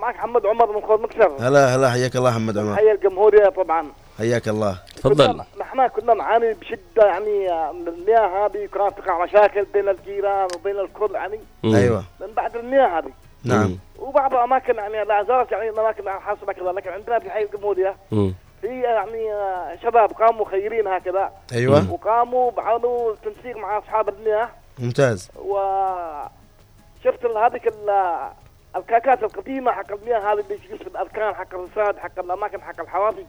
[0.01, 1.32] معك محمد عمر من خور مكسر.
[1.40, 2.76] هلا هلا حياك الله محمد عمر.
[2.76, 3.86] حي الجمهورية طبعا.
[4.18, 4.78] حياك الله.
[4.97, 5.43] تفضل.
[5.60, 11.14] نحن كنا نعاني بشدة يعني من المياه هذه كانت تقع مشاكل بين الجيران وبين الكل
[11.14, 11.40] يعني.
[11.64, 12.05] أيوه.
[12.20, 13.10] من بعد المياه هذه.
[13.44, 13.78] نعم.
[13.98, 18.34] وبعض الأماكن يعني لا زالت يعني الأماكن حاصله كذا لكن عندنا في حي الجمهوريه مم.
[18.60, 21.32] في يعني آه، شباب قاموا خيرين هكذا.
[21.52, 21.93] أيوة.
[21.93, 24.48] وقاموا بعملوا تنسيق مع أصحاب المياه.
[24.78, 25.30] ممتاز.
[25.36, 28.30] وشفت ال- هذيك ال-
[28.76, 33.20] الكاكات القديمة حق المياه هذه اللي تجلس في الاركان حق الرصاد حق الأماكن حق الحوافي
[33.20, 33.26] آه، آه،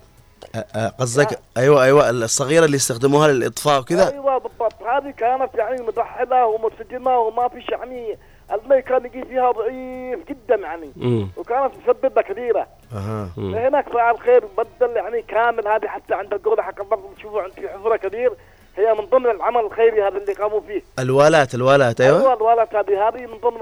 [1.00, 4.84] قصدك أيوه أيوه الصغيرة اللي يستخدموها للإطفاء وكذا أيوه بالضبط.
[4.84, 8.18] هذه كانت يعني مدحله ومرسجمه وما فيش يعني
[8.54, 10.92] المي كان يجي فيها ضعيف جدا يعني.
[10.96, 11.30] مم.
[11.38, 12.68] وكانت مسببة كبيرة.
[12.94, 13.30] أها.
[13.38, 17.70] هناك فعل خير بدل يعني كامل هذه حتى عند القولة حق الضرب تشوفوا عند في
[17.70, 18.34] حفره كبير.
[18.78, 20.82] هي من ضمن العمل الخيري هذا اللي قاموا فيه.
[21.00, 22.20] الوالات الوالات أيوه.
[22.20, 23.62] أيوه الوالات هذه هذه من ضمن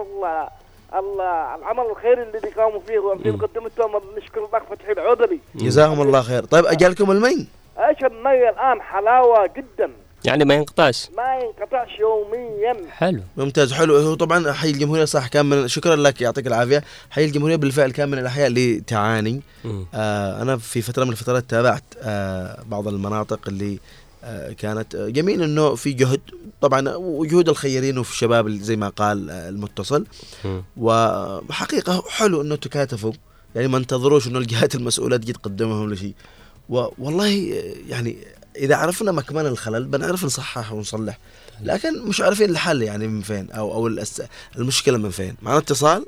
[1.00, 6.46] العمل الخيري اللي قاموا فيه وفي مقدمتهم نشكر الاخ فتحي العودلي جزاهم الله خير.
[6.46, 7.48] طيب اجالكم المي.
[7.78, 9.92] أيش المي الآن؟ حلاوة جدا.
[10.26, 11.10] يعني ما ينقطعش.
[11.18, 12.76] ما ينقطعش يوميا.
[12.90, 13.22] حلو.
[13.38, 13.98] ممتاز حلو.
[13.98, 16.84] هو طبعا حي الجمهورية صح كان من شكرا لك يعطيك العافية.
[17.12, 19.42] حي الجمهورية بالفعل كان من الأحياء اللي تعاني.
[19.94, 23.80] آه أنا في فترة من الفترات تابعت آه بعض المناطق اللي
[24.58, 26.22] كانت آه، جميل إنه في جهد.
[26.62, 30.06] طبعا وجهود الخيرين وفي الشباب زي ما قال آه، المتصل.
[30.78, 33.12] وحقيقة حلو إنه تكاتفوا.
[33.56, 36.14] يعني ما انتظروش إنه الجهات المسؤولة تجي تقدمهم لشيء.
[36.70, 38.18] و- والله آه، يعني
[38.56, 41.18] إذا عرفنا مكمن الخلل بنعرف نصحح ونصلح.
[41.62, 44.04] لكن مش عارفين الحل يعني من فين أو أو
[44.58, 45.36] المشكلة من فين.
[45.42, 46.06] معنا اتصال؟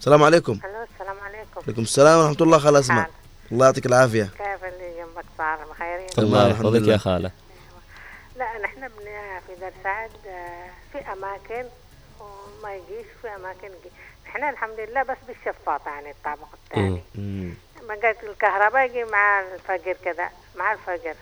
[0.00, 0.52] السلام عليكم.
[0.52, 0.60] ألو
[0.94, 1.60] السلام عليكم.
[1.66, 3.06] عليكم السلام ورحمة الله حال.
[3.52, 4.22] الله يعطيك العافية.
[4.22, 6.88] كيف اللي جنبك صار؟ بخيرين الله يحفظك.
[6.88, 7.30] يا خالة.
[8.36, 8.88] لا نحن
[9.46, 11.68] في دار سعد آه، في أماكن
[12.20, 13.90] وما يجيش في أماكن يجي
[14.26, 17.02] نحن الحمد لله بس بالشفاط يعني الطابق الثاني.
[17.88, 21.14] ما قالت الكهرباء يجي مع الفجر كذا مع الفجر.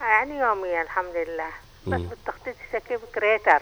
[0.00, 1.48] يعني يوميا الحمد لله.
[1.86, 2.00] بس.
[2.00, 3.60] بالتخطيط سكيب كريتر.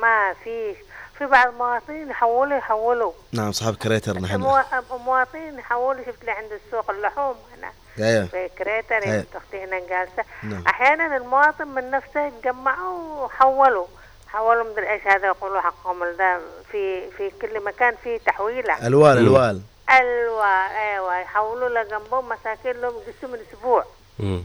[0.00, 0.76] ما فيش
[1.18, 3.12] في بعض المواطنين يحولوا يحولوا.
[3.32, 4.40] نعم صاحب كريتر نحن.
[4.40, 7.72] موا- مواطنين يحولوا شفت لي عند السوق اللحوم هنا.
[8.08, 8.96] أيوه في كريتر
[9.36, 10.24] أختي هنا جالسة.
[10.42, 10.64] نعم.
[10.66, 13.86] أحيانا المواطن من نفسه يتجمعوا وحولوا.
[14.28, 16.40] حولوا مدري إيش هذا؟ يقولوا حقهم ده
[16.72, 18.86] في في كل مكان في تحويلة.
[18.86, 19.60] الوال الوال.
[19.90, 21.18] الوال أيوه.
[21.18, 23.84] يحولوا لجنبهم مساكين لهم يقسموا من أسبوع.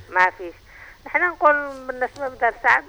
[0.09, 0.53] ما فيش.
[1.09, 1.55] نحن نقول
[1.87, 2.83] بالنسبة لدار سعد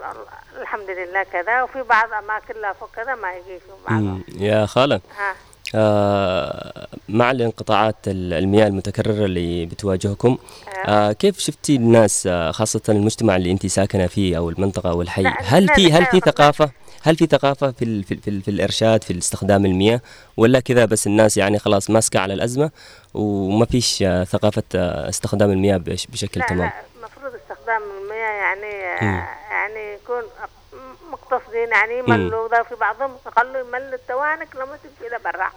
[0.60, 4.18] الحمد لله كذا وفي بعض أماكن لا فوق كذا ما يجيش بعض.
[4.42, 5.34] يا خاله ها.
[5.74, 10.38] آه مع الانقطاعات ال- المياه المتكررة اللي بتواجهكم
[10.86, 11.12] آه.
[11.12, 15.68] كيف شفتي الناس آه خاصة المجتمع اللي أنت ساكنة فيه أو المنطقة أو الحي؟ هل
[15.68, 16.22] في هل في لا.
[16.32, 16.70] ثقافة؟
[17.02, 20.00] هل في ثقافة في ال في, ال في, ال في الإرشاد في استخدام المياه؟
[20.36, 22.70] ولا كذا بس الناس يعني خلاص ماسكة على الأزمة
[23.14, 26.72] وما فيش آه ثقافة آه استخدام المياه بش بشكل لا تمام؟ لا
[28.10, 29.24] يعني مم.
[29.50, 30.22] يعني يكون
[31.10, 31.98] مقتصدين يعني.
[31.98, 35.50] يملوا ده في بعضهم يخلوا يملوا التوانك لما تمشي لبرا.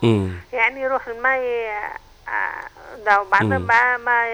[0.53, 1.39] يعني يروح الماء
[2.27, 3.67] آه، ده وبعدين مم.
[3.67, 4.27] ما ما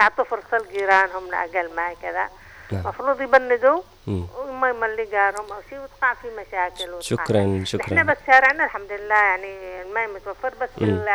[0.00, 2.30] يعطوا فرصة لجيرانهم لأقل ماء كذا
[2.72, 2.80] نعم.
[2.80, 4.26] المفروض يبندوا مم.
[4.38, 7.00] وما يملي جارهم أو شيء وتقع في مشاكل وتقع.
[7.00, 10.86] شكرا شكرا إحنا بس شارعنا الحمد لله يعني الماء متوفر بس مم.
[10.86, 11.08] بال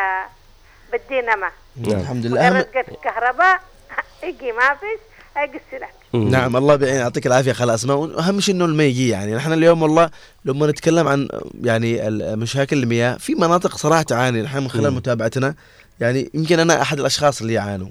[0.94, 2.00] بدينا ما نعم.
[2.00, 3.60] الحمد لله مجرد الكهرباء
[4.24, 5.00] يجي ما فيش
[5.38, 6.16] هيقص لك.
[6.32, 7.52] نعم الله بي- يعطيك العافية.
[7.54, 9.10] خال اسماء واهم شيء إنه الماء يجي.
[9.10, 10.10] يعني نحن اليوم والله
[10.46, 11.28] لما نتكلم عن
[11.64, 14.98] يعني المشاكل المياه في مناطق صراحة تعاني نحن من خلال مم.
[14.98, 15.56] متابعتنا.
[16.00, 17.88] يعني يمكن أنا أحد الأشخاص اللي يعانوا.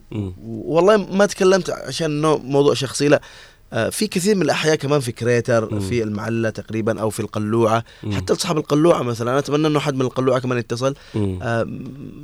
[0.47, 3.21] والله ما تكلمت عشان إنه موضوع شخصي لا.
[3.73, 7.85] آه، في كثير من الأحياء كمان في كريتر في المعلة تقريبا أو في القلوعة.
[8.03, 8.12] مم.
[8.12, 9.31] حتى اصحاب القلوعة مثلا.
[9.31, 10.95] أنا أتمنى إنه حد من القلوعة كمان يتصل.
[11.15, 11.39] مم.
[11.43, 11.69] آه،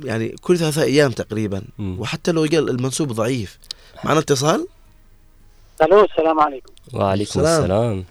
[0.03, 1.61] يعني كل ثلاثة أيام تقريبا.
[1.77, 1.99] مم.
[1.99, 3.57] وحتى لو جاء المنسوب ضعيف.
[4.03, 4.67] معنا اتصال؟
[5.81, 7.61] ألو السلام عليكم وعليكم السلام.
[7.61, 8.05] السلام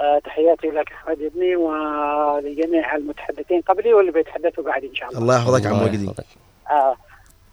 [0.00, 5.20] آه، تحياتي لك أحمد ابني ولجميع المتحدثين قبلي واللي بيتحدثوا بعد إن شاء الله.
[5.20, 6.10] الله يحفظك عم وجدي.
[6.70, 6.96] آه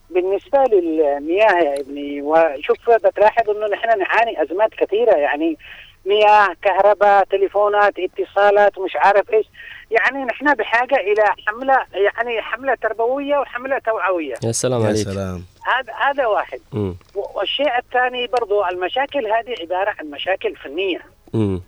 [0.10, 5.58] بالنسبة للمياه يا ابني وشوف بتلاحظ إنه نحن نعاني أزمات كثيرة يعني
[6.06, 9.46] مياه كهرباء تليفونات اتصالات مش عارف إيش
[9.92, 15.46] يعني نحن بحاجة إلى حملة يعني حملة تربوية وحملة توعوية يا سلام يا عليك سلام
[15.66, 16.60] هذا هذا واحد.
[16.74, 16.94] و-
[17.36, 21.02] والشيء الثاني برضو المشاكل هذه عبارة عن مشاكل فنية
[21.34, 21.62] مم.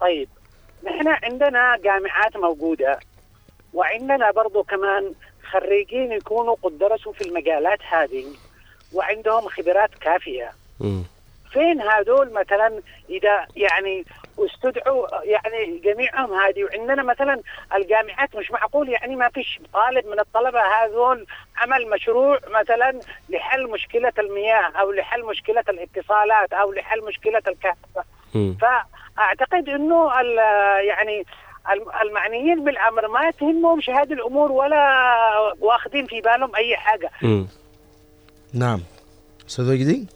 [0.00, 0.28] طيب
[0.84, 2.98] نحن عندنا جامعات موجودة
[3.74, 5.12] وعندنا برضو كمان
[5.50, 8.24] خريجين يكونوا قد درسوا في المجالات هذه
[8.92, 11.02] وعندهم خبرات كافية مم.
[11.56, 12.80] فين هذول مثلا
[13.10, 14.04] إذا يعني
[14.38, 17.40] استدعوا يعني جميعهم هذه؟ وعندنا مثلا
[17.76, 21.26] الجامعات مش معقول يعني ما فيش طالب من الطلبة هذول
[21.56, 28.06] عمل مشروع مثلا لحل مشكلة المياه أو لحل مشكلة الاتصالات أو لحل مشكلة الكهرباء.
[28.60, 30.38] فأعتقد إنه ال-
[30.86, 31.26] يعني
[31.72, 34.78] الم- المعنيين بالأمر ما تهمهمش هذه الأمور ولا
[35.60, 37.10] واخذين في بالهم أي حاجة.
[37.22, 37.46] مم.
[38.54, 38.80] نعم.
[39.48, 40.06] أستاذ وجدي؟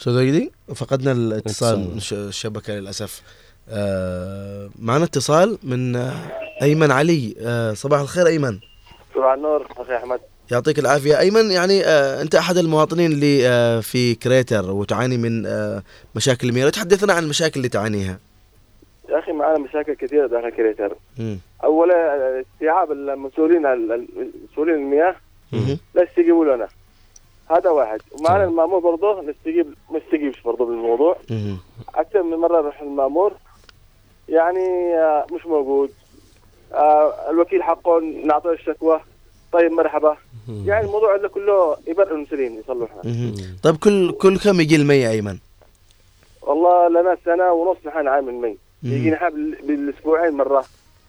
[0.00, 3.22] أستاذ وجدي فقدنا الاتصال الشبكة للأسف.
[3.68, 6.12] آه معنا اتصال من آه،
[6.62, 7.34] أيمن علي.
[7.40, 8.58] آه صباح الخير أيمن.
[9.14, 10.20] صباح النور أخي أحمد.
[10.52, 11.18] يعطيك العافية.
[11.18, 15.82] أيمن يعني آه أنت أحد المواطنين اللي آه في كريتر وتعاني من آه
[16.16, 16.68] مشاكل المياه.
[16.70, 18.18] تحدثنا عن المشاكل اللي تعانيها.
[19.08, 20.96] يا أخي معنا مشاكل كثيرة داخل كريتر.
[21.64, 24.06] أولا آه، استيعاب المسؤولين ال-
[24.46, 25.16] المسؤولين المياه.
[25.94, 26.68] لا يستجيبوا لنا.
[27.50, 28.00] هذا واحد.
[28.12, 28.44] ومعنا.
[28.44, 31.16] المامور برضه نستجيب ما يستجيبش برضه بالموضوع.
[31.94, 33.32] أكثر من مرة نروح المامور
[34.28, 35.90] يعني آه، مش موجود.
[36.74, 39.00] آه، الوكيل حقه نعطيه الشكوى.
[39.52, 40.16] طيب مرحبا.
[40.64, 43.02] يعني الموضوع اللي كله يبرئ المسؤولين يصلحها.
[43.62, 45.38] طيب كل كل كم يجي المي يا أيمن؟
[46.42, 48.48] والله لنا سنة ونص نحن عامل مي
[48.82, 48.92] مم.
[48.92, 50.64] يجي نحن بال- بالأسبوعين مرة.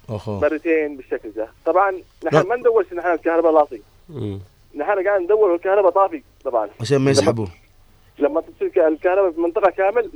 [0.10, 1.48] اوهو مرتين بالشكل ده.
[1.66, 1.94] طبعا.
[2.26, 4.40] نحن ما ندورش نحن الكهرباء لاصي مم.
[4.76, 6.70] نحن قاعد ندور والكهرباء طافي طبعا.
[6.82, 7.46] عشان ما يسحبوا
[8.20, 10.10] لما تصير الكهرباء في منطقة كامل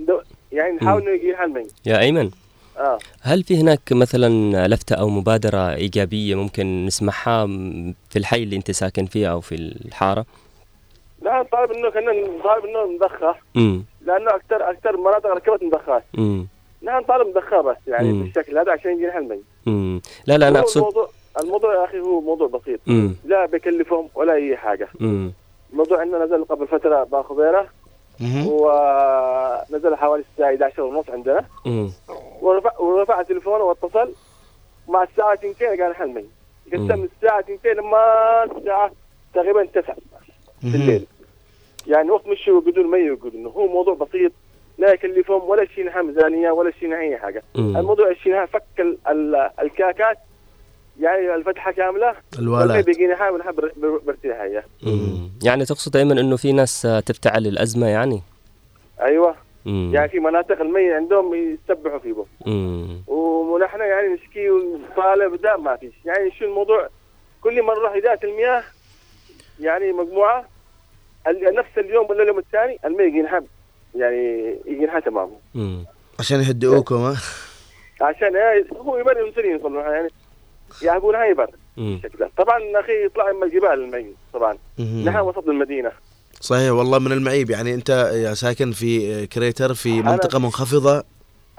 [0.52, 1.08] يعني نحاول مم.
[1.08, 2.32] انه يجي حل مي يا أيمن
[2.78, 2.98] آه.
[3.22, 7.46] هل في هناك مثلا لفتة أو مبادرة إيجابية ممكن نسمعها
[8.10, 10.26] في الحي اللي أنت ساكن فيه أو في الحارة؟
[11.24, 12.12] نحن طالب إنه كنا
[12.44, 16.48] طالب إنه نضخه امم لأنه أكثر أكثر مناطق ركبت مضخات امم
[16.84, 18.24] نحن طالب مضخه بس يعني مم.
[18.24, 20.84] بالشكل هذا عشان يجي حل مي امم لا لا أنا أقصد
[21.44, 22.80] الموضوع يا أخي هو موضوع بسيط.
[22.88, 24.88] امم لا بيكلفهم ولا أي حاجة.
[25.02, 25.34] امم
[25.72, 27.68] الموضوع عندنا نزل قبل فترة باخبيره
[28.20, 28.48] مهم.
[28.48, 31.46] ونزل حوالي الساعة 11 ونص عندنا.
[32.42, 34.12] ورفع ورفع تليفونه واتصل.
[34.88, 36.26] مع الساعة 2 قال حلمي
[36.74, 37.04] قسم مم.
[37.16, 38.92] الساعة 2 لما الساعة
[39.34, 39.96] تقريبا 9
[40.62, 41.06] في الليل.
[41.88, 44.32] يعني وقت مش بدون ما يقول إنه هو موضوع بسيط.
[44.78, 47.44] لا يكلفهم ولا شيء ميزانية ولا شيء أي حاجة.
[47.56, 47.78] مم.
[47.78, 50.18] الموضوع الشيء فك ال- ال- الكاكات.
[51.00, 52.16] يعني الفتحة كاملة.
[52.40, 52.62] الوالات.
[52.62, 57.48] والباقي بيجي نها ونها بر- بر- برتاحيه امم يعني تقصد أيمن إنه في ناس تفتعل
[57.48, 58.22] الأزمة يعني؟
[59.02, 59.36] أيوه.
[59.68, 65.76] امم يعني في مناطق المي عندهم يسبحوا فيه امم ونحن يعني نشكي ونطالب ده ما
[65.76, 65.94] فيش.
[66.06, 66.90] يعني شو الموضوع؟
[67.42, 68.64] كل نروح إدارة المياه
[69.60, 70.46] يعني مجموعة
[71.28, 73.46] ال- نفس اليوم ولا اليوم الثاني الماء يجي ينحب
[73.96, 75.86] يعني يجي ينحب تمام امم
[76.20, 77.16] عشان يهدئوكم ها؟
[78.02, 80.10] عشان هاي- هو المسؤولين يصلحوا يعني
[80.82, 84.58] يعقون هاي يبر امم شكله طبعا أخي يطلع من الجبال المي طبعا.
[84.80, 85.92] نحن وسط المدينة.
[86.42, 87.50] صحيح والله من المعيب.
[87.50, 91.04] يعني أنت يا ساكن في كريتر في منطقة منخفضة.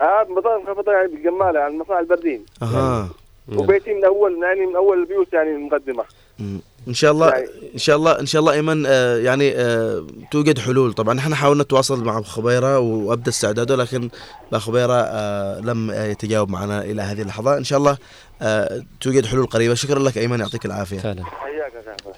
[0.00, 2.44] آه مطار منخفضة يعني بالجمالة على المصانع البردين.
[2.62, 3.08] أها.
[3.56, 6.04] وبيتي من أول يعني من أول البيوت يعني المقدمة.
[6.38, 6.60] مم.
[6.88, 10.58] إن شاء الله يعني- إن شاء الله إن شاء الله ايمن آه يعني آه توجد
[10.58, 10.92] حلول.
[10.92, 14.10] طبعا نحن حاولنا نتواصل مع خبيرة وأبدأ استعداده لكن
[14.54, 17.56] خبيرة آه لم يتجاوب معنا إلى هذه اللحظة.
[17.58, 17.98] إن شاء الله
[18.42, 19.74] آه توجد حلول قريبة.
[19.74, 20.98] شكرا لك ايمن يعطيك العافية.
[20.98, 21.24] فعلا.
[21.24, 21.72] حياك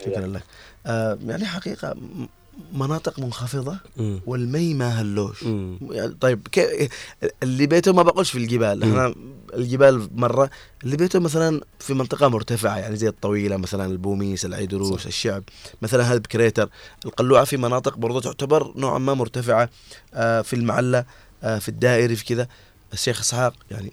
[0.07, 0.27] شكرا.
[0.27, 0.43] لك.
[0.87, 1.95] آه يعني حقيقة
[2.73, 3.77] مناطق منخفضة
[4.27, 5.43] والمي ما هلوش.
[5.91, 6.47] يعني طيب
[7.43, 8.83] اللي بيته ما بقولش في الجبال.
[8.83, 9.15] إحنا
[9.55, 10.51] الجبال مرة
[10.85, 15.43] اللي بيته مثلا في منطقة مرتفعة يعني زي الطويلة مثلا البوميس العيدروس الشعب
[15.83, 16.69] مثلا هذا بكريتر.
[17.07, 19.71] القلوعة في مناطق برضو تعتبر نوعا ما مرتفعة
[20.15, 21.05] آه في المعلة
[21.43, 22.49] آه في الدائري في كذا.
[22.93, 23.93] الشيخ إسحاق يعني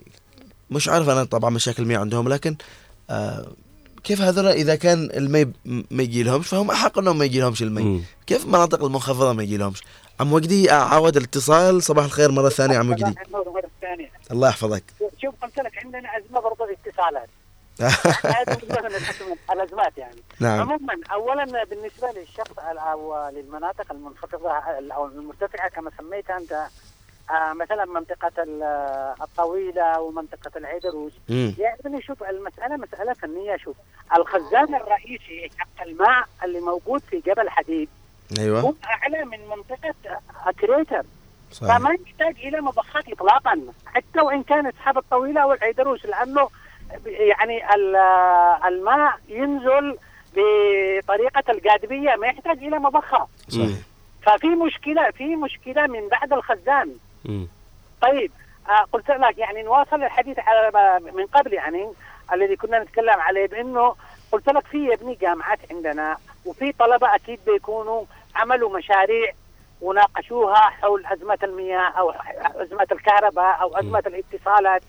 [0.72, 2.56] مش عارف أنا طبعا مشاكل المياه عندهم لكن
[3.10, 3.52] آه
[4.04, 7.82] كيف هذول إذا كان المي ما يجي لهمش فهم أحق إنهم ما يجي لهمش المي.
[7.84, 8.02] مم.
[8.28, 9.82] كيف المناطق المنخفضة ما يجي لهمش
[10.20, 13.16] عم وجدي عاود الاتصال صباح الخير مرة ثانية عم وجدي
[14.32, 14.84] الله يحفظك.
[15.22, 17.30] شوف قلت لك عندنا أزمة برضه الاتصالات.
[19.52, 20.16] الازمات يعني.
[20.40, 20.60] نعم.
[20.62, 24.52] عموما اولا بالنسبة للشخص أو للمناطق المنخفضه
[24.96, 26.52] أو المرتفعة كما سميتها أنت
[27.32, 31.12] آه مثلا منطقة ال- آه، الطويلة ومنطقة العيدروس.
[31.58, 33.76] يعني شوف المسألة مسألة فنية شوف.
[34.18, 37.90] الخزان الرئيسي حق الماء اللي موجود في جبل حديد
[38.40, 38.76] أيوه.
[38.86, 39.94] اعلى من منطقة
[40.60, 41.04] كريتر
[41.52, 41.78] صحيح.
[41.78, 46.50] فما يحتاج إلى مضخات اطلاقا حتى وإن كانت سحاب الطويله أو العيدروس لأنه
[47.06, 47.96] يعني ال-
[48.66, 49.98] الماء ينزل
[50.36, 53.28] بطريقة الجاذبيه ما يحتاج إلى مضخة.
[53.50, 53.78] صحيح.
[54.22, 56.96] ففي مشكلة في مشكلة من بعد الخزان.
[57.26, 57.48] مم.
[58.02, 58.32] طيب
[58.70, 61.90] آه قلت لك يعني نواصل الحديث على من قبل يعني
[62.34, 63.96] الذي كنا نتكلم عليه بأنه
[64.32, 68.04] قلت لك في يبني جامعات عندنا وفي طلبة أكيد بيكونوا
[68.36, 69.32] عملوا مشاريع
[69.82, 72.14] وناقشوها حول أزمة المياه أو
[72.56, 74.82] أزمة الكهرباء أو أزمة الاتصالات.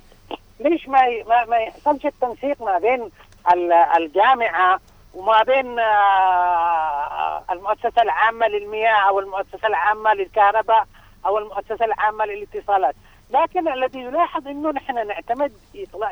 [0.60, 3.10] ليش ما ما, ما يحصلش التنسيق ما بين
[3.52, 4.80] ال- الجامعة
[5.14, 10.86] وما بين آه، المؤسسة العامة للمياه أو المؤسسة العامة للكهرباء
[11.26, 12.94] أو المؤسسة العامة للاتصالات.
[13.30, 15.52] لكن الذي يلاحظ إنه نحن نعتمد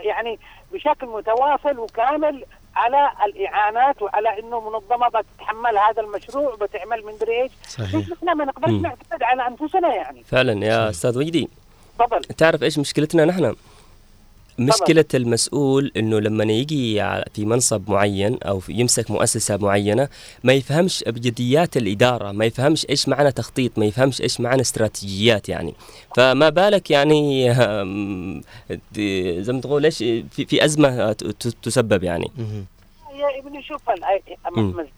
[0.01, 0.39] يعني
[0.73, 2.45] بشكل متواصل وكامل
[2.77, 7.95] على الإعانات وعلى إنه منظمة بتتحمل هذا المشروع وبتعمل من دري إيش صحيح.
[7.95, 8.71] نحن ما نقدرش.
[8.71, 11.49] نعتمد على أنفسنا يعني فعلا يا أستاذ وجدي
[11.99, 13.55] تفضل تعرف إيش مشكلتنا نحن؟
[14.59, 16.95] مشكلة المسؤول إنه لما يجي
[17.35, 20.09] في منصب معين أو يمسك مؤسسة معينة
[20.45, 25.75] ما يفهمش ابجديات الإدارة، ما يفهمش إيش معنى تخطيط، ما يفهمش إيش معنى استراتيجيات يعني،
[26.17, 27.55] فما بالك يعني
[29.45, 31.13] زي ما تقول إيش في, في أزمة
[31.63, 32.31] تسبب يعني.
[33.15, 33.83] يا ابني شوف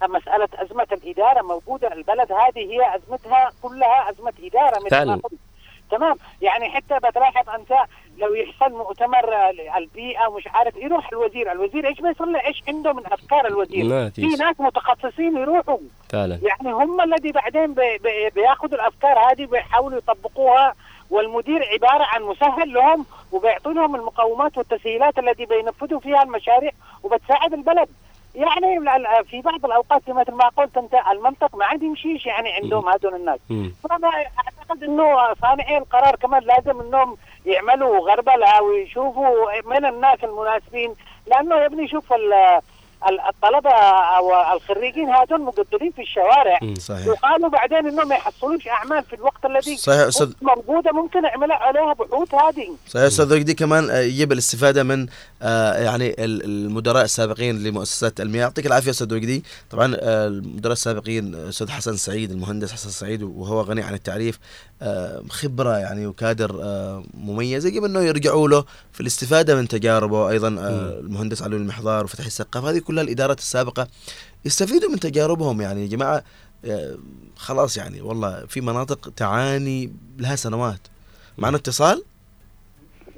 [0.03, 5.15] مسألة أزمة الإدارة موجودة البلد هذه هي أزمتها كلها أزمة إدارة مثل فعلاً.
[5.17, 5.46] ما قلت.
[5.91, 7.73] تمام؟ يعني حتى بتلاحظ أنت
[8.19, 13.03] لو يحصل مؤتمر ال- البيئة ومش عارف يروح الوزير الوزير إيش بيصلي؟ إيش عنده من
[13.07, 14.23] أفكار الوزير؟ في.
[14.45, 15.79] ناس متخصصين يروحوا.
[16.13, 16.39] فعلا.
[16.43, 20.75] يعني هم الذي بعدين بي بي بياخذوا الأفكار هذه وبيحاولوا يطبقوها
[21.11, 26.71] والمدير عبارة عن مسهل لهم وبيعطوا لهم المقومات والتسهيلات التي بينفذوا فيها المشاريع
[27.03, 27.89] وبتساعد البلد.
[28.37, 28.81] يعني
[29.31, 33.39] في بعض الأوقات مثل ما قلت أنت المنطق ما عاد يمشيش يعني عندهم هذول الناس.
[33.89, 40.95] فانا أعتقد إنه صانعي القرار كمان لازم إنهم يعملوا غربله ويشوفوا من الناس المناسبين
[41.27, 42.13] لأنه يا ابني شوف
[43.29, 43.71] الطلبة
[44.17, 46.59] أو الخريجين هذول مقدرين في الشوارع.
[46.79, 47.07] صحيح.
[47.09, 50.33] وقالوا بعدين إنهم ما يحصلوش أعمال في الوقت الذي صحيح أستاذ.
[50.43, 52.69] موجودة ممكن يعمل عليها بحوث هذه.
[52.89, 55.07] صحيح أستاذ وجدي كمان آه، يجب الاستفادة من
[55.43, 58.41] آه، يعني ال- المدراء السابقين لمؤسسات المياه.
[58.43, 63.61] يعطيك العافية أستاذ وجدي طبعا آه، المدراء السابقين أستاذ حسن سعيد المهندس حسن سعيد وهو
[63.61, 64.39] غني عن التعريف
[65.29, 67.67] خبرة يعني وكادر آه، مميز.
[67.67, 70.31] يجب أنه يرجعوا له في الاستفادة من تجاربه.
[70.31, 73.87] أيضا آه، المهندس علي المحضار وفتحي السقاف هذه كلها الإدارات السابقة
[74.45, 75.61] يستفيدوا من تجاربهم.
[75.61, 76.23] يعني يا جماعة
[76.65, 76.97] آه،
[77.37, 80.81] خلاص يعني والله في مناطق تعاني لها سنوات.
[81.39, 82.03] معنا اتصال؟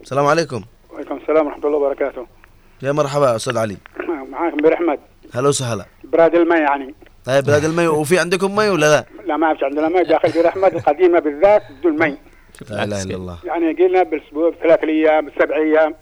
[0.03, 0.63] السلام عليكم.
[0.93, 2.27] وعليكم السلام ورحمة الله وبركاته.
[2.83, 3.77] يا مرحبا أستاذ علي.
[4.33, 4.99] معاكم بير أحمد.
[5.35, 5.87] هلا وسهلا.
[6.05, 6.95] بلاد الماء يعني.
[7.29, 10.49] طيب بلاد المي وفي عندكم مي ولا لا؟ لا ما فيش عندنا ماء داخل بير
[10.49, 12.17] أحمد القديمة بالذات بدون مي.
[12.71, 13.39] لا إله إلا الله.
[13.45, 15.95] يعني قلنا بالأسبوع بثلاث أيام بسبع أيام.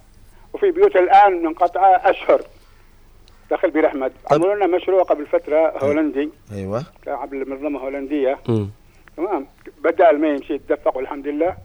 [0.52, 2.40] وفي بيوت الآن منقطعة أشهر
[3.50, 6.30] داخل بير أحمد عملوا لنا مشروع قبل فترة هولندي.
[6.52, 6.84] أيوه.
[7.32, 8.38] منظمة هولندية.
[8.48, 8.70] مم.
[9.16, 9.46] تمام.
[9.84, 11.56] بدأ الماء يمشي يتدفق والحمد لله.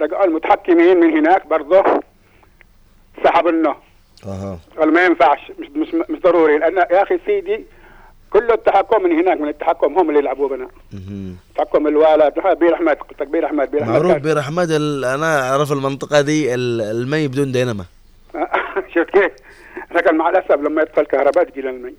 [0.00, 1.84] رجعوا المتحكمين من هناك برضه
[3.24, 3.76] سحبوا لنا.
[4.26, 4.58] أها.
[4.78, 6.58] قال ما ينفعش مش مش مش ضروري.
[6.58, 7.64] لأن يا أخي سيدي
[8.30, 10.68] كل التحكم من هناك من التحكم هم اللي يلعبوا بنا.
[11.56, 14.70] تحكم الوالد بير أحمد قلت لك بير أحمد بير أحمد معروف بير أحمد
[15.04, 17.84] أنا أعرف المنطقة دي ال- المي بدون دينما
[18.94, 19.32] شفت كيف؟
[19.94, 21.94] لكن مع الأسف لما يدخل كهرباء تجي لنا المي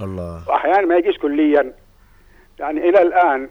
[0.00, 0.48] الله.
[0.48, 1.72] وأحيانا ما يجيش كليا.
[2.58, 3.48] يعني إلى الآن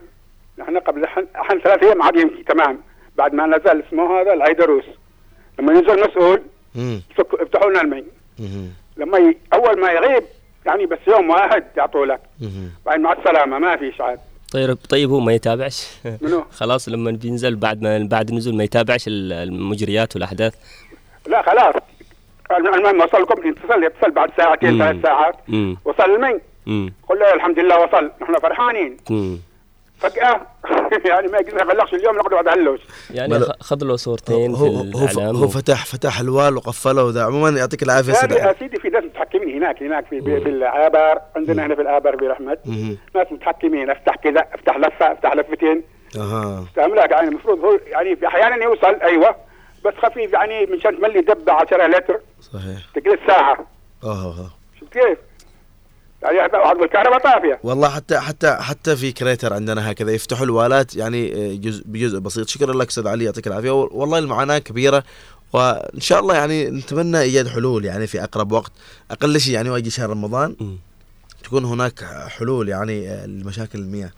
[0.58, 1.26] نحن قبل حن,
[1.64, 2.78] ثلاث أيام عاد يمشي تمام.
[3.16, 4.84] بعد ما نزل اسمه هذا العيدروس
[5.58, 6.42] لما ينزل مسؤول
[7.40, 8.04] يفتحوا لنا المي.
[8.96, 9.36] لما ي...
[9.54, 10.22] أول ما يغيب
[10.70, 12.20] يعني بس يوم واحد يعطوا لك.
[12.86, 14.18] بعدين مع السلامة ما فيش عاد
[14.52, 15.86] طيب طيب هو ما يتابعش؟
[16.20, 20.54] منو؟ خلاص لما بينزل بعد ما بعد النزول ما يتابعش ال- المجريات والأحداث؟
[21.26, 21.74] لا خلاص.
[22.58, 23.48] المهم وصل لكم
[23.84, 24.78] يتصل بعد ساعتين مم.
[24.78, 25.34] ثلاث ساعات.
[25.84, 28.10] وصل المي امم قل له الحمد لله وصل.
[28.22, 28.96] نحن فرحانين.
[29.10, 29.38] امم
[30.00, 30.40] فجأة.
[31.10, 32.80] يعني ما يقدر يبلغش اليوم نقعد بعد هلوش.
[33.10, 37.04] يعني بل- خذ له صورتين هو في هو ف- الإعلام هو فتح فتح الوال وقفله
[37.04, 38.54] وذا عموما يعطيك العافية يا أستاذ يا.
[38.58, 40.48] سيدي في ناس متحكمين هناك هناك في في
[41.36, 42.98] عندنا هنا في الآبار بير أحمد مهم.
[43.14, 43.90] ناس متحكمين.
[43.90, 45.82] افتح كذا افتح لفة افتح لفتين.
[46.16, 46.64] أها.
[46.94, 47.28] لك يعني.
[47.28, 49.36] المفروض هو يعني في أحيانا يوصل أيوه.
[49.84, 52.20] بس خفيف يعني من شان تملي دبة 10 لتر.
[52.40, 52.78] صحيح.
[52.94, 53.66] تجلس ساعة.
[54.04, 54.50] آه آه
[54.80, 55.18] شفت كيف؟
[56.22, 57.60] يعني واحد بالكهرباء طافية.
[57.64, 62.48] والله حتى حتى حتى في كريتر عندنا هكذا يفتحوا الوالات يعني آه، جزء بجزء بسيط.
[62.48, 63.70] شكرا لك أستاذ علي يعطيك العافية.
[63.70, 65.04] والله المعاناة كبيرة
[65.52, 68.72] وإن شاء الله يعني نتمنى ايجاد حلول يعني في أقرب وقت.
[69.10, 70.56] أقل شيء يعني ويجي شهر رمضان
[71.44, 74.10] تكون هناك حلول يعني آه، لمشاكل المياه.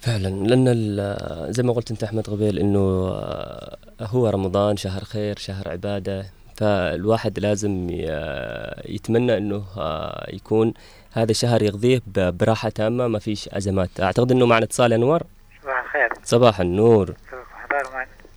[0.00, 0.28] فعلا.
[0.28, 5.68] لأن ال- زي ما قلت أنت أحمد قبيل إنه آه، هو رمضان شهر خير شهر
[5.68, 6.26] عبادة.
[6.56, 8.06] فالواحد لازم ي-
[8.94, 10.74] يتمنى إنه آه، يكون
[11.16, 13.90] هذا الشهر يقضيه ب- براحة تامة ما فيش أزمات.
[14.02, 15.22] أعتقد إنه معنا اتصال انور
[15.62, 16.08] صباح الخير.
[16.24, 17.14] صباح النور.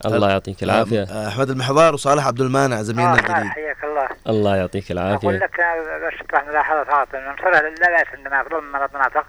[0.06, 1.04] الله يعطيك العافية.
[1.04, 4.08] آه، أحمد المحضار وصالح عبد المانع زميلنا آه، الجديد حياك الله.
[4.28, 5.52] الله يعطيك أقول العافيه لك
[6.08, 9.26] بس اطرح ملاحظه فقط انه مصرها لا باس عندنا افضل من المناطق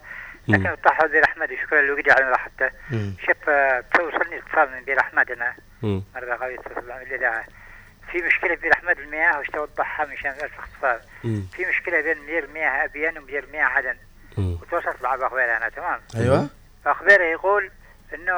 [0.48, 2.70] لكن اطرح بير أحمد شكرا له قدي على حتى
[3.26, 5.52] شوف آه، توصلني اتصال من بير أحمد أنا.
[5.82, 6.02] مم.
[6.14, 6.56] مرة قوي
[7.02, 7.44] الاذاعه
[8.12, 11.00] في مشكلة بير أحمد المياه وش توضحها مشان بس اختصار.
[11.22, 13.96] في مشكلة بين مدير مياه أبيان ومدير مياه عدن.
[14.38, 16.48] وتواصلت مع اخباري أنا تمام؟ أيوه.
[16.84, 17.70] فاخباره يقول
[18.14, 18.32] إنه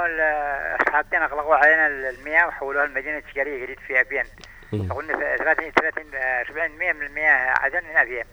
[0.83, 4.27] اصحابنا اغلقوا علينا المياه وحولوها المدينة التجاريه جديد في أبيان.
[4.89, 8.27] فقلنا 30 30 آه، 70% من المياه عدن من أبيان.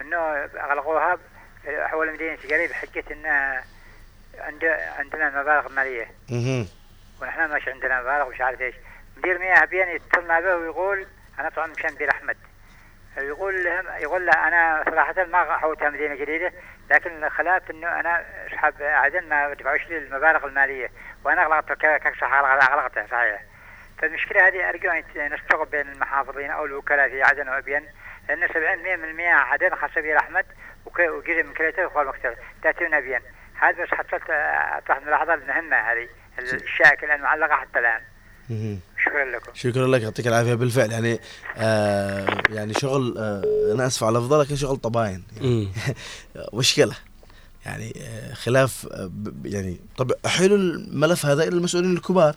[0.00, 0.16] إنه
[0.64, 1.18] اغلقوها
[1.66, 3.64] حول المدينة التجاريه بحجة انها
[4.38, 4.64] عند
[4.98, 6.10] عندنا مبالغ مالية.
[7.22, 8.74] ونحن مش عندنا مبالغ مش عارف إيش.
[9.24, 11.06] مدير مياه ابيان يتصلنا به ويقول
[11.38, 12.36] أنا طبعا مشان بير أحمد.
[13.16, 16.52] يقول لهم يقول له أنا صراحة ما حولتها مدينه جديدة
[16.90, 20.90] لكن خلافت إنه أنا اصحاب عدن ما دفعوش لي المبالغ المالية
[21.24, 23.40] وأنا اغلقت ك- كشخص اغلقتها صحيح.
[23.98, 27.86] فالمشكلة هذه أرجو أن نشتغل بين المحافظين أو الوكلاء في عدن وابين
[28.28, 30.46] لأن 70% من عدن خاصة بير أحمد
[30.86, 33.20] وك- وجزء من كليته وخوال مكتب تأتي من ابين
[33.60, 38.00] هذا بس حصلت اطرح الملاحظه المهمة هذه الشائكة المعلقة حتى الآن.
[38.50, 38.80] مهم.
[39.06, 39.50] شكرا لكم.
[39.54, 40.90] شكرا لك يعطيك العافية بالفعل.
[40.92, 41.20] يعني
[41.56, 45.22] آه يعني شغل آه أنا أسف على اللفظ لكن شغل طباين.
[45.36, 45.68] يعني
[46.54, 46.94] مشكلة.
[47.66, 52.36] يعني آه خلاف آه ب- يعني طب حلوا الملف هذا إلى المسؤولين الكبار.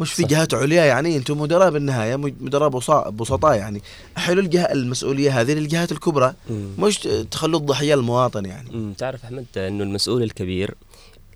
[0.00, 2.68] مش في جهات عليا يعني أنتم مدراء بالنهاية مدراء
[3.10, 3.82] بسطاء يعني.
[4.16, 6.34] حلوا الجهة المسؤولية هذه للجهات الكبرى.
[6.78, 6.98] مش
[7.30, 8.70] تخلوا الضحية المواطن يعني.
[8.72, 10.74] مم، تعرف أحمد إنه المسؤول الكبير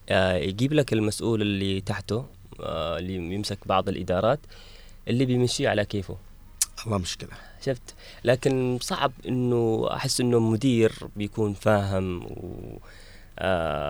[0.08, 2.24] آه، يجيب لك المسؤول اللي تحته
[2.98, 4.40] اللي يمسك بعض الإدارات
[5.08, 6.16] اللي بيمشي على كيفه.
[6.86, 7.30] الله مشكلة.
[7.66, 12.78] شفت؟ لكن صعب إنه أحس إنه مدير بيكون فاهم و آه،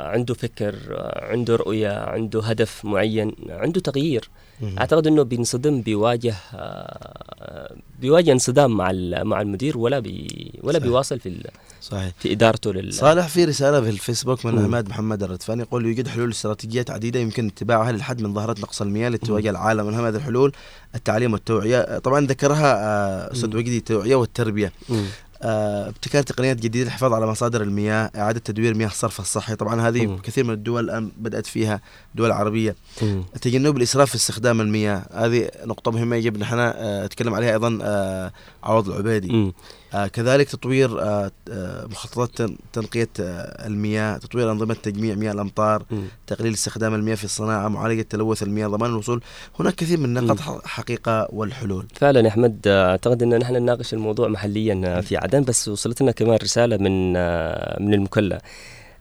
[0.08, 4.78] عنده فكر آه، عنده رؤية عنده هدف معين عنده تغيير مهم.
[4.78, 10.86] أعتقد إنه بينصدم بيواجه آه، بيواجه انصدام مع مع المدير ولا بي ولا صحيح.
[10.86, 11.50] بيواصل في
[11.80, 14.58] صحيح في إدارته لل صالح في رسالة في الفيسبوك من.
[14.58, 19.08] عماد محمد الردفاني يقول يوجد حلول استراتيجيات عديدة يمكن اتباعها للحد من ظاهرة نقص المياه
[19.08, 20.52] التي تواجه العالم من هذه الحلول
[20.94, 23.56] التعليم والتوعية طبعا ذكرها آه، أستاذ مم.
[23.56, 25.04] وجدي التوعية والتربية مم.
[25.42, 30.06] آه، ابتكار تقنيات جديدة للحفاظ على مصادر المياه إعادة تدوير مياه الصرف الصحي طبعا هذه
[30.06, 30.18] مم.
[30.18, 31.80] كثير من الدول الآن بدأت فيها
[32.14, 33.24] دول عربية مم.
[33.42, 38.32] تجنب الإسراف في استخدام المياه هذه نقطة مهمة يجب نحن آه، نتكلم عليها أيضا آه،
[38.62, 39.52] عوض العبيدي مم.
[39.94, 46.02] آه كذلك تطوير آه آه، مخططات تن- تنقية المياه تطوير أنظمة تجميع مياه الأمطار مم.
[46.26, 49.22] تقليل استخدام المياه في الصناعة معالجة تلوث المياه ضمان الوصول.
[49.60, 51.86] هناك كثير من النقاط حقيقة والحلول.
[51.96, 56.38] فعلا يا أحمد آه، أعتقد إن نحن نناقش الموضوع محليا في عدن بس وصلتنا كمان
[56.42, 57.12] رسالة من
[57.86, 58.42] من المكلا.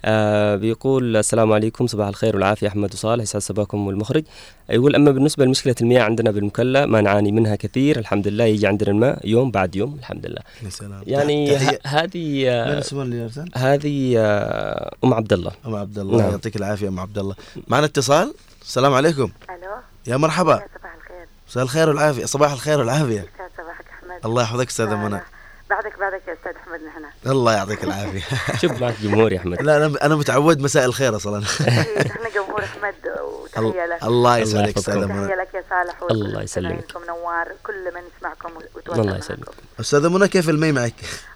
[0.05, 4.23] آه بيقول السلام عليكم صباح الخير والعافية أحمد وصالح يسعد صباحكم والمخرج.
[4.69, 8.91] يقول أما بالنسبة لمشكلة المياه عندنا بالمكلا ما نعاني منها كثير الحمد لله يجي عندنا
[8.91, 10.41] الماء يوم بعد يوم الحمد لله.
[10.63, 11.03] يا سلام.
[11.07, 11.55] يعني
[11.85, 12.83] هذه آه،؟
[13.55, 15.51] هذه آه، أم عبد الله.
[15.65, 16.31] أم عبد الله نعم.
[16.31, 17.35] يعطيك العافية أم عبد الله.
[17.67, 19.31] معنا اتصال؟ السلام عليكم.
[19.49, 19.71] ألو.
[20.07, 20.55] يا مرحبا.
[20.55, 21.27] صباح الخير.
[21.49, 22.25] مساء الخير والعافية.
[22.25, 23.19] صباح الخير والعافية.
[23.19, 24.25] يسعد صباحك أحمد.
[24.25, 25.21] الله يحفظك أستاذة منى.
[25.69, 28.21] بعدك بعدك يا أستاذ أحمد نحن الله يعطيك العافية
[28.61, 32.93] شوف معك جمهور يا أحمد لا أنا أنا متعود مساء الخير أصلا نحن جمهور أحمد
[33.43, 34.91] وتحية لك الله يسعدك يحفظكم.
[34.91, 36.85] أستاذة تحية لك يا صالح الله يسلمك.
[37.07, 38.49] نوار كل من يسمعكم
[38.99, 39.17] الله.
[39.17, 40.93] يسلمك أستاذة منى كيف المي معك؟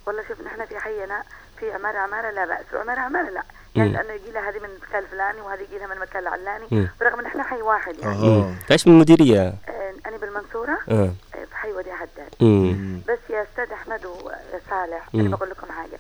[0.08, 1.24] والله شوف نحن في حينا
[1.60, 3.44] في عمارة عمارة لا بأس وعمارة عمارة لا
[3.76, 3.96] يعني مم.
[3.96, 6.88] لأنه يجي لها هذه من المكان الفلاني وهذه يجي لها من المكان العلاني.
[7.02, 8.56] برغم إن إحنا حي واحد يعني.
[8.72, 11.12] إيش من المديريه آه، أنا بالمنصورة آه.
[11.64, 13.02] في حي ودي حداد مم.
[13.07, 15.10] بس يا أستاذ أحمد ويا صالح.
[15.15, 15.99] أنا بقول لكم حاجة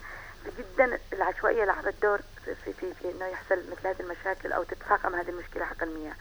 [0.57, 5.15] جدا العشوائية لعبت دور في في في, في إنه يحصل مثل هذه المشاكل أو تتفاقم
[5.15, 6.13] هذه المشكلة حق المياه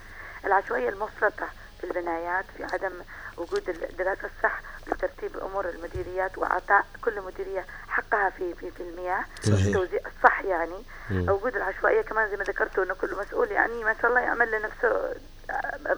[0.44, 1.46] العشوائية المفرطة
[1.80, 2.92] في البنايات في عدم
[3.36, 9.24] وجود الدراسة الصح لترتيب أمور المديريات وأعطاء كل مديرية حقها في في في المياه.
[9.48, 10.82] التوزيع الصح يعني.
[11.10, 15.14] وجود العشوائية كمان زي ما ذكرتوا إنه كل مسؤول يعني ما شاء الله يعمل لنفسه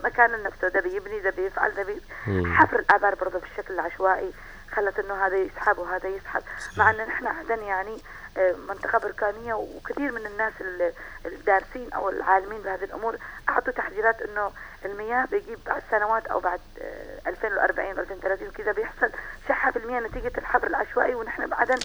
[0.04, 2.02] مكان لنفسه ده بيبني ده بيفعل ده بي.
[2.46, 4.32] حفر الآبار برضه بالشكل العشوائي
[4.72, 6.42] خلت إنه هذا يسحب وهذا يسحب.
[6.78, 7.98] مع إن نحن عدن يعني
[8.38, 10.92] آه، منطقة بركانية وكثير من الناس ال-
[11.26, 13.16] الدارسين أو العالمين بهذه الأمور.
[13.48, 14.52] أعطوا تحذيرات أنه
[14.84, 19.10] المياه بيجيب بعد سنوات أو بعد آه، 2040 2030 كذا بيحصل
[19.48, 21.14] شحة في المياه نتيجة الحفر العشوائي.
[21.14, 21.76] ونحن بعدين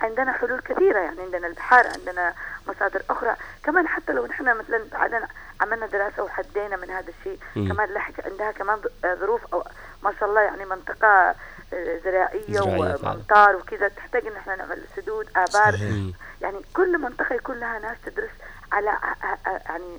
[0.00, 2.34] عندنا حلول كثيرة يعني عندنا البحار عندنا
[2.68, 3.36] مصادر أخرى.
[3.64, 5.20] كمان حتى لو نحن مثلا بعدين
[5.64, 7.38] عملنا دراسة وحدينا من هذا الشيء.
[7.54, 9.64] كمان لحق عندها كمان آه، ظروف أو
[10.02, 11.34] ما شاء الله يعني منطقة
[11.72, 12.96] آه، فعلا.
[13.12, 16.14] وممطار وكذا تحتاج إن إحنا نعمل سدود آبار صحيح.
[16.40, 18.30] يعني كل منطقة يكون لها ناس تدرس
[18.72, 19.14] على ع-
[19.66, 19.98] يعني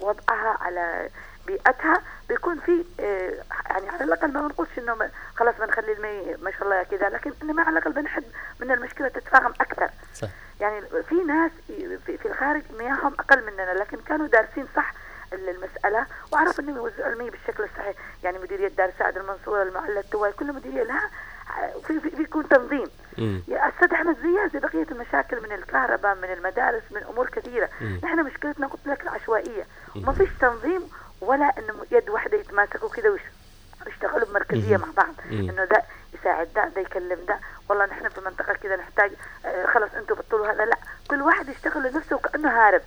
[0.00, 1.08] وضعها على
[1.46, 3.32] بيئتها بيكون في آه،
[3.70, 7.62] يعني على الأقل ما بنقولش إنه خلاص بنخلي المي ما شاء الله كذا لكن انما
[7.62, 8.24] على الأقل بنحد
[8.60, 10.28] من المشكلة تتفاقم أكثر صح.
[10.60, 11.50] يعني في ناس
[12.06, 14.92] في الخارج مياههم أقل مننا لكن كانوا دارسين صح
[15.32, 17.94] ال- المسألة وعرفوا إنهم يوزعوا المي بالشكل الصحيح
[18.24, 21.10] يعني مديرية دار سعد المنصورة المعلة التواي كل مديرية لها
[21.62, 22.86] آه، في في بيكون تنظيم
[23.18, 23.42] مم.
[23.48, 28.00] يا أستاذ أحمد زيها زي بقية المشاكل من الكهرباء من المدارس من أمور كثيرة مم.
[28.04, 29.66] نحن مشكلتنا قلت لك العشوائية
[29.96, 30.82] وما فيش تنظيم
[31.26, 33.22] ولا إنه يد واحدة يتماسكوا كده ويش-
[33.86, 34.82] ويشتغلوا بمركزية مم.
[34.82, 35.14] مع بعض.
[35.30, 35.82] إنه ده
[36.20, 39.10] يساعد ده ده يكلم ده والله نحن في منطقة كده نحتاج
[39.46, 40.76] آه، خلاص أنتوا بطلوا هذا لا
[41.10, 42.82] كل واحد يشتغل لنفسه وكأنه هارب.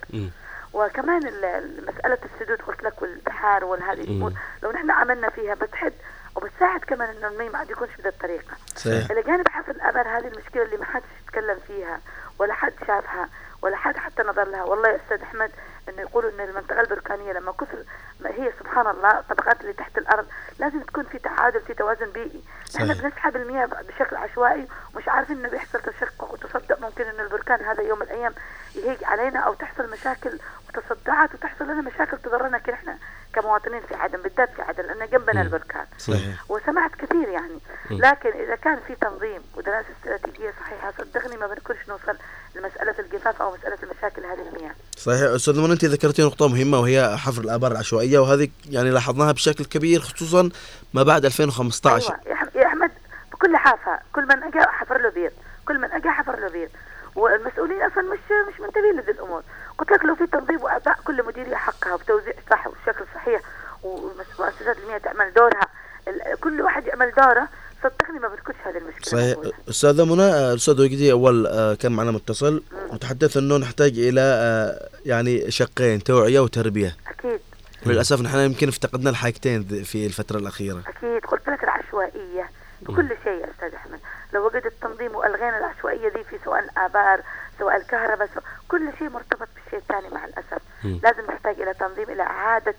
[0.72, 4.36] وكمان ال- ال- مسألة السدود قلت لك والبحار والهذه الأمور مم.
[4.62, 5.92] لو نحن عملنا فيها بتحد
[6.36, 8.54] وبتساعد كمان إنه المي ما عاد يكونش بهذه الطريقة.
[8.76, 9.10] صحيح.
[9.10, 12.00] إلى جانب حفر الابار هذه المشكلة اللي ما حدش يتكلم فيها
[12.38, 13.28] ولا حد شافها
[13.62, 15.50] ولا حد حتى نظر لها، والله يا أستاذ أحمد
[15.88, 17.84] إنه يقولوا إن المنطقة البركانية لما كثر
[18.26, 20.26] هي سبحان الله الطبقات اللي تحت الأرض
[20.58, 22.42] لازم تكون في تعادل في توازن بيئي،
[22.76, 23.02] نحن صحيح.
[23.02, 27.98] بنسحب المياه بشكل عشوائي ومش عارفين إنه بيحصل تشقق وتصدع ممكن انه البركان هذا يوم
[27.98, 28.34] من الأيام
[28.74, 30.38] يهيج علينا أو تحصل مشاكل
[30.68, 32.96] وتصدعات وتحصل لنا مشاكل تضرنا كنحن
[33.32, 35.86] كمواطنين في عدن بالذات في عدن لأن جنبنا البركان.
[35.98, 37.58] صحيح وسمعت كثير يعني.
[37.90, 42.16] لكن إذا كان في تنظيم ودراسة استراتيجية صحيحة صدقني ما بنكونش نوصل
[42.54, 45.20] لمسألة الجفاف أو مسألة المشاكل هذه المياه صحيح.
[45.20, 50.00] أستاذ منى أنت ذكرتي نقطة مهمة وهي حفر الآبار العشوائية وهذه يعني لاحظناها بشكل كبير
[50.00, 50.50] خصوصا
[50.94, 52.12] ما بعد 2015.
[52.26, 52.90] أيوه يا أحمد
[53.32, 55.32] بكل حافة كل من اجى حفر له بير
[55.68, 56.68] كل من اجى حفر له بير
[57.16, 58.18] والمسؤولين أصلا مش
[58.48, 59.42] مش منتبهين لهذه الأمور.
[59.78, 63.40] قلت لك لو في تنظيم واعطاء كل مديريه حقها وتوزيع صح والشكل صحيح
[63.82, 65.66] ومؤسسات المياه تعمل دورها.
[66.40, 67.48] كل واحد يعمل دوره
[67.82, 69.52] صدقني ما بتكونش هذه المشكلة صحيح.
[69.68, 72.62] أستاذة منى الاستاذ وجدي أول آه، كان معنا متصل.
[72.92, 76.96] وتحدث إنه نحتاج إلى آه، يعني شقين توعية وتربية.
[77.08, 77.40] أكيد.
[77.86, 80.82] وللاسف نحن يمكن افتقدنا الحاجتين في الفترة الأخيرة.
[80.88, 81.24] أكيد.
[81.26, 82.50] قلت لك العشوائية.
[82.82, 83.98] بكل شيء يا أستاذ أحمد.
[84.34, 87.20] لو وجد التنظيم وألغينا العشوائية دي في سواء الابار
[87.58, 90.62] سواء الكهرباء سواء كل شيء مرتبط بالشيء الثاني مع الأسف.
[90.84, 91.00] مم.
[91.02, 92.74] لازم نحتاج إلى تنظيم إلى إعادة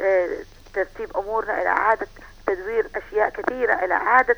[0.00, 0.28] آه،
[0.74, 2.06] ترتيب أمورنا إلى إعادة
[2.54, 4.36] تدوير أشياء كثيرة إلى اعاده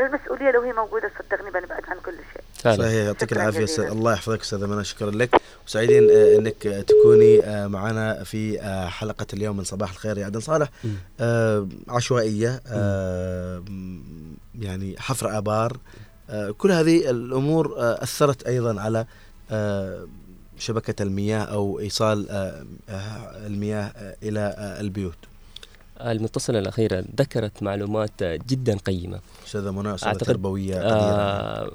[0.00, 2.42] المسؤولية لو هي موجودة صدقني بنبعد عن كل شيء.
[2.76, 3.64] صحيح يعطيك العافية.
[3.64, 8.60] أستاذ الله يحفظك أستاذة منى شكرا لك وسعيدين آه، إنك آه، تكوني آه، معنا في
[8.90, 11.68] حلقة اليوم من صباح الخير يا عدن صالح مم.
[11.88, 12.60] عشوائية
[14.54, 15.76] يعني حفر آبار
[16.58, 19.06] كل هذه الأمور أثرت أيضا على
[20.58, 22.26] شبكة المياه أو إيصال
[23.46, 23.92] المياه
[24.22, 25.29] إلى البيوت
[26.04, 29.96] المتصلة الأخيرة ذكرت معلومات جدا قيمة أستاذة منى
[30.72, 30.84] قديرة.
[30.92, 31.70] آه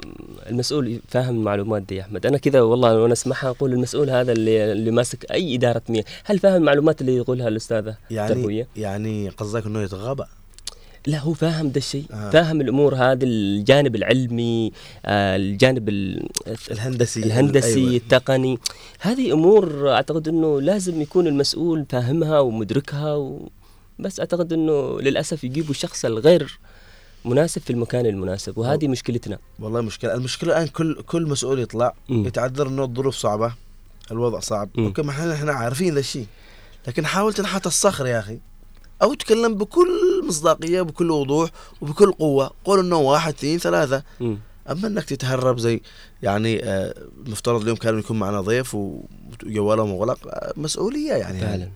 [0.49, 4.71] المسؤول فاهم المعلومات دي يا أحمد أنا كذا والله وأنا أسمعها أقول المسؤول هذا اللي,
[4.71, 9.65] اللي ماسك أي إدارة مياه هل فاهم المعلومات اللي يقولها الأستاذة يعني التربوية؟ يعني قصدك
[9.65, 10.23] إنه يتغاضى
[11.07, 12.29] لا هو فاهم ده الشيء آه.
[12.29, 14.71] فاهم الأمور هذه الجانب العلمي
[15.05, 16.27] آه الجانب ال-
[16.71, 17.95] الهندسي الهندسي أيوة.
[17.95, 18.57] التقني
[18.99, 23.49] هذه أمور أعتقد إنه لازم يكون المسؤول فاهمها ومدركها و...
[23.99, 26.59] بس أعتقد إنه للأسف يجيبوا الشخص الغير
[27.25, 31.93] مناسب في المكان المناسب وهذه مشكلتنا والله مشكلة المشكلة الآن كل كل مسؤول يطلع.
[32.09, 33.53] يتعذر إنه الظروف صعبة
[34.11, 34.69] الوضع صعب.
[34.79, 36.25] وكما إحنا إحنا عارفين ذا الشيء
[36.87, 38.39] لكن حاول تنحت الصخر يا أخي
[39.01, 41.49] أو تكلم بكل مصداقية بكل وضوح
[41.81, 44.37] وبكل قوة قول إنه واحد اثنين ثلاثة مم.
[44.69, 45.81] أما إنك تتهرب زي
[46.23, 46.93] يعني آه،
[47.27, 51.69] مفترض اليوم كان يكون معنا ضيف وجواله مغلق آه، مسؤولية يعني فعلا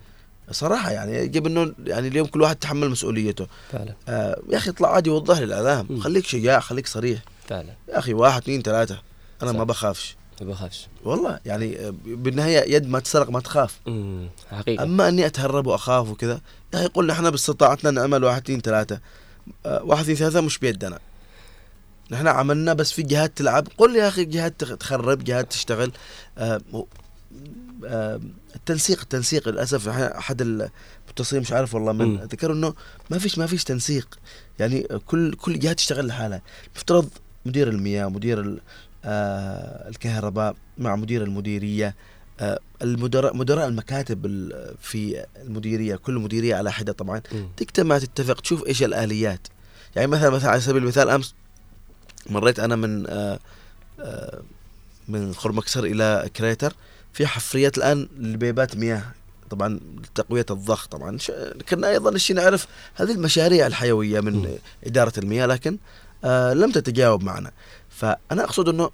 [0.52, 3.48] صراحة يعني يجب إنه يعني اليوم كل واحد تحمل مسؤوليته.
[3.72, 3.94] فعلا.
[4.08, 5.86] آه، يا أخي اطلع عادي وضح لي.
[6.02, 7.20] خليك شجاع خليك صريح.
[7.50, 7.74] فعلا.
[7.90, 9.02] يا أخي واحد اثنين ثلاثة.
[9.42, 9.58] أنا صح.
[9.58, 10.16] ما بخافش.
[10.42, 10.88] ما بخافش.
[11.04, 13.80] والله يعني آه، بالنهاية يد ما تسرق ما تخاف.
[13.86, 14.30] مم.
[14.52, 14.84] حقيقة.
[14.84, 16.42] أما أني أتهرب وأخاف وكذا
[16.74, 19.00] يا أخي قلنا إحنا باستطاعتنا نعمل واحد اثنين ثلاثة.
[19.66, 21.00] آه، واحد اثنين ثلاثة مش بيدنا.
[22.12, 23.68] نحن عملنا بس في جهات تلعب.
[23.78, 25.92] قل يا أخي جهات تخ- تخرب جهات تشتغل.
[26.38, 26.62] آه،
[27.86, 28.20] آه،
[28.56, 32.16] التنسيق التنسيق للأسف أحد المتصلين مش عارف والله من.
[32.24, 32.74] ذكروا إنه
[33.10, 34.20] ما فيش ما فيش تنسيق.
[34.60, 36.42] يعني كل كل جهة تشتغل لحالها.
[36.76, 37.10] مفترض
[37.46, 38.62] مدير المياه مدير
[39.06, 41.96] آه، الكهرباء مع مدير المديرية
[42.40, 47.22] آه، المدراء مدراء المكاتب ال- في المديرية كل مديرية على حدة طبعا.
[47.58, 49.48] تجتمع تتفق تشوف إيش الآليات.
[49.96, 51.34] يعني مثلا مثلا على سبيل المثال أمس
[52.30, 53.40] مريت أنا من آه،
[54.00, 54.42] آه،
[55.08, 56.74] من خرمكسر إلى كريتر.
[57.14, 59.03] في حفريات الآن لبيبات مياه
[59.49, 59.80] طبعا
[60.15, 61.18] تقويه الضخ طبعا.
[61.69, 65.77] كنا أيضا الشيء نعرف هذه المشاريع الحيوية من إدارة المياه لكن
[66.23, 67.52] آه لم تتجاوب معنا.
[67.90, 68.90] فأنا أقصد إنه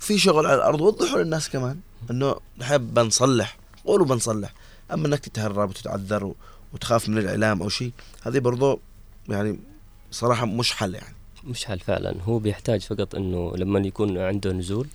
[0.00, 1.80] في شغل على الأرض وضحوا للناس كمان
[2.10, 4.52] إنه نحن بنصلح قولوا بنصلح.
[4.92, 6.34] أما إنك تتهرب وتتعذر
[6.72, 7.92] وتخاف من الإعلام أو شيء
[8.22, 8.80] هذه برضو
[9.28, 9.58] يعني
[10.10, 11.14] صراحة مش حل يعني.
[11.44, 12.14] مش حل فعلا.
[12.24, 14.86] هو بيحتاج فقط إنه لما يكون عنده نزول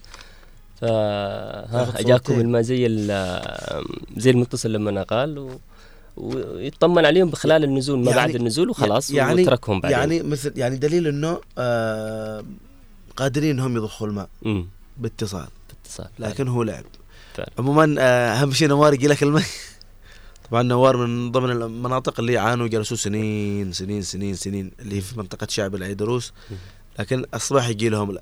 [0.82, 2.40] ف ياخذ ها اجاكم.
[2.40, 3.86] الماء زي ال-
[4.18, 5.60] زي المتصل لما قال و...
[6.18, 9.98] ويطمن عليهم بخلال النزول ما بعد النزول وخلاص يعني وتركهم بعدين.
[9.98, 12.44] يعني مثل يعني دليل إنه آه
[13.18, 14.66] قادرين إنهم يضخوا الماء مم.
[14.98, 15.48] باتصال.
[15.70, 16.84] باتصال لكن هو لعب.
[17.60, 19.44] عموما آه، أهم شيء نوار يجي لك الماء.
[20.52, 25.18] طبعا نوار من ضمن المناطق اللي عانوا جلسوا سنين سنين سنين سنين اللي هي في
[25.20, 26.34] منطقة شعب العيدروس.
[27.00, 28.22] لكن اصبح يجي لهم لا.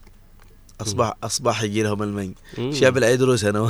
[0.81, 2.71] أصبح أصبح يجي لهم المي مم.
[2.71, 3.69] شعب العيدروس أنا.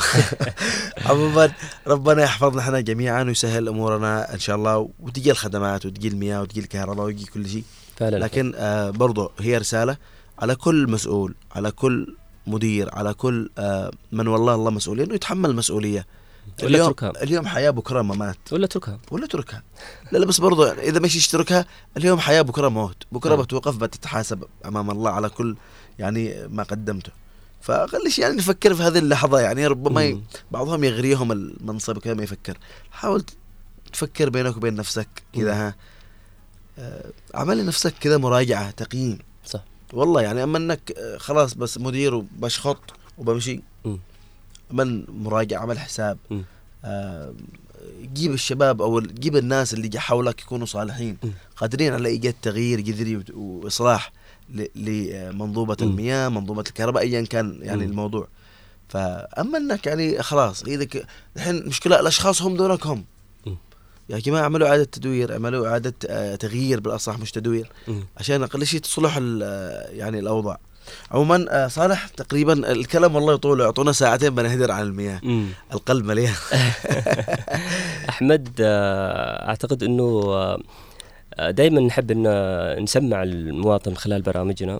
[1.05, 1.51] عموما
[1.87, 4.89] ربنا يحفظنا إحنا جميعا ويسهل أمورنا إن شاء الله.
[4.99, 7.63] وتجي الخدمات وتجي المياه وتجي الكهرباء ويجي كل شيء.
[7.97, 8.17] فعلا.
[8.17, 9.97] لكن آه برضو هي رسالة
[10.39, 12.15] على كل مسؤول على كل
[12.47, 16.05] مدير على كل آه من والله الله مسؤول إنه يتحمل المسؤوليه
[16.63, 17.23] ولا اليوم اتركها.
[17.23, 19.63] اليوم حياة بكره ممات ولا اتركها ولا اتركها
[20.11, 21.65] لا لا بس برضو إذا مش يشتركها
[21.97, 23.03] اليوم حياة بكره موت.
[23.11, 23.35] بكره.
[23.35, 25.55] بتوقف بتتحاسب أمام الله على كل
[25.99, 27.11] يعني ما قدمته.
[27.61, 30.21] فخليش يعني نفكر في هذه اللحظة يعني ربما ي...
[30.51, 32.57] بعضهم يغريهم المنصب كذا ما يفكر.
[32.91, 33.23] حاول
[33.93, 35.75] تفكر بينك وبين نفسك كذا ها.
[36.79, 39.19] آه، عمل لنفسك كذا مراجعة تقييم.
[39.45, 39.63] صح.
[39.93, 42.81] والله يعني أما إنك آه، خلاص بس مدير وبشخط
[43.17, 43.61] وبمشي.
[44.71, 46.17] من مراجعة عمل حساب.
[46.85, 47.33] آه،
[48.13, 51.17] جيب الشباب أو جيب الناس اللي حولك يكونوا صالحين.
[51.55, 54.11] قادرين على إيجاد تغيير جذري وإصلاح.
[54.75, 57.91] لمنظومة المياه منظومة الكهرباء ايا كان يعني مم.
[57.91, 58.27] الموضوع
[58.89, 60.87] فأما إنك يعني خلاص اذا
[61.35, 63.05] الحين مشكلة الأشخاص هم دونك هم.
[64.09, 68.03] يا جماعة اعملوا إعادة تدوير اعملوا إعادة آه، تغيير بالأصح مش تدوير مم.
[68.17, 70.59] عشان أقل شيء تصلح آه، يعني الأوضاع
[71.11, 75.47] عموما آه، صالح تقريبا الكلام والله يطول يعطونا ساعتين بنهدر عن المياه مم.
[75.73, 76.35] القلب مليان
[78.09, 80.33] أحمد أعتقد إنه
[81.49, 84.73] دائما نحب إن نسمع المواطن خلال برامجنا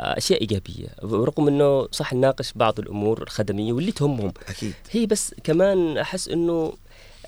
[0.00, 4.32] آه، أشياء إيجابية ورغم إنه صح نناقش بعض الأمور الخدمية واللي تهمهم.
[4.48, 4.74] أكيد.
[4.90, 6.72] هي بس كمان أحس إنه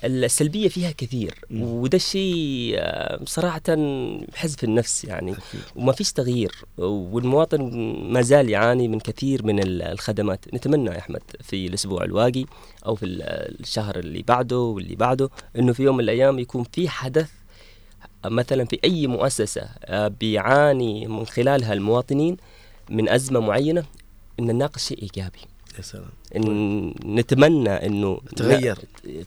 [0.03, 3.61] السلبية فيها كثير وده الشيء آه، صراحة
[4.57, 5.35] في النفس يعني
[5.75, 7.61] وما فيش تغيير والمواطن
[8.11, 10.45] ما زال يعاني من كثير من ال- الخدمات.
[10.53, 12.45] نتمنى يا أحمد في الأسبوع الواقي
[12.85, 13.21] أو في ال-
[13.61, 15.29] الشهر اللي بعده واللي بعده
[15.59, 17.29] إنه في يوم من الأيام يكون في حدث
[18.29, 22.37] مثلا في أي مؤسسة آه، بيعاني من خلالها المواطنين
[22.89, 23.83] من أزمة معينة
[24.39, 25.39] إن نناقش شيء إيجابي.
[25.77, 26.09] يا سلام.
[26.35, 28.77] إن نتمنى إنه تغير.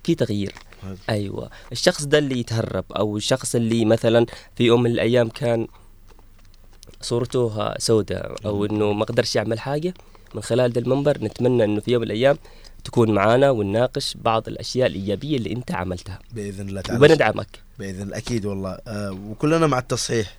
[0.05, 0.53] في تغيير.
[0.83, 0.97] هذا.
[1.11, 1.51] أيوه.
[1.73, 4.27] الشخص ده اللي يتهرب أو الشخص اللي مثلا
[4.57, 5.67] في يوم من الأيام كان
[7.01, 9.95] صورته سوداء أو إنه ما قدرش يعمل حاجة
[10.35, 12.39] من خلال ده المنبر نتمنى إنه في يوم من الأيام
[12.89, 17.47] تكون معانا ونناقش بعض الأشياء الإيجابية اللي أنت عملتها بإذن الله تعالى وبندعمك
[17.79, 20.37] بإذن الله أكيد والله آه وكلنا مع التصحيح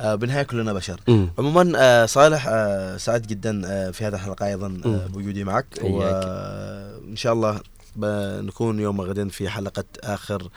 [0.00, 1.28] آه بالنهاية كلنا بشر مم.
[1.38, 5.06] عموما آه صالح آه سعد جدا آه في هذه الحلقة أيضا آه.
[5.06, 5.66] بوجودي معك.
[5.82, 7.60] وإن شاء الله
[7.96, 10.48] بنكون يوم غد في حلقة آخر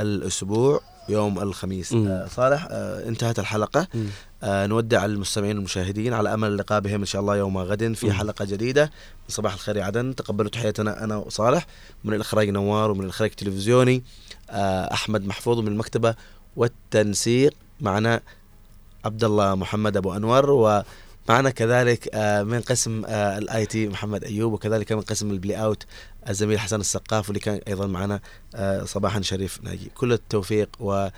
[0.00, 2.08] الأسبوع يوم الخميس مم.
[2.08, 4.06] آه صالح آه انتهت الحلقة مم.
[4.42, 8.12] آه نودع المستمعين والمشاهدين على أمل اللقاء بهم إن شاء الله يوم غد في.
[8.12, 8.84] حلقة جديدة.
[8.84, 10.14] من صباح الخير يا عدن.
[10.14, 11.66] تقبلوا تحياتنا أنا وصالح
[12.04, 14.02] من الإخراج نوار ومن الإخراج التلفزيوني
[14.50, 16.14] آه أحمد محفوظ من المكتبة
[16.56, 17.54] والتنسيق.
[17.80, 18.20] معنا
[19.04, 24.92] عبد الله محمد أبو أنور ومعنا كذلك آه من قسم ال IT محمد أيوب وكذلك
[24.92, 25.86] من قسم ال playout
[26.28, 28.20] الزميل حسن السقاف واللي كان أيضا معنا.
[28.84, 29.90] صباحا شريف ناجي.
[29.94, 31.08] كل التوفيق و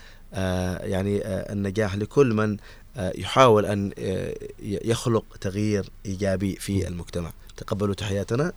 [0.82, 2.56] يعني النجاح لكل من
[2.96, 7.32] آه، يحاول أن آه، يخلق تغيير إيجابي في المجتمع.
[7.56, 8.52] تقبلوا تحياتنا.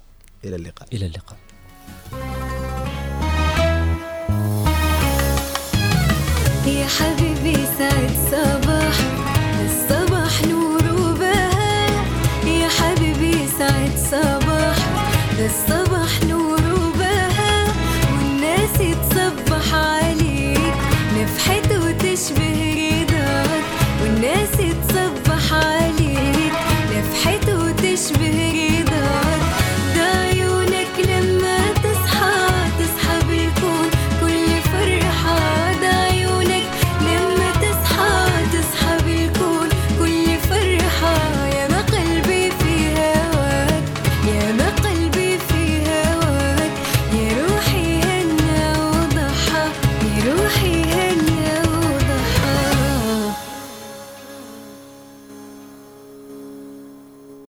[0.45, 0.87] إلى اللقاء.
[0.93, 1.37] إلى اللقاء.
[6.67, 8.95] يا حبيبي سعد صباح.
[9.65, 12.05] الصباح نور وبهاء.
[12.47, 14.77] يا حبيبي سعد صباح.
[15.39, 15.84] الصباح